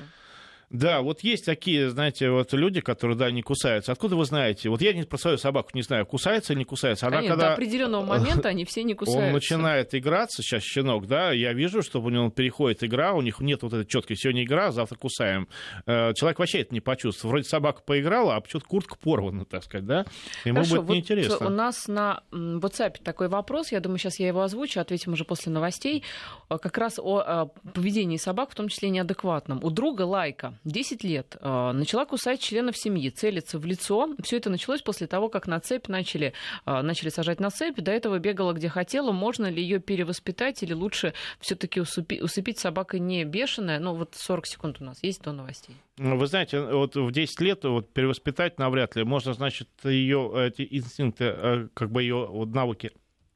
Да, 0.73 1.03
вот 1.03 1.21
есть 1.21 1.45
такие, 1.45 1.91
знаете, 1.91 2.31
вот 2.31 2.55
люди, 2.55 2.81
которые, 2.81 3.17
да, 3.17 3.31
не 3.31 3.43
кусаются. 3.43 3.93
Откуда 3.93 4.17
вы 4.17 4.25
знаете? 4.25 4.71
Вот 4.71 4.81
я 4.81 4.95
не, 4.95 5.03
про 5.03 5.19
свою 5.19 5.37
собаку 5.37 5.71
не 5.75 5.83
знаю, 5.83 6.07
кусается 6.07 6.55
или 6.55 6.61
не 6.61 6.65
кусается. 6.65 7.07
Она, 7.07 7.19
Конечно, 7.19 7.37
когда... 7.37 7.49
До 7.49 7.53
определенного 7.53 8.05
момента 8.05 8.49
они 8.49 8.65
все 8.65 8.83
не 8.83 8.95
кусаются. 8.95 9.27
Он 9.27 9.33
начинает 9.35 9.95
играться, 9.95 10.43
сейчас 10.43 10.63
щенок, 10.63 11.07
да, 11.07 11.31
я 11.33 11.53
вижу, 11.53 11.83
что 11.83 12.01
у 12.01 12.09
него 12.09 12.31
переходит 12.31 12.83
игра, 12.85 13.13
у 13.13 13.21
них 13.21 13.41
нет 13.41 13.63
вот 13.63 13.75
этой 13.75 13.87
четкой, 13.87 14.17
сегодня 14.17 14.45
игра, 14.45 14.71
завтра 14.73 14.97
кусаем. 14.97 15.47
Э, 15.85 16.15
человек 16.15 16.39
вообще 16.39 16.63
это 16.63 16.73
не 16.73 16.81
почувствует. 16.81 17.31
Вроде 17.31 17.45
собака 17.45 17.83
поиграла, 17.85 18.37
а 18.37 18.41
почему-то 18.41 18.67
куртка 18.67 18.97
порвана, 18.97 19.45
так 19.45 19.65
сказать, 19.65 19.85
да? 19.85 20.07
Ему 20.47 20.57
Хорошо, 20.57 20.77
будет 20.77 20.87
вот 20.87 20.95
неинтересно. 20.95 21.47
У 21.47 21.51
нас 21.51 21.87
на 21.87 22.23
WhatsApp 22.33 23.03
такой 23.05 23.29
вопрос, 23.29 23.73
я 23.73 23.81
думаю, 23.81 23.99
сейчас 23.99 24.19
я 24.19 24.29
его 24.29 24.41
озвучу, 24.41 24.81
ответим 24.81 25.13
уже 25.13 25.25
после 25.25 25.53
новостей, 25.53 26.03
э, 26.49 26.57
как 26.57 26.79
раз 26.79 26.99
о 26.99 27.51
э, 27.55 27.71
поведении 27.75 28.17
собак, 28.17 28.53
в 28.53 28.55
том 28.55 28.69
числе 28.69 28.89
неадекватном. 28.89 29.63
У 29.63 29.71
друга 29.71 30.03
Лайка 30.03 30.55
10 30.65 31.05
лет 31.05 31.37
а, 31.41 31.73
начала 31.73 32.05
кусать 32.05 32.41
членов 32.41 32.77
семьи, 32.77 33.11
целиться 33.11 33.59
в 33.59 33.67
лицо. 33.67 34.09
Все 34.23 34.37
это 34.37 34.51
началось 34.51 34.83
после 34.83 35.07
того, 35.07 35.29
как 35.29 35.47
на 35.47 35.61
цепь 35.61 35.89
начали, 35.89 36.33
а, 36.65 36.83
начали 36.83 37.09
сажать 37.09 37.41
на 37.41 37.51
цепь. 37.51 37.81
До 37.81 37.91
этого 37.91 38.19
бегала 38.19 38.53
где 38.53 38.69
хотела. 38.69 39.13
Можно 39.13 39.51
ли 39.51 39.63
ее 39.63 39.81
перевоспитать 39.81 40.63
или 40.63 40.73
лучше 40.73 41.15
все-таки 41.41 41.81
усыпить, 41.81 42.59
собака 42.59 42.99
не 42.99 43.25
бешеная? 43.25 43.79
Ну, 43.79 43.95
вот 43.95 44.15
40 44.15 44.47
секунд 44.47 44.77
у 44.81 44.85
нас 44.85 45.03
есть 45.03 45.23
до 45.23 45.33
новостей. 45.33 45.77
Ну, 45.99 46.17
вы 46.17 46.27
знаете, 46.27 46.61
вот 46.61 46.97
в 46.97 47.11
10 47.11 47.41
лет 47.41 47.65
вот, 47.65 47.93
перевоспитать 47.93 48.59
навряд 48.59 48.97
ли. 48.97 49.05
Можно, 49.05 49.35
значит, 49.35 49.69
ее 49.85 50.33
эти 50.37 50.67
инстинкты, 50.71 51.25
э, 51.25 51.69
как 51.75 51.91
бы 51.91 52.03
ее 52.03 52.27
вот, 52.27 52.49
навыки 52.49 52.93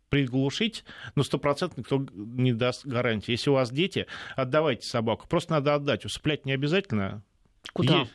приглушить, 0.09 0.85
но 1.15 1.23
стопроцентно 1.23 1.81
никто 1.81 2.07
не 2.15 2.53
даст 2.53 2.87
гарантии. 2.87 3.33
Если 3.33 3.51
у 3.51 3.55
вас 3.55 3.71
дети, 3.71 4.07
отдавайте 4.35 4.83
собаку. 4.83 5.27
Просто 5.29 5.53
надо 5.53 5.75
отдать. 5.75 6.05
Усыплять 6.05 6.47
не 6.47 6.53
обязательно. 6.53 7.23
Куда? 7.73 8.01
Есть. 8.01 8.13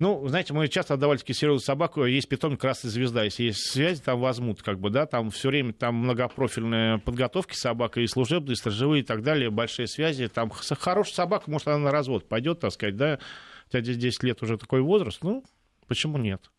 Ну, 0.00 0.26
знаете, 0.28 0.54
мы 0.54 0.66
часто 0.68 0.94
отдавали 0.94 1.18
такие 1.18 1.58
собаку, 1.58 2.06
есть 2.06 2.26
питомник 2.26 2.58
«Красная 2.58 2.90
звезда», 2.90 3.24
если 3.24 3.44
есть 3.44 3.70
связи, 3.70 4.00
там 4.00 4.18
возьмут, 4.18 4.62
как 4.62 4.80
бы, 4.80 4.88
да, 4.88 5.04
там 5.04 5.28
все 5.28 5.50
время 5.50 5.74
там 5.74 5.94
многопрофильные 5.96 6.98
подготовки 7.00 7.54
собака, 7.54 8.00
и 8.00 8.06
служебные, 8.06 8.54
и 8.54 8.56
сторожевые, 8.56 9.02
и 9.02 9.04
так 9.04 9.22
далее, 9.22 9.50
большие 9.50 9.86
связи, 9.86 10.28
там 10.28 10.48
хорошая 10.50 11.14
собака, 11.14 11.50
может, 11.50 11.68
она 11.68 11.76
на 11.76 11.90
развод 11.90 12.26
пойдет, 12.30 12.60
так 12.60 12.72
сказать, 12.72 12.96
да, 12.96 13.18
у 13.66 13.70
тебя 13.70 13.82
здесь 13.82 13.98
10 13.98 14.22
лет 14.22 14.42
уже 14.42 14.56
такой 14.56 14.80
возраст, 14.80 15.22
ну, 15.22 15.44
почему 15.86 16.16
нет? 16.16 16.50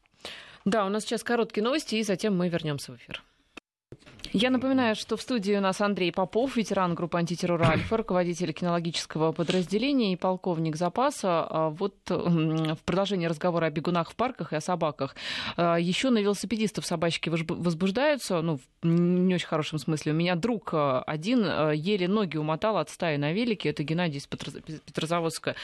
Да, 0.63 0.85
у 0.85 0.89
нас 0.89 1.03
сейчас 1.03 1.23
короткие 1.23 1.63
новости, 1.63 1.95
и 1.95 2.03
затем 2.03 2.37
мы 2.37 2.47
вернемся 2.47 2.91
в 2.91 2.97
эфир. 2.97 3.23
Я 4.33 4.49
напоминаю, 4.49 4.95
что 4.95 5.17
в 5.17 5.21
студии 5.21 5.53
у 5.57 5.59
нас 5.59 5.81
Андрей 5.81 6.13
Попов, 6.13 6.55
ветеран 6.55 6.95
группы 6.95 7.17
антитеррора 7.17 7.65
«Альфа», 7.65 7.97
руководитель 7.97 8.53
кинологического 8.53 9.33
подразделения 9.33 10.13
и 10.13 10.15
полковник 10.15 10.77
запаса. 10.77 11.45
А 11.49 11.69
вот 11.69 11.95
в 12.07 12.77
продолжении 12.85 13.25
разговора 13.25 13.65
о 13.65 13.69
бегунах 13.69 14.11
в 14.11 14.15
парках 14.15 14.53
и 14.53 14.55
о 14.55 14.61
собаках. 14.61 15.17
А, 15.57 15.75
Еще 15.77 16.11
на 16.11 16.19
велосипедистов 16.19 16.85
собачки 16.85 17.27
возбуждаются, 17.27 18.41
ну, 18.41 18.57
в 18.57 18.61
не 18.83 19.35
очень 19.35 19.47
хорошем 19.47 19.79
смысле. 19.79 20.13
У 20.13 20.15
меня 20.15 20.35
друг 20.35 20.73
а, 20.73 21.01
один 21.01 21.43
еле 21.73 22.07
ноги 22.07 22.37
умотал 22.37 22.77
от 22.77 22.89
стаи 22.89 23.17
на 23.17 23.33
велике. 23.33 23.69
Это 23.69 23.83
Геннадий 23.83 24.19
из 24.19 24.27
Петрозаводска 24.27 25.55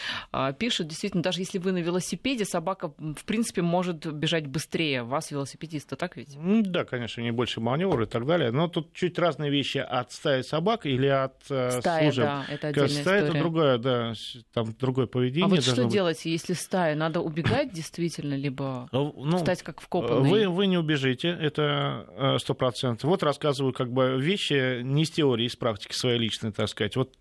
пишет. 0.59 0.87
Действительно, 0.89 1.23
даже 1.23 1.39
если 1.39 1.57
вы 1.57 1.71
на 1.71 1.79
велосипеде, 1.79 2.43
собака, 2.43 2.89
в 2.89 3.23
принципе, 3.25 3.61
может 3.61 4.05
бежать 4.11 4.45
быстрее 4.45 5.03
вас, 5.03 5.31
велосипедиста, 5.31 5.95
так 5.95 6.17
ведь? 6.17 6.37
Да, 6.69 6.83
конечно, 6.83 7.21
не 7.21 7.31
больше 7.31 7.61
маневр 7.61 8.01
и 8.01 8.05
так 8.19 8.27
далее. 8.27 8.51
Но 8.51 8.67
тут 8.67 8.93
чуть 8.93 9.17
разные 9.19 9.51
вещи 9.51 9.77
от 9.77 10.11
стаи 10.11 10.41
собак 10.41 10.85
или 10.85 11.07
от 11.07 11.35
э, 11.49 11.79
стая, 11.79 12.03
служеб. 12.03 12.25
да, 12.25 12.45
это 12.49 12.67
отдельная 12.67 12.89
Стая 12.89 13.01
история. 13.01 13.29
это 13.29 13.39
другое, 13.39 13.77
да, 13.77 14.13
там 14.53 14.75
другое 14.79 15.07
поведение. 15.07 15.45
А 15.45 15.49
вот 15.49 15.63
что 15.63 15.83
быть. 15.83 15.93
делать, 15.93 16.25
если 16.25 16.53
стая? 16.53 16.95
Надо 16.95 17.21
убегать 17.21 17.73
действительно, 17.73 18.35
либо 18.35 18.89
э, 18.91 18.97
ну, 18.97 19.37
стать 19.39 19.63
как 19.63 19.81
вкопанный? 19.81 20.29
Вы, 20.29 20.47
вы 20.49 20.67
не 20.67 20.77
убежите, 20.77 21.29
это 21.29 22.07
э, 22.09 22.37
сто 22.39 22.53
процентов. 22.53 23.09
Вот 23.09 23.23
рассказываю 23.23 23.73
как 23.73 23.91
бы 23.91 24.17
вещи 24.19 24.81
не 24.81 25.03
из 25.03 25.11
теории, 25.11 25.45
из 25.45 25.55
практики 25.55 25.93
своей 25.93 26.19
личной, 26.19 26.51
так 26.51 26.69
сказать. 26.69 26.95
Вот 26.95 27.13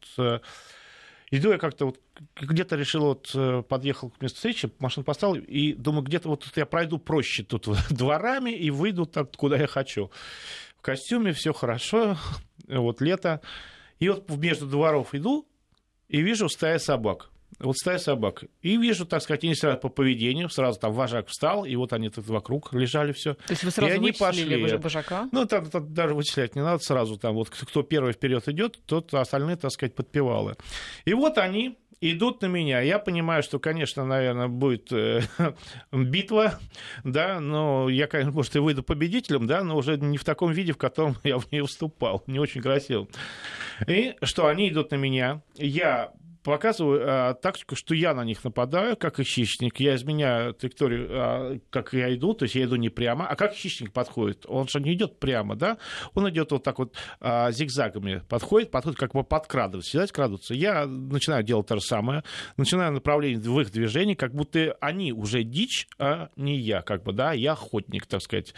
Иду 1.33 1.51
я 1.51 1.59
как-то 1.59 1.87
вот 1.87 1.99
где-то 2.41 2.77
решил, 2.77 3.07
вот 3.07 3.67
подъехал 3.67 4.11
к 4.11 4.23
месту 4.23 4.37
встречи, 4.37 4.71
машину 4.79 5.03
поставил, 5.03 5.35
и 5.35 5.73
думаю, 5.73 6.05
где-то 6.05 6.29
вот 6.29 6.47
я 6.55 6.67
пройду 6.67 6.99
проще 6.99 7.43
тут 7.43 7.67
дворами 7.91 8.51
и 8.51 8.71
выйду 8.71 9.07
так, 9.07 9.35
куда 9.37 9.57
я 9.57 9.67
хочу 9.67 10.13
костюме, 10.87 11.33
все 11.33 11.53
хорошо, 11.53 12.17
вот 12.69 13.01
лето. 13.01 13.41
И 13.99 14.09
вот 14.09 14.31
между 14.31 14.67
дворов 14.67 15.15
иду 15.15 15.49
и 16.09 16.23
вижу 16.23 16.49
стая 16.49 16.79
собак. 16.79 17.31
Вот 17.59 17.77
стая 17.77 17.99
собак. 17.99 18.45
И 18.61 18.77
вижу, 18.77 19.07
так 19.07 19.23
сказать, 19.23 19.43
не 19.43 19.55
сразу 19.55 19.79
по 19.79 19.89
поведению, 19.89 20.51
сразу 20.51 20.79
там 20.79 20.93
вожак 20.93 21.29
встал, 21.29 21.65
и 21.65 21.75
вот 21.77 21.93
они 21.93 22.11
тут 22.11 22.27
вокруг 22.29 22.73
лежали 22.73 23.13
все. 23.13 23.35
То 23.35 23.53
есть 23.53 23.65
вы 23.65 23.71
сразу 23.71 23.93
и 23.93 23.97
они 23.97 24.13
пошли. 24.13 24.77
вожака? 24.77 25.29
Ну, 25.33 25.47
там, 25.47 25.67
там 25.71 25.93
даже 25.93 26.15
вычислять 26.15 26.55
не 26.55 26.63
надо 26.63 26.83
сразу, 26.83 27.17
там 27.17 27.35
вот 27.35 27.49
кто 27.49 27.83
первый 27.83 28.13
вперед 28.13 28.47
идет, 28.49 28.79
тот 28.85 29.13
остальные, 29.15 29.57
так 29.57 29.71
сказать, 29.71 29.95
подпевалы. 29.95 30.57
И 31.07 31.15
вот 31.15 31.39
они 31.39 31.79
идут 32.01 32.43
на 32.43 32.47
меня. 32.47 32.81
Я 32.81 32.99
понимаю, 32.99 33.43
что, 33.43 33.59
конечно, 33.59 34.05
наверное, 34.05 34.49
будет 34.49 34.93
э, 34.93 35.23
битва, 35.93 36.59
да, 37.05 37.41
но 37.41 37.89
я, 37.89 38.07
конечно, 38.07 38.33
может, 38.33 38.57
и 38.57 38.59
выйду 38.59 38.83
победителем, 38.83 39.47
да, 39.47 39.63
но 39.63 39.77
уже 39.77 39.97
не 39.97 40.19
в 40.19 40.25
таком 40.25 40.53
виде, 40.53 40.73
в 40.73 40.79
котором 40.79 41.17
я 41.25 41.39
в 41.39 41.51
ней 41.51 41.61
выступал. 41.61 42.23
Не 42.27 42.39
очень 42.39 42.63
красиво. 42.63 43.09
И 43.87 44.15
что 44.23 44.47
они 44.47 44.69
идут 44.69 44.91
на 44.91 44.97
меня, 44.97 45.43
я 45.57 46.13
показываю 46.47 47.03
а, 47.05 47.35
тактику, 47.35 47.77
что 47.77 47.95
я 47.95 48.15
на 48.15 48.25
них 48.25 48.43
нападаю, 48.45 48.97
как 48.97 49.21
и 49.21 49.25
хищник. 49.25 49.81
Я 49.81 49.97
изменяю 49.97 50.55
траекторию, 50.55 51.09
а, 51.11 51.59
как 51.71 51.93
я 51.93 52.15
иду, 52.15 52.35
то 52.35 52.45
есть 52.45 52.55
я 52.55 52.65
иду 52.65 52.77
не 52.77 52.89
прямо. 52.89 53.27
А 53.27 53.37
как 53.37 53.53
хищник 53.53 53.93
подходит? 53.93 54.45
Он 54.49 54.69
же 54.69 54.81
не 54.81 54.95
идет 54.95 55.19
прямо, 55.19 55.57
да? 55.57 55.79
Он 56.15 56.29
идет 56.31 56.53
вот 56.53 56.63
так 56.63 56.79
вот 56.79 56.95
а, 57.21 57.51
зигзагами, 57.51 58.23
подходит, 58.29 58.71
подходит, 58.71 58.99
как 58.99 59.13
бы 59.13 59.25
подкрадывается. 59.25 59.91
Сидать, 59.91 60.13
крадутся. 60.13 60.55
Я 60.55 60.87
начинаю 60.87 61.43
делать 61.43 61.67
то 61.67 61.77
же 61.77 61.83
самое, 61.83 62.23
начинаю 62.57 62.93
направление 62.93 63.39
в 63.39 63.61
их 63.61 63.71
движение, 63.71 64.17
как 64.17 64.35
будто 64.35 64.77
они 64.81 65.13
уже 65.13 65.43
дичь, 65.43 65.89
а 65.99 66.31
не 66.37 66.59
я, 66.59 66.83
как 66.83 67.03
бы, 67.03 67.13
да, 67.13 67.33
я 67.33 67.53
охотник, 67.53 68.07
так 68.07 68.23
сказать. 68.23 68.55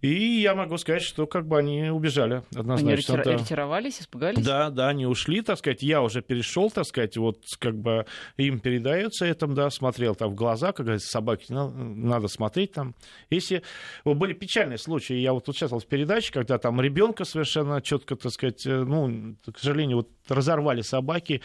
И 0.00 0.40
я 0.40 0.54
могу 0.54 0.78
сказать, 0.78 1.02
что 1.02 1.26
как 1.26 1.46
бы 1.46 1.58
они 1.58 1.90
убежали 1.90 2.42
однозначно. 2.54 3.14
Они 3.14 3.22
ретира- 3.24 3.38
ретировались, 3.38 4.00
испугались? 4.00 4.44
Да, 4.44 4.70
да, 4.70 4.88
они 4.88 5.06
ушли, 5.06 5.42
так 5.42 5.58
сказать. 5.58 5.82
Я 5.82 6.02
уже 6.02 6.22
перешел, 6.22 6.70
так 6.70 6.84
сказать, 6.84 7.16
вот 7.16 7.38
как 7.58 7.76
бы 7.76 8.06
им 8.36 8.60
передается 8.60 9.26
это, 9.26 9.46
да, 9.46 9.70
смотрел 9.70 10.14
там 10.14 10.30
в 10.30 10.34
глаза, 10.34 10.72
как 10.72 10.86
говорится, 10.86 11.08
собаки 11.10 11.46
надо 11.50 12.28
смотреть 12.28 12.72
там. 12.72 12.94
Если 13.30 13.62
вот 14.04 14.16
были 14.16 14.32
печальные 14.32 14.78
случаи, 14.78 15.14
я 15.16 15.32
вот 15.32 15.48
участвовал 15.48 15.80
в 15.80 15.86
передаче, 15.86 16.32
когда 16.32 16.58
там 16.58 16.80
ребенка 16.80 17.24
совершенно 17.24 17.80
четко, 17.82 18.16
так 18.16 18.32
сказать, 18.32 18.66
э, 18.66 18.84
ну, 18.84 19.36
к 19.52 19.58
сожалению, 19.58 19.98
вот 19.98 20.08
разорвали 20.28 20.82
собаки. 20.82 21.42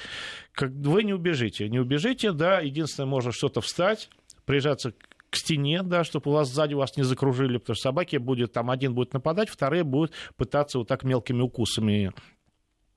Как, 0.51 0.72
вы 0.72 1.04
не 1.04 1.14
убежите, 1.14 1.70
не 1.70 1.80
убежите, 1.80 2.32
да, 2.32 2.60
единственное, 2.60 3.08
можно 3.08 3.32
что-то 3.32 3.62
встать, 3.62 4.10
прижаться 4.45 4.93
к 5.34 5.36
стене, 5.36 5.81
да, 5.81 6.03
чтобы 6.03 6.29
у 6.29 6.34
вас 6.34 6.47
сзади 6.49 6.75
вас 6.75 6.95
не 6.95 7.03
закружили, 7.03 7.57
потому 7.57 7.75
что 7.75 7.89
собаки 7.89 8.17
будет, 8.17 8.53
там 8.53 8.69
один 8.69 8.93
будет 8.93 9.13
нападать, 9.13 9.49
вторые 9.49 9.84
будут 9.84 10.13
пытаться 10.38 10.77
вот 10.77 10.88
так 10.88 11.03
мелкими 11.03 11.41
укусами 11.41 12.13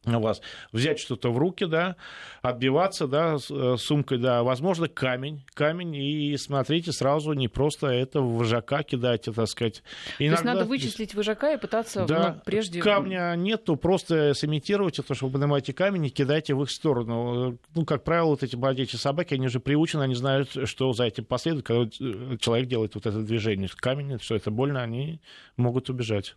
вас 0.06 0.40
взять 0.72 0.98
что-то 0.98 1.30
в 1.30 1.38
руки, 1.38 1.64
да, 1.66 1.96
отбиваться, 2.42 3.06
да, 3.06 3.36
э, 3.50 3.76
сумкой, 3.78 4.18
да, 4.18 4.42
возможно, 4.42 4.88
камень, 4.88 5.44
камень, 5.54 5.94
и 5.96 6.36
смотрите, 6.36 6.92
сразу 6.92 7.32
не 7.32 7.48
просто 7.48 7.88
это 7.88 8.20
в 8.20 8.36
вожака 8.36 8.82
кидайте, 8.82 9.32
так 9.32 9.48
сказать. 9.48 9.82
Иногда... 10.18 10.36
То 10.36 10.42
есть 10.42 10.44
надо 10.44 10.64
вычислить 10.64 11.14
вожака 11.14 11.52
и 11.52 11.58
пытаться 11.58 12.06
да, 12.06 12.34
ну, 12.34 12.42
прежде... 12.44 12.80
камня 12.80 13.34
нету, 13.36 13.76
просто 13.76 14.34
сымитируйте 14.34 15.02
то, 15.02 15.14
что 15.14 15.26
вы 15.26 15.32
поднимаете 15.32 15.72
камень 15.72 16.06
и 16.06 16.10
кидаете 16.10 16.54
в 16.54 16.62
их 16.62 16.70
сторону. 16.70 17.58
Ну, 17.74 17.84
как 17.84 18.04
правило, 18.04 18.28
вот 18.28 18.42
эти 18.42 18.56
бродячие 18.56 18.98
собаки, 18.98 19.34
они 19.34 19.46
уже 19.46 19.60
приучены, 19.60 20.02
они 20.02 20.14
знают, 20.14 20.50
что 20.64 20.92
за 20.92 21.04
этим 21.04 21.24
последует, 21.24 21.66
когда 21.66 21.84
э, 21.84 22.36
человек 22.38 22.68
делает 22.68 22.94
вот 22.94 23.06
это 23.06 23.18
движение. 23.20 23.68
Камень, 23.74 24.18
что 24.20 24.36
это 24.36 24.50
больно, 24.50 24.82
они 24.82 25.20
могут 25.56 25.90
убежать. 25.90 26.36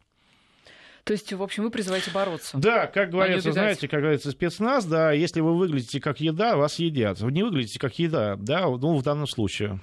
То 1.10 1.14
есть, 1.14 1.34
в 1.34 1.42
общем, 1.42 1.64
вы 1.64 1.72
призываете 1.72 2.12
бороться. 2.12 2.56
Да, 2.60 2.86
как 2.86 3.08
а 3.08 3.12
говорится, 3.12 3.52
знаете, 3.52 3.88
как 3.88 4.02
говорится, 4.02 4.30
спецназ, 4.30 4.86
да, 4.86 5.12
если 5.12 5.40
вы 5.40 5.58
выглядите 5.58 6.00
как 6.00 6.20
еда, 6.20 6.56
вас 6.56 6.78
едят. 6.78 7.20
Вы 7.20 7.32
не 7.32 7.42
выглядите 7.42 7.80
как 7.80 7.98
еда, 7.98 8.36
да, 8.36 8.68
ну, 8.68 8.96
в 8.96 9.02
данном 9.02 9.26
случае. 9.26 9.80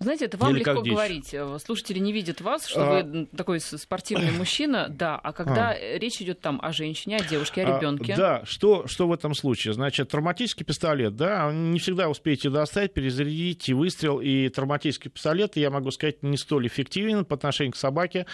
Знаете, 0.00 0.26
это 0.26 0.36
вам 0.36 0.50
Или 0.50 0.58
легко 0.58 0.82
говорить. 0.82 1.34
Слушатели 1.64 1.98
не 1.98 2.12
видят 2.12 2.42
вас, 2.42 2.66
что 2.66 2.82
а... 2.82 3.02
вы 3.02 3.26
такой 3.34 3.60
спортивный 3.60 4.32
мужчина, 4.38 4.88
да. 4.90 5.16
А 5.16 5.32
когда 5.32 5.70
а... 5.70 5.98
речь 5.98 6.20
идет 6.20 6.42
там 6.42 6.60
о 6.62 6.74
женщине, 6.74 7.16
о 7.16 7.24
девушке, 7.24 7.62
о 7.64 7.78
ребенке. 7.78 8.12
А, 8.12 8.16
да, 8.18 8.42
что, 8.44 8.86
что 8.86 9.08
в 9.08 9.14
этом 9.14 9.34
случае? 9.34 9.72
Значит, 9.72 10.10
травматический 10.10 10.66
пистолет, 10.66 11.16
да, 11.16 11.50
не 11.50 11.78
всегда 11.78 12.10
успеете 12.10 12.50
достать, 12.50 12.92
перезарядить 12.92 13.66
и 13.70 13.72
выстрел. 13.72 14.20
И 14.20 14.50
травматический 14.50 15.10
пистолет, 15.10 15.56
я 15.56 15.70
могу 15.70 15.90
сказать, 15.90 16.22
не 16.22 16.36
столь 16.36 16.66
эффективен 16.66 17.24
по 17.24 17.36
отношению 17.36 17.72
к 17.72 17.76
собаке. 17.76 18.26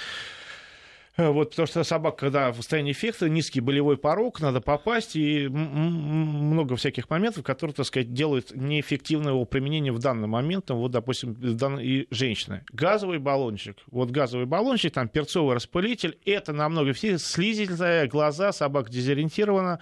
Э, 1.16 1.30
вот, 1.30 1.50
потому 1.50 1.66
что 1.66 1.82
собака, 1.84 2.16
когда 2.18 2.52
в 2.52 2.56
состоянии 2.56 2.92
эффекта, 2.92 3.28
низкий 3.28 3.60
болевой 3.60 3.96
порог, 3.96 4.40
надо 4.40 4.60
попасть, 4.60 5.16
и 5.16 5.48
много 5.48 6.76
всяких 6.76 7.08
моментов, 7.08 7.44
которые, 7.44 7.74
так 7.74 7.86
сказать, 7.86 8.12
делают 8.12 8.54
неэффективное 8.54 9.32
его 9.32 9.44
применение 9.44 9.92
в 9.92 9.98
данный 9.98 10.28
момент, 10.28 10.70
вот, 10.70 10.90
допустим, 10.90 11.32
и 11.78 12.06
женщины. 12.10 12.64
Газовый 12.72 13.18
баллончик, 13.18 13.78
вот 13.90 14.10
газовый 14.10 14.46
баллончик, 14.46 14.92
там 14.92 15.08
перцовый 15.08 15.54
распылитель, 15.54 16.18
это 16.26 16.52
намного 16.52 16.92
все 16.92 17.18
слизительное, 17.18 18.06
глаза, 18.06 18.52
собака 18.52 18.90
дезориентирована, 18.90 19.80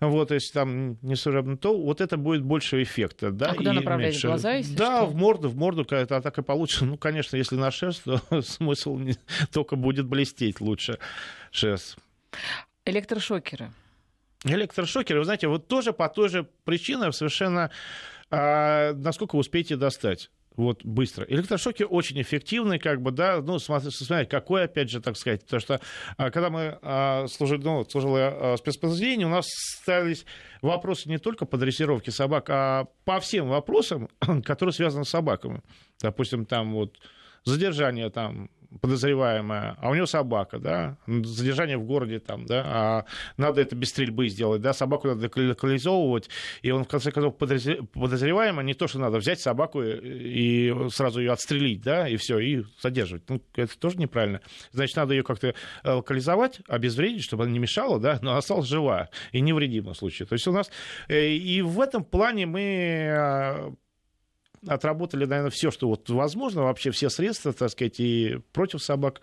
вот, 0.00 0.30
если 0.30 0.52
там 0.52 0.98
не 1.02 1.16
служебно, 1.16 1.56
то 1.56 1.76
вот 1.76 2.00
это 2.00 2.16
будет 2.16 2.42
больше 2.42 2.82
эффекта. 2.82 3.30
Да, 3.32 3.50
а 3.50 3.54
куда 3.54 3.72
направлять 3.72 4.12
меньше. 4.12 4.28
глаза, 4.28 4.54
если 4.54 4.74
Да, 4.76 4.98
что? 4.98 5.06
в 5.06 5.16
морду, 5.16 5.48
в 5.48 5.56
морду, 5.56 5.84
когда 5.84 6.16
атака 6.16 6.42
получится. 6.42 6.84
Ну, 6.84 6.96
конечно, 6.96 7.36
если 7.36 7.56
на 7.56 7.70
шерсть, 7.70 8.04
то 8.04 8.20
смысл 8.42 8.96
не... 8.96 9.16
только 9.52 9.76
будет 9.76 10.06
блестеть 10.06 10.60
лучше 10.60 10.98
шерсть. 11.50 11.96
Электрошокеры. 12.84 13.70
Электрошокеры, 14.44 15.18
вы 15.18 15.24
знаете, 15.24 15.48
вот 15.48 15.66
тоже 15.66 15.92
по 15.92 16.08
той 16.08 16.28
же 16.28 16.48
причине 16.64 17.10
совершенно 17.10 17.70
а, 18.30 18.92
насколько 18.92 19.36
вы 19.36 19.40
успеете 19.40 19.76
достать 19.76 20.30
вот 20.58 20.84
быстро. 20.84 21.24
Электрошоки 21.28 21.84
очень 21.84 22.20
эффективны, 22.20 22.78
как 22.78 23.00
бы, 23.00 23.12
да, 23.12 23.40
ну, 23.40 23.58
смотрите, 23.60 23.96
смотрите 24.04 24.28
какой, 24.28 24.64
опять 24.64 24.90
же, 24.90 25.00
так 25.00 25.16
сказать, 25.16 25.44
потому 25.44 25.60
что 25.60 25.80
а, 26.16 26.30
когда 26.30 26.50
мы 26.50 26.78
а, 26.82 27.26
служили, 27.28 27.62
ну, 27.62 27.84
служили 27.88 28.14
а, 28.16 28.56
спецподразделение, 28.58 29.28
у 29.28 29.30
нас 29.30 29.46
ставились 29.48 30.26
вопросы 30.60 31.08
не 31.08 31.18
только 31.18 31.46
по 31.46 31.56
дрессировке 31.56 32.10
собак, 32.10 32.46
а 32.50 32.88
по 33.04 33.20
всем 33.20 33.48
вопросам, 33.48 34.08
которые 34.44 34.72
связаны 34.72 35.04
с 35.04 35.10
собаками. 35.10 35.62
Допустим, 36.02 36.44
там 36.44 36.74
вот 36.74 36.98
задержание 37.48 38.10
там 38.10 38.50
подозреваемая, 38.80 39.76
а 39.80 39.90
у 39.90 39.94
него 39.94 40.06
собака, 40.06 40.58
да, 40.58 40.96
задержание 41.06 41.78
в 41.78 41.84
городе 41.84 42.18
там, 42.18 42.44
да, 42.46 42.62
а 42.66 43.04
надо 43.36 43.60
это 43.60 43.74
без 43.74 43.88
стрельбы 43.88 44.28
сделать, 44.28 44.60
да, 44.60 44.72
собаку 44.72 45.08
надо 45.08 45.30
локализовывать, 45.34 46.28
и 46.62 46.70
он, 46.70 46.84
в 46.84 46.88
конце 46.88 47.10
концов, 47.10 47.36
подозреваемый, 47.36 48.64
не 48.64 48.74
то, 48.74 48.86
что 48.86 48.98
надо 48.98 49.18
взять 49.18 49.40
собаку 49.40 49.82
и 49.82 50.74
сразу 50.90 51.20
ее 51.20 51.32
отстрелить, 51.32 51.82
да, 51.82 52.08
и 52.08 52.16
все, 52.16 52.38
и 52.38 52.64
задерживать. 52.80 53.28
Ну, 53.28 53.42
это 53.54 53.78
тоже 53.78 53.96
неправильно. 53.96 54.40
Значит, 54.72 54.96
надо 54.96 55.14
ее 55.14 55.22
как-то 55.22 55.54
локализовать, 55.82 56.60
обезвредить, 56.68 57.24
чтобы 57.24 57.44
она 57.44 57.52
не 57.52 57.58
мешала, 57.58 57.98
да, 57.98 58.18
но 58.22 58.36
осталась 58.36 58.68
жива 58.68 59.08
и 59.32 59.40
невредима 59.40 59.94
в 59.94 59.96
случае. 59.96 60.26
То 60.26 60.34
есть 60.34 60.46
у 60.46 60.52
нас 60.52 60.70
э, 61.08 61.28
и 61.28 61.62
в 61.62 61.80
этом 61.80 62.04
плане 62.04 62.46
мы 62.46 63.08
а, 63.10 63.74
отработали, 64.66 65.24
наверное, 65.24 65.50
все, 65.50 65.70
что 65.70 65.88
вот 65.88 66.08
возможно, 66.10 66.62
вообще 66.62 66.90
все 66.90 67.10
средства, 67.10 67.52
так 67.52 67.70
сказать, 67.70 68.00
и 68.00 68.40
против 68.52 68.82
собак 68.82 69.20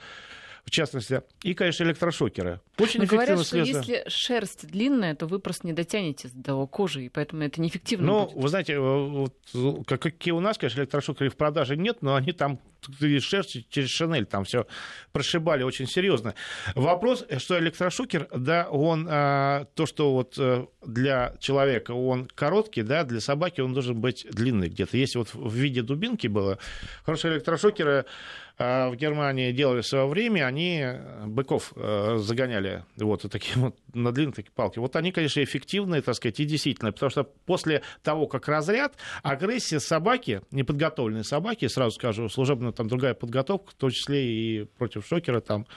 в 0.65 0.71
частности, 0.71 1.21
и, 1.43 1.53
конечно, 1.53 1.83
электрошокеры. 1.83 2.59
Очень 2.79 3.01
Но 3.01 3.05
говорят, 3.05 3.39
что 3.39 3.47
средство. 3.47 3.77
если 3.77 4.03
шерсть 4.09 4.67
длинная, 4.67 5.15
то 5.15 5.27
вы 5.27 5.37
просто 5.37 5.67
не 5.67 5.73
дотянете 5.73 6.29
до 6.33 6.65
кожи, 6.65 7.05
и 7.05 7.09
поэтому 7.09 7.43
это 7.43 7.61
неэффективно 7.61 8.07
Ну, 8.07 8.25
будет. 8.25 8.35
вы 8.35 8.49
знаете, 8.49 8.73
э, 8.73 8.79
вот, 8.79 9.35
какие 9.87 10.33
у 10.33 10.39
нас, 10.39 10.57
конечно, 10.57 10.81
электрошокеры 10.81 11.29
в 11.29 11.37
продаже 11.37 11.77
нет, 11.77 12.01
но 12.01 12.15
они 12.15 12.31
там 12.31 12.59
шерсть 13.19 13.69
через 13.69 13.89
Шинель 13.89 14.25
там 14.25 14.43
все 14.43 14.65
прошибали 15.11 15.63
очень 15.63 15.87
серьезно. 15.87 16.33
Вопрос, 16.73 17.25
что 17.37 17.59
электрошокер, 17.59 18.27
да, 18.35 18.67
он, 18.69 19.07
а, 19.09 19.65
то, 19.75 19.85
что 19.85 20.13
вот 20.13 20.35
э, 20.37 20.65
для 20.85 21.33
человека 21.39 21.91
он 21.91 22.27
короткий, 22.33 22.83
да, 22.83 23.03
для 23.03 23.19
собаки 23.19 23.61
он 23.61 23.73
должен 23.73 23.99
быть 23.99 24.25
длинный 24.31 24.69
где-то. 24.69 24.97
Если 24.97 25.17
вот 25.17 25.33
в 25.33 25.53
виде 25.53 25.81
дубинки 25.81 26.27
было, 26.27 26.57
хорошие 27.05 27.33
электрошокеры, 27.33 28.05
а, 28.57 28.89
в 28.89 28.95
Германии 28.95 29.51
делали 29.51 29.81
в 29.81 29.87
свое 29.87 30.07
время, 30.07 30.45
они 30.45 30.85
быков 31.25 31.73
э, 31.75 32.17
загоняли 32.19 32.85
вот 32.95 33.29
такие 33.29 33.57
вот 33.57 33.75
на 33.93 34.13
длинные 34.13 34.33
такие 34.33 34.53
палки. 34.53 34.79
Вот 34.79 34.95
они, 34.95 35.11
конечно, 35.11 35.43
эффективные, 35.43 36.01
так 36.01 36.15
сказать, 36.15 36.39
и 36.39 36.45
действительно, 36.45 36.93
потому 36.93 37.09
что 37.09 37.23
после 37.23 37.81
того, 38.01 38.27
как 38.27 38.47
разряд, 38.47 38.95
агрессия 39.23 39.81
собаки, 39.81 40.41
неподготовленной 40.51 41.25
собаки, 41.25 41.67
сразу 41.67 41.95
скажу, 41.95 42.29
служебная 42.29 42.71
там 42.71 42.87
другая 42.87 43.13
подготовка, 43.13 43.71
в 43.71 43.73
том 43.73 43.91
числе 43.91 44.25
и 44.25 44.63
против 44.77 45.05
шокера 45.05 45.41
там, 45.41 45.67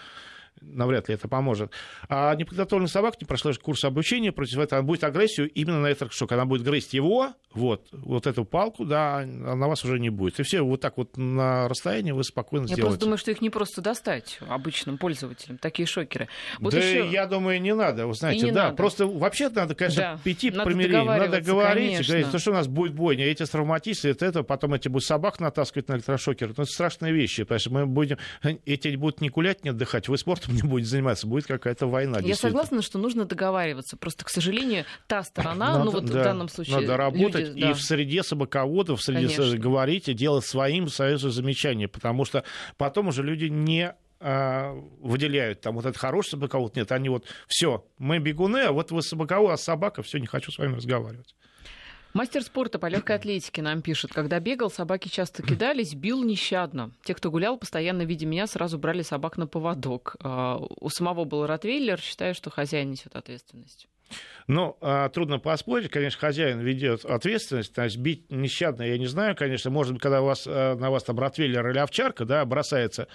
навряд 0.61 1.09
ли 1.09 1.15
это 1.15 1.29
поможет. 1.29 1.73
А 2.09 2.35
неподготовленный 2.35 2.89
собак 2.89 3.21
не 3.21 3.27
прошла 3.27 3.53
курс 3.63 3.85
обучения 3.85 4.33
против 4.33 4.59
этого, 4.59 4.81
она 4.81 4.87
будет 4.87 5.05
агрессию 5.05 5.51
именно 5.51 5.81
на 5.81 5.87
этот 5.87 6.13
шок. 6.13 6.33
Она 6.33 6.45
будет 6.45 6.63
грызть 6.63 6.95
его, 6.95 7.33
вот, 7.53 7.89
вот 7.93 8.27
эту 8.27 8.45
палку, 8.45 8.85
да, 8.85 9.19
а 9.19 9.27
на 9.27 9.69
вас 9.69 9.85
уже 9.85 9.99
не 9.99 10.11
будет. 10.11 10.39
И 10.41 10.43
все 10.43 10.61
вот 10.61 10.81
так 10.81 10.97
вот 10.97 11.17
на 11.17 11.69
расстоянии 11.69 12.13
вы 12.13 12.25
спокойно 12.25 12.65
я 12.65 12.75
сделаете. 12.75 12.83
Я 12.83 12.87
просто 12.87 13.01
думаю, 13.01 13.19
что 13.19 13.31
их 13.31 13.41
не 13.41 13.51
просто 13.51 13.81
достать 13.81 14.39
обычным 14.49 14.99
пользователям, 14.99 15.59
такие 15.59 15.87
шокеры. 15.87 16.29
Вот 16.59 16.73
да 16.73 16.79
еще... 16.79 17.09
я 17.09 17.27
думаю, 17.27 17.61
не 17.61 17.75
надо, 17.75 18.07
вы 18.07 18.15
знаете, 18.15 18.53
да, 18.53 18.65
надо. 18.65 18.77
просто 18.77 19.07
вообще 19.07 19.49
надо, 19.49 19.75
конечно, 19.75 20.03
да. 20.03 20.21
пяти 20.23 20.51
надо 20.51 20.65
примирить, 20.65 20.93
надо 20.93 21.41
говорить, 21.41 21.93
конечно. 21.93 22.13
говорить, 22.13 22.29
что, 22.29 22.39
что 22.39 22.51
у 22.51 22.55
нас 22.55 22.67
будет 22.67 22.93
бойня, 22.95 23.25
эти 23.25 23.45
травматисты, 23.45 24.11
это, 24.11 24.27
это, 24.27 24.43
потом 24.43 24.75
эти 24.75 24.89
будут 24.89 25.05
собак 25.05 25.41
натаскивать 25.41 25.89
на 25.89 25.95
электрошокер, 25.95 26.51
это 26.51 26.65
страшные 26.65 27.13
вещи, 27.13 27.43
потому 27.45 27.59
что 27.59 27.71
мы 27.71 27.87
будем, 27.87 28.19
эти 28.65 28.95
будут 28.97 29.21
не 29.21 29.31
гулять, 29.31 29.65
не 29.65 29.71
отдыхать, 29.71 30.09
вы 30.09 30.19
спортом 30.49 30.57
не 30.57 30.71
будете 30.71 30.91
заниматься, 30.91 31.27
будет 31.27 31.47
какая-то 31.47 31.87
война. 31.87 32.19
Я 32.21 32.35
согласна, 32.35 32.83
что 32.83 32.99
нужно 32.99 33.25
договариваться. 33.25 33.97
Просто, 33.97 34.25
к 34.25 34.31
сожалению, 34.31 34.85
та 35.07 35.23
сторона, 35.23 35.73
надо, 35.73 35.85
ну 35.85 35.91
вот 35.91 36.05
да, 36.07 36.21
в 36.21 36.25
данном 36.25 36.49
случае... 36.49 36.81
Надо 36.81 36.97
работать 36.97 37.49
люди, 37.49 37.61
да. 37.61 37.71
и 37.71 37.73
в 37.75 37.81
среде 37.81 38.23
собаководов, 38.23 39.01
в 39.01 39.03
среде 39.03 39.35
Конечно. 39.35 39.59
говорить 39.59 40.09
и 40.09 40.15
делать 40.15 40.45
своим 40.45 40.89
союзу 40.89 41.31
замечания, 41.31 41.89
потому 41.89 42.25
что 42.25 42.45
потом 42.77 43.09
уже 43.09 43.23
люди 43.23 43.47
не 43.47 43.95
а, 44.21 44.73
выделяют 45.01 45.61
там 45.61 45.77
вот 45.77 45.87
это 45.87 45.99
хороший 45.99 46.31
собаковод, 46.31 46.77
нет, 46.77 46.91
они 46.93 47.09
вот 47.09 47.27
все, 47.47 47.85
мы 47.99 48.19
бегуны, 48.19 48.59
а 48.59 48.73
вот 48.73 48.91
вы 48.91 49.03
собаковод, 49.03 49.53
а 49.53 49.57
собака, 49.57 50.03
все, 50.03 50.19
не 50.19 50.27
хочу 50.27 50.51
с 50.51 50.59
вами 50.59 50.77
разговаривать. 50.77 51.35
Мастер 52.19 52.43
спорта 52.43 52.81
по 52.81 52.87
легкой 52.87 53.15
атлетике 53.15 53.63
нам 53.63 53.81
пишет. 53.81 54.13
Когда 54.13 54.41
бегал, 54.41 54.73
собаки 54.73 55.07
часто 55.07 55.45
кидались, 55.45 55.95
бил 55.95 56.25
нещадно. 56.25 56.91
Те, 57.05 57.15
кто 57.15 57.31
гулял, 57.31 57.57
постоянно, 57.57 58.03
видя 58.03 58.27
меня, 58.27 58.49
сразу 58.49 58.77
брали 58.77 59.03
собак 59.03 59.37
на 59.37 59.47
поводок. 59.47 60.17
А, 60.21 60.57
у 60.59 60.89
самого 60.89 61.25
был 61.27 61.47
ротвейлер. 61.47 62.01
Считаю, 62.01 62.35
что 62.35 62.51
хозяин 62.51 62.91
несет 62.91 63.15
ответственность. 63.15 63.87
Ну, 64.49 64.77
а, 64.81 65.09
трудно 65.11 65.39
поспорить, 65.39 65.93
конечно, 65.93 66.19
хозяин 66.19 66.59
ведет 66.59 67.05
ответственность, 67.05 67.73
то 67.73 67.85
есть 67.85 67.99
бить 67.99 68.33
нещадно, 68.33 68.83
я 68.83 68.99
не 68.99 69.07
знаю, 69.07 69.37
конечно, 69.37 69.71
может 69.71 69.93
быть, 69.93 70.03
когда 70.03 70.21
у 70.21 70.25
вас, 70.25 70.45
э, 70.45 70.75
на 70.75 70.91
вас 70.91 71.05
там 71.05 71.21
ротвейлер 71.21 71.69
или 71.69 71.79
овчарка, 71.79 72.25
да, 72.25 72.45
бросается, 72.47 73.07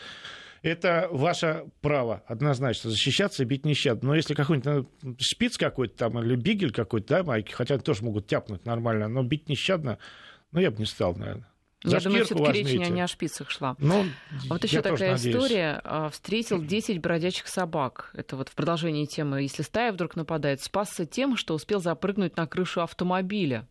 это 0.63 1.09
ваше 1.11 1.65
право 1.81 2.23
однозначно 2.25 2.89
защищаться 2.89 3.43
и 3.43 3.45
бить 3.45 3.65
нещадно. 3.65 4.09
Но 4.09 4.15
если 4.15 4.33
какой-нибудь 4.33 4.87
ну, 5.03 5.15
шпиц 5.19 5.57
какой-то 5.57 5.95
там 5.95 6.19
или 6.19 6.35
бигель 6.35 6.71
какой-то, 6.71 7.17
да, 7.17 7.23
майки, 7.23 7.51
хотя 7.51 7.75
они 7.75 7.83
тоже 7.83 8.03
могут 8.03 8.27
тяпнуть 8.27 8.65
нормально, 8.65 9.09
но 9.09 9.23
бить 9.23 9.49
нещадно, 9.49 9.99
ну, 10.51 10.61
я 10.61 10.71
бы 10.71 10.79
не 10.79 10.85
стал, 10.85 11.15
наверное. 11.15 11.47
За 11.83 11.97
я 11.97 12.01
думаю, 12.01 12.23
все-таки 12.23 12.51
речь 12.53 12.73
не, 12.73 12.89
не 12.89 13.01
о 13.01 13.07
шпицах 13.07 13.49
шла. 13.49 13.75
Ну, 13.77 14.05
а 14.49 14.53
вот 14.53 14.63
еще 14.63 14.81
такая 14.81 15.15
история. 15.15 15.81
А, 15.83 16.09
встретил 16.09 16.63
10 16.63 16.99
бродячих 17.01 17.47
собак. 17.49 18.11
Это 18.13 18.37
вот 18.37 18.47
в 18.47 18.55
продолжении 18.55 19.05
темы. 19.05 19.41
Если 19.41 19.63
стая 19.63 19.91
вдруг 19.91 20.15
нападает, 20.15 20.61
спасся 20.61 21.05
тем, 21.05 21.35
что 21.35 21.53
успел 21.53 21.81
запрыгнуть 21.81 22.37
на 22.37 22.47
крышу 22.47 22.81
автомобиля. 22.81 23.67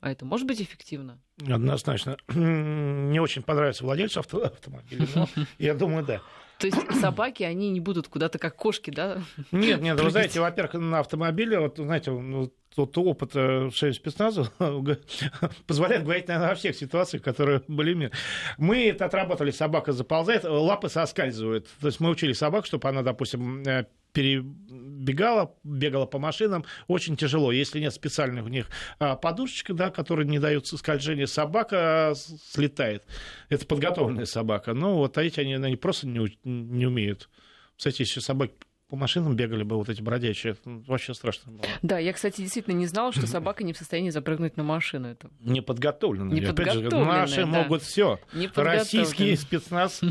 А 0.00 0.10
это 0.10 0.24
может 0.24 0.46
быть 0.46 0.60
эффективно? 0.60 1.20
Однозначно. 1.48 2.16
Не 2.34 3.18
очень 3.20 3.42
понравится 3.42 3.84
владельцу 3.84 4.20
авто- 4.20 4.44
автомобиля, 4.44 5.06
но 5.14 5.28
я 5.58 5.74
думаю, 5.74 6.04
да. 6.04 6.20
То 6.58 6.66
есть 6.66 6.78
собаки, 7.00 7.42
они 7.42 7.70
не 7.70 7.80
будут 7.80 8.08
куда-то 8.08 8.38
как 8.38 8.56
кошки, 8.56 8.90
да? 8.90 9.22
Нет, 9.52 9.80
нет, 9.82 10.00
вы 10.00 10.10
знаете, 10.10 10.40
во-первых, 10.40 10.74
на 10.74 11.00
автомобиле, 11.00 11.58
вот, 11.60 11.76
знаете, 11.76 12.10
ну, 12.10 12.50
тот 12.76 12.96
опыт 12.98 13.32
э, 13.34 13.70
шеи 13.72 13.92
спецназа 13.92 14.50
позволяет 15.66 16.04
говорить, 16.04 16.28
наверное, 16.28 16.50
во 16.50 16.54
всех 16.54 16.76
ситуациях, 16.76 17.22
которые 17.22 17.62
были 17.68 18.12
Мы 18.58 18.88
это 18.88 19.06
отработали, 19.06 19.50
собака 19.50 19.92
заползает, 19.92 20.44
лапы 20.44 20.90
соскальзывают. 20.90 21.66
То 21.80 21.86
есть 21.86 22.00
мы 22.00 22.10
учили 22.10 22.34
собаку, 22.34 22.66
чтобы 22.66 22.86
она, 22.88 23.02
допустим, 23.02 23.62
э, 23.62 23.86
перебегала, 24.12 25.54
бегала 25.64 26.04
по 26.04 26.18
машинам, 26.18 26.66
очень 26.86 27.16
тяжело. 27.16 27.50
Если 27.50 27.80
нет 27.80 27.94
специальных 27.94 28.44
у 28.44 28.48
них 28.48 28.66
а, 28.98 29.16
подушечек, 29.16 29.74
да, 29.74 29.90
которые 29.90 30.26
не 30.26 30.38
дают 30.38 30.66
скольжения, 30.66 31.26
собака 31.26 32.14
слетает. 32.14 33.04
Это 33.48 33.66
подготовленная 33.66 34.24
собака. 34.26 34.72
Но 34.72 34.96
вот 34.96 35.18
эти 35.18 35.40
они, 35.40 35.54
они 35.54 35.76
просто 35.76 36.06
не, 36.06 36.38
не 36.44 36.86
умеют. 36.86 37.28
Кстати, 37.76 38.02
еще 38.02 38.22
собаки 38.22 38.54
по 38.88 38.94
машинам 38.94 39.34
бегали 39.34 39.64
бы 39.64 39.76
вот 39.76 39.88
эти 39.88 40.00
бродячие. 40.00 40.52
Это 40.52 40.82
вообще 40.86 41.12
страшно 41.12 41.52
было. 41.52 41.64
Да, 41.82 41.98
я, 41.98 42.12
кстати, 42.12 42.40
действительно 42.40 42.74
не 42.74 42.86
знала, 42.86 43.12
что 43.12 43.26
собака 43.26 43.64
не 43.64 43.72
в 43.72 43.76
состоянии 43.78 44.10
запрыгнуть 44.10 44.56
на 44.56 44.62
машину. 44.62 45.08
Это... 45.08 45.28
Неподготовленная. 45.40 46.36
Неподготовленная. 46.36 47.22
Опять 47.22 47.30
же, 47.30 47.40
наши 47.40 47.40
да. 47.40 47.46
могут 47.46 47.82
все. 47.82 48.20
Российский 48.54 49.36
спецназ. 49.36 50.00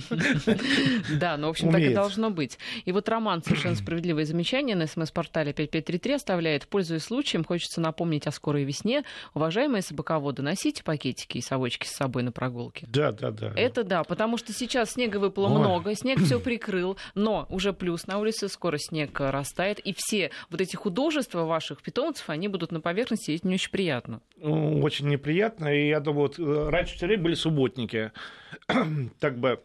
Да, 1.19 1.37
ну, 1.37 1.47
в 1.47 1.49
общем, 1.51 1.71
так 1.71 1.81
и 1.81 1.93
должно 1.93 2.29
быть. 2.29 2.57
И 2.83 2.91
вот 2.91 3.07
Роман 3.07 3.43
совершенно 3.43 3.75
справедливое 3.75 4.25
замечание 4.25 4.75
на 4.75 4.87
смс-портале 4.87 5.53
5533 5.53 6.13
оставляет. 6.13 6.67
Пользуясь 6.67 7.03
случаем, 7.03 7.43
хочется 7.43 7.79
напомнить 7.81 8.27
о 8.27 8.31
скорой 8.31 8.63
весне. 8.63 9.03
Уважаемые 9.33 9.81
собаководы, 9.81 10.41
носите 10.41 10.83
пакетики 10.83 11.37
и 11.37 11.41
совочки 11.41 11.87
с 11.87 11.91
собой 11.91 12.23
на 12.23 12.31
прогулке. 12.31 12.87
Да, 12.89 13.11
да, 13.11 13.31
да. 13.31 13.53
Это 13.55 13.83
да, 13.83 14.03
потому 14.03 14.37
что 14.37 14.53
сейчас 14.53 14.91
снега 14.91 15.17
выпало 15.17 15.47
много, 15.47 15.95
снег 15.95 16.19
все 16.19 16.39
прикрыл, 16.39 16.97
но 17.13 17.45
уже 17.49 17.73
плюс 17.73 18.07
на 18.07 18.19
улице 18.19 18.47
скоро 18.49 18.64
скоро 18.65 18.79
снег 18.79 19.19
растает, 19.19 19.77
и 19.77 19.93
все 19.95 20.31
вот 20.49 20.59
эти 20.59 20.75
художества 20.75 21.43
ваших 21.43 21.83
питомцев, 21.83 22.31
они 22.31 22.47
будут 22.47 22.71
на 22.71 22.81
поверхности, 22.81 23.29
и 23.29 23.35
это 23.35 23.47
не 23.47 23.55
очень 23.55 23.69
приятно. 23.69 24.21
Ну, 24.37 24.81
очень 24.81 25.07
неприятно, 25.07 25.67
и 25.67 25.89
я 25.89 25.99
думаю, 25.99 26.29
вот 26.29 26.39
э, 26.39 26.69
раньше 26.69 26.95
все 26.95 27.05
время 27.05 27.21
были 27.21 27.35
субботники, 27.35 28.11
так 29.19 29.37
бы 29.37 29.61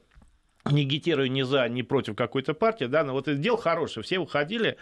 не 0.71 0.83
агитирую 0.83 1.33
ни 1.33 1.41
за, 1.41 1.67
ни 1.71 1.81
против 1.81 2.15
какой-то 2.15 2.53
партии, 2.53 2.85
да, 2.85 3.03
но 3.03 3.15
вот 3.15 3.27
это 3.27 3.39
дело 3.39 3.57
хорошее, 3.57 4.05
все 4.05 4.19
выходили, 4.19 4.77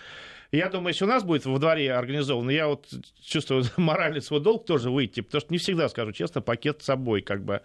я 0.51 0.69
думаю, 0.69 0.89
если 0.89 1.05
у 1.05 1.09
нас 1.09 1.23
будет 1.23 1.47
во 1.47 1.57
дворе 1.61 1.93
организовано, 1.93 2.51
я 2.51 2.67
вот 2.67 2.89
чувствую 3.23 3.63
моральный 3.77 4.21
свой 4.21 4.41
долг 4.41 4.67
тоже 4.67 4.91
выйти, 4.91 5.21
потому 5.21 5.43
что 5.43 5.53
не 5.53 5.59
всегда, 5.59 5.89
скажу 5.89 6.11
честно, 6.11 6.41
пакет 6.41 6.83
с 6.83 6.87
собой 6.87 7.23
как 7.23 7.45
бы 7.45 7.63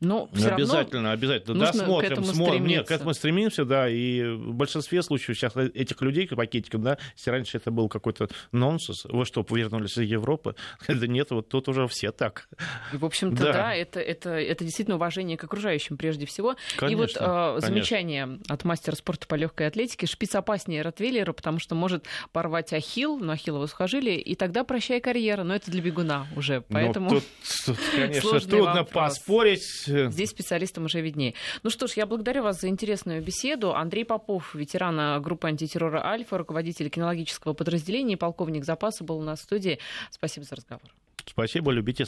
но 0.00 0.28
все 0.32 0.50
обязательно, 0.50 1.12
обязательно. 1.12 1.58
Да, 1.58 1.72
смотрим, 1.72 2.24
смотрим. 2.24 2.66
Нет, 2.66 2.86
к 2.86 2.90
этому 2.90 3.14
стремимся, 3.14 3.64
да. 3.64 3.88
И 3.88 4.22
в 4.22 4.54
большинстве 4.54 5.02
случаев 5.02 5.36
сейчас 5.36 5.56
этих 5.56 6.00
людей 6.02 6.28
пакетиком, 6.28 6.82
да, 6.82 6.98
если 7.16 7.30
раньше 7.30 7.56
это 7.56 7.70
был 7.70 7.88
какой-то 7.88 8.28
нонсенс, 8.52 9.04
вы 9.06 9.24
что, 9.24 9.44
вернулись 9.50 9.98
из 9.98 10.08
Европы? 10.08 10.54
Это 10.86 11.08
нет, 11.08 11.30
вот 11.30 11.48
тут 11.48 11.68
уже 11.68 11.88
все 11.88 12.12
так. 12.12 12.48
И, 12.92 12.96
в 12.96 13.04
общем-то, 13.04 13.42
да, 13.42 13.52
да 13.52 13.74
это, 13.74 14.00
это, 14.00 14.30
это 14.30 14.64
действительно 14.64 14.96
уважение 14.96 15.36
к 15.36 15.44
окружающим 15.44 15.96
прежде 15.96 16.26
всего. 16.26 16.54
Конечно, 16.76 16.92
и 16.92 16.94
вот 16.94 17.16
э, 17.18 17.60
замечание 17.60 18.38
от 18.48 18.64
мастера 18.64 18.94
спорта 18.94 19.26
по 19.26 19.34
легкой 19.34 19.66
атлетике. 19.66 20.06
Шпиц 20.06 20.34
опаснее 20.34 20.82
Ротвейлера, 20.82 21.32
потому 21.32 21.58
что 21.58 21.74
может 21.74 22.06
порвать 22.32 22.72
ахилл, 22.72 23.18
ну, 23.18 23.32
ахиллово 23.32 23.66
сухожилие, 23.66 24.20
и 24.20 24.34
тогда 24.34 24.64
прощай 24.64 25.00
карьера. 25.00 25.42
Но 25.42 25.54
это 25.54 25.70
для 25.70 25.82
бегуна 25.82 26.26
уже. 26.36 26.58
Ну, 26.68 26.74
Поэтому... 26.74 27.10
тут, 27.10 27.24
тут, 27.66 27.78
конечно, 27.94 28.40
трудно 28.48 28.74
вопрос. 28.74 29.18
поспорить 29.18 29.87
Здесь 29.88 30.30
специалистам 30.30 30.84
уже 30.84 31.00
виднее. 31.00 31.34
Ну 31.62 31.70
что 31.70 31.86
ж, 31.86 31.92
я 31.92 32.06
благодарю 32.06 32.42
вас 32.42 32.60
за 32.60 32.68
интересную 32.68 33.22
беседу. 33.22 33.74
Андрей 33.74 34.04
Попов, 34.04 34.54
ветеран 34.54 35.22
группы 35.22 35.48
антитеррора 35.48 36.04
«Альфа», 36.04 36.38
руководитель 36.38 36.88
кинологического 36.88 37.52
подразделения, 37.52 38.16
полковник 38.16 38.64
запаса 38.64 39.04
был 39.04 39.18
у 39.18 39.22
нас 39.22 39.40
в 39.40 39.42
студии. 39.42 39.78
Спасибо 40.10 40.44
за 40.44 40.56
разговор. 40.56 40.88
Спасибо, 41.26 41.70
любите 41.72 42.04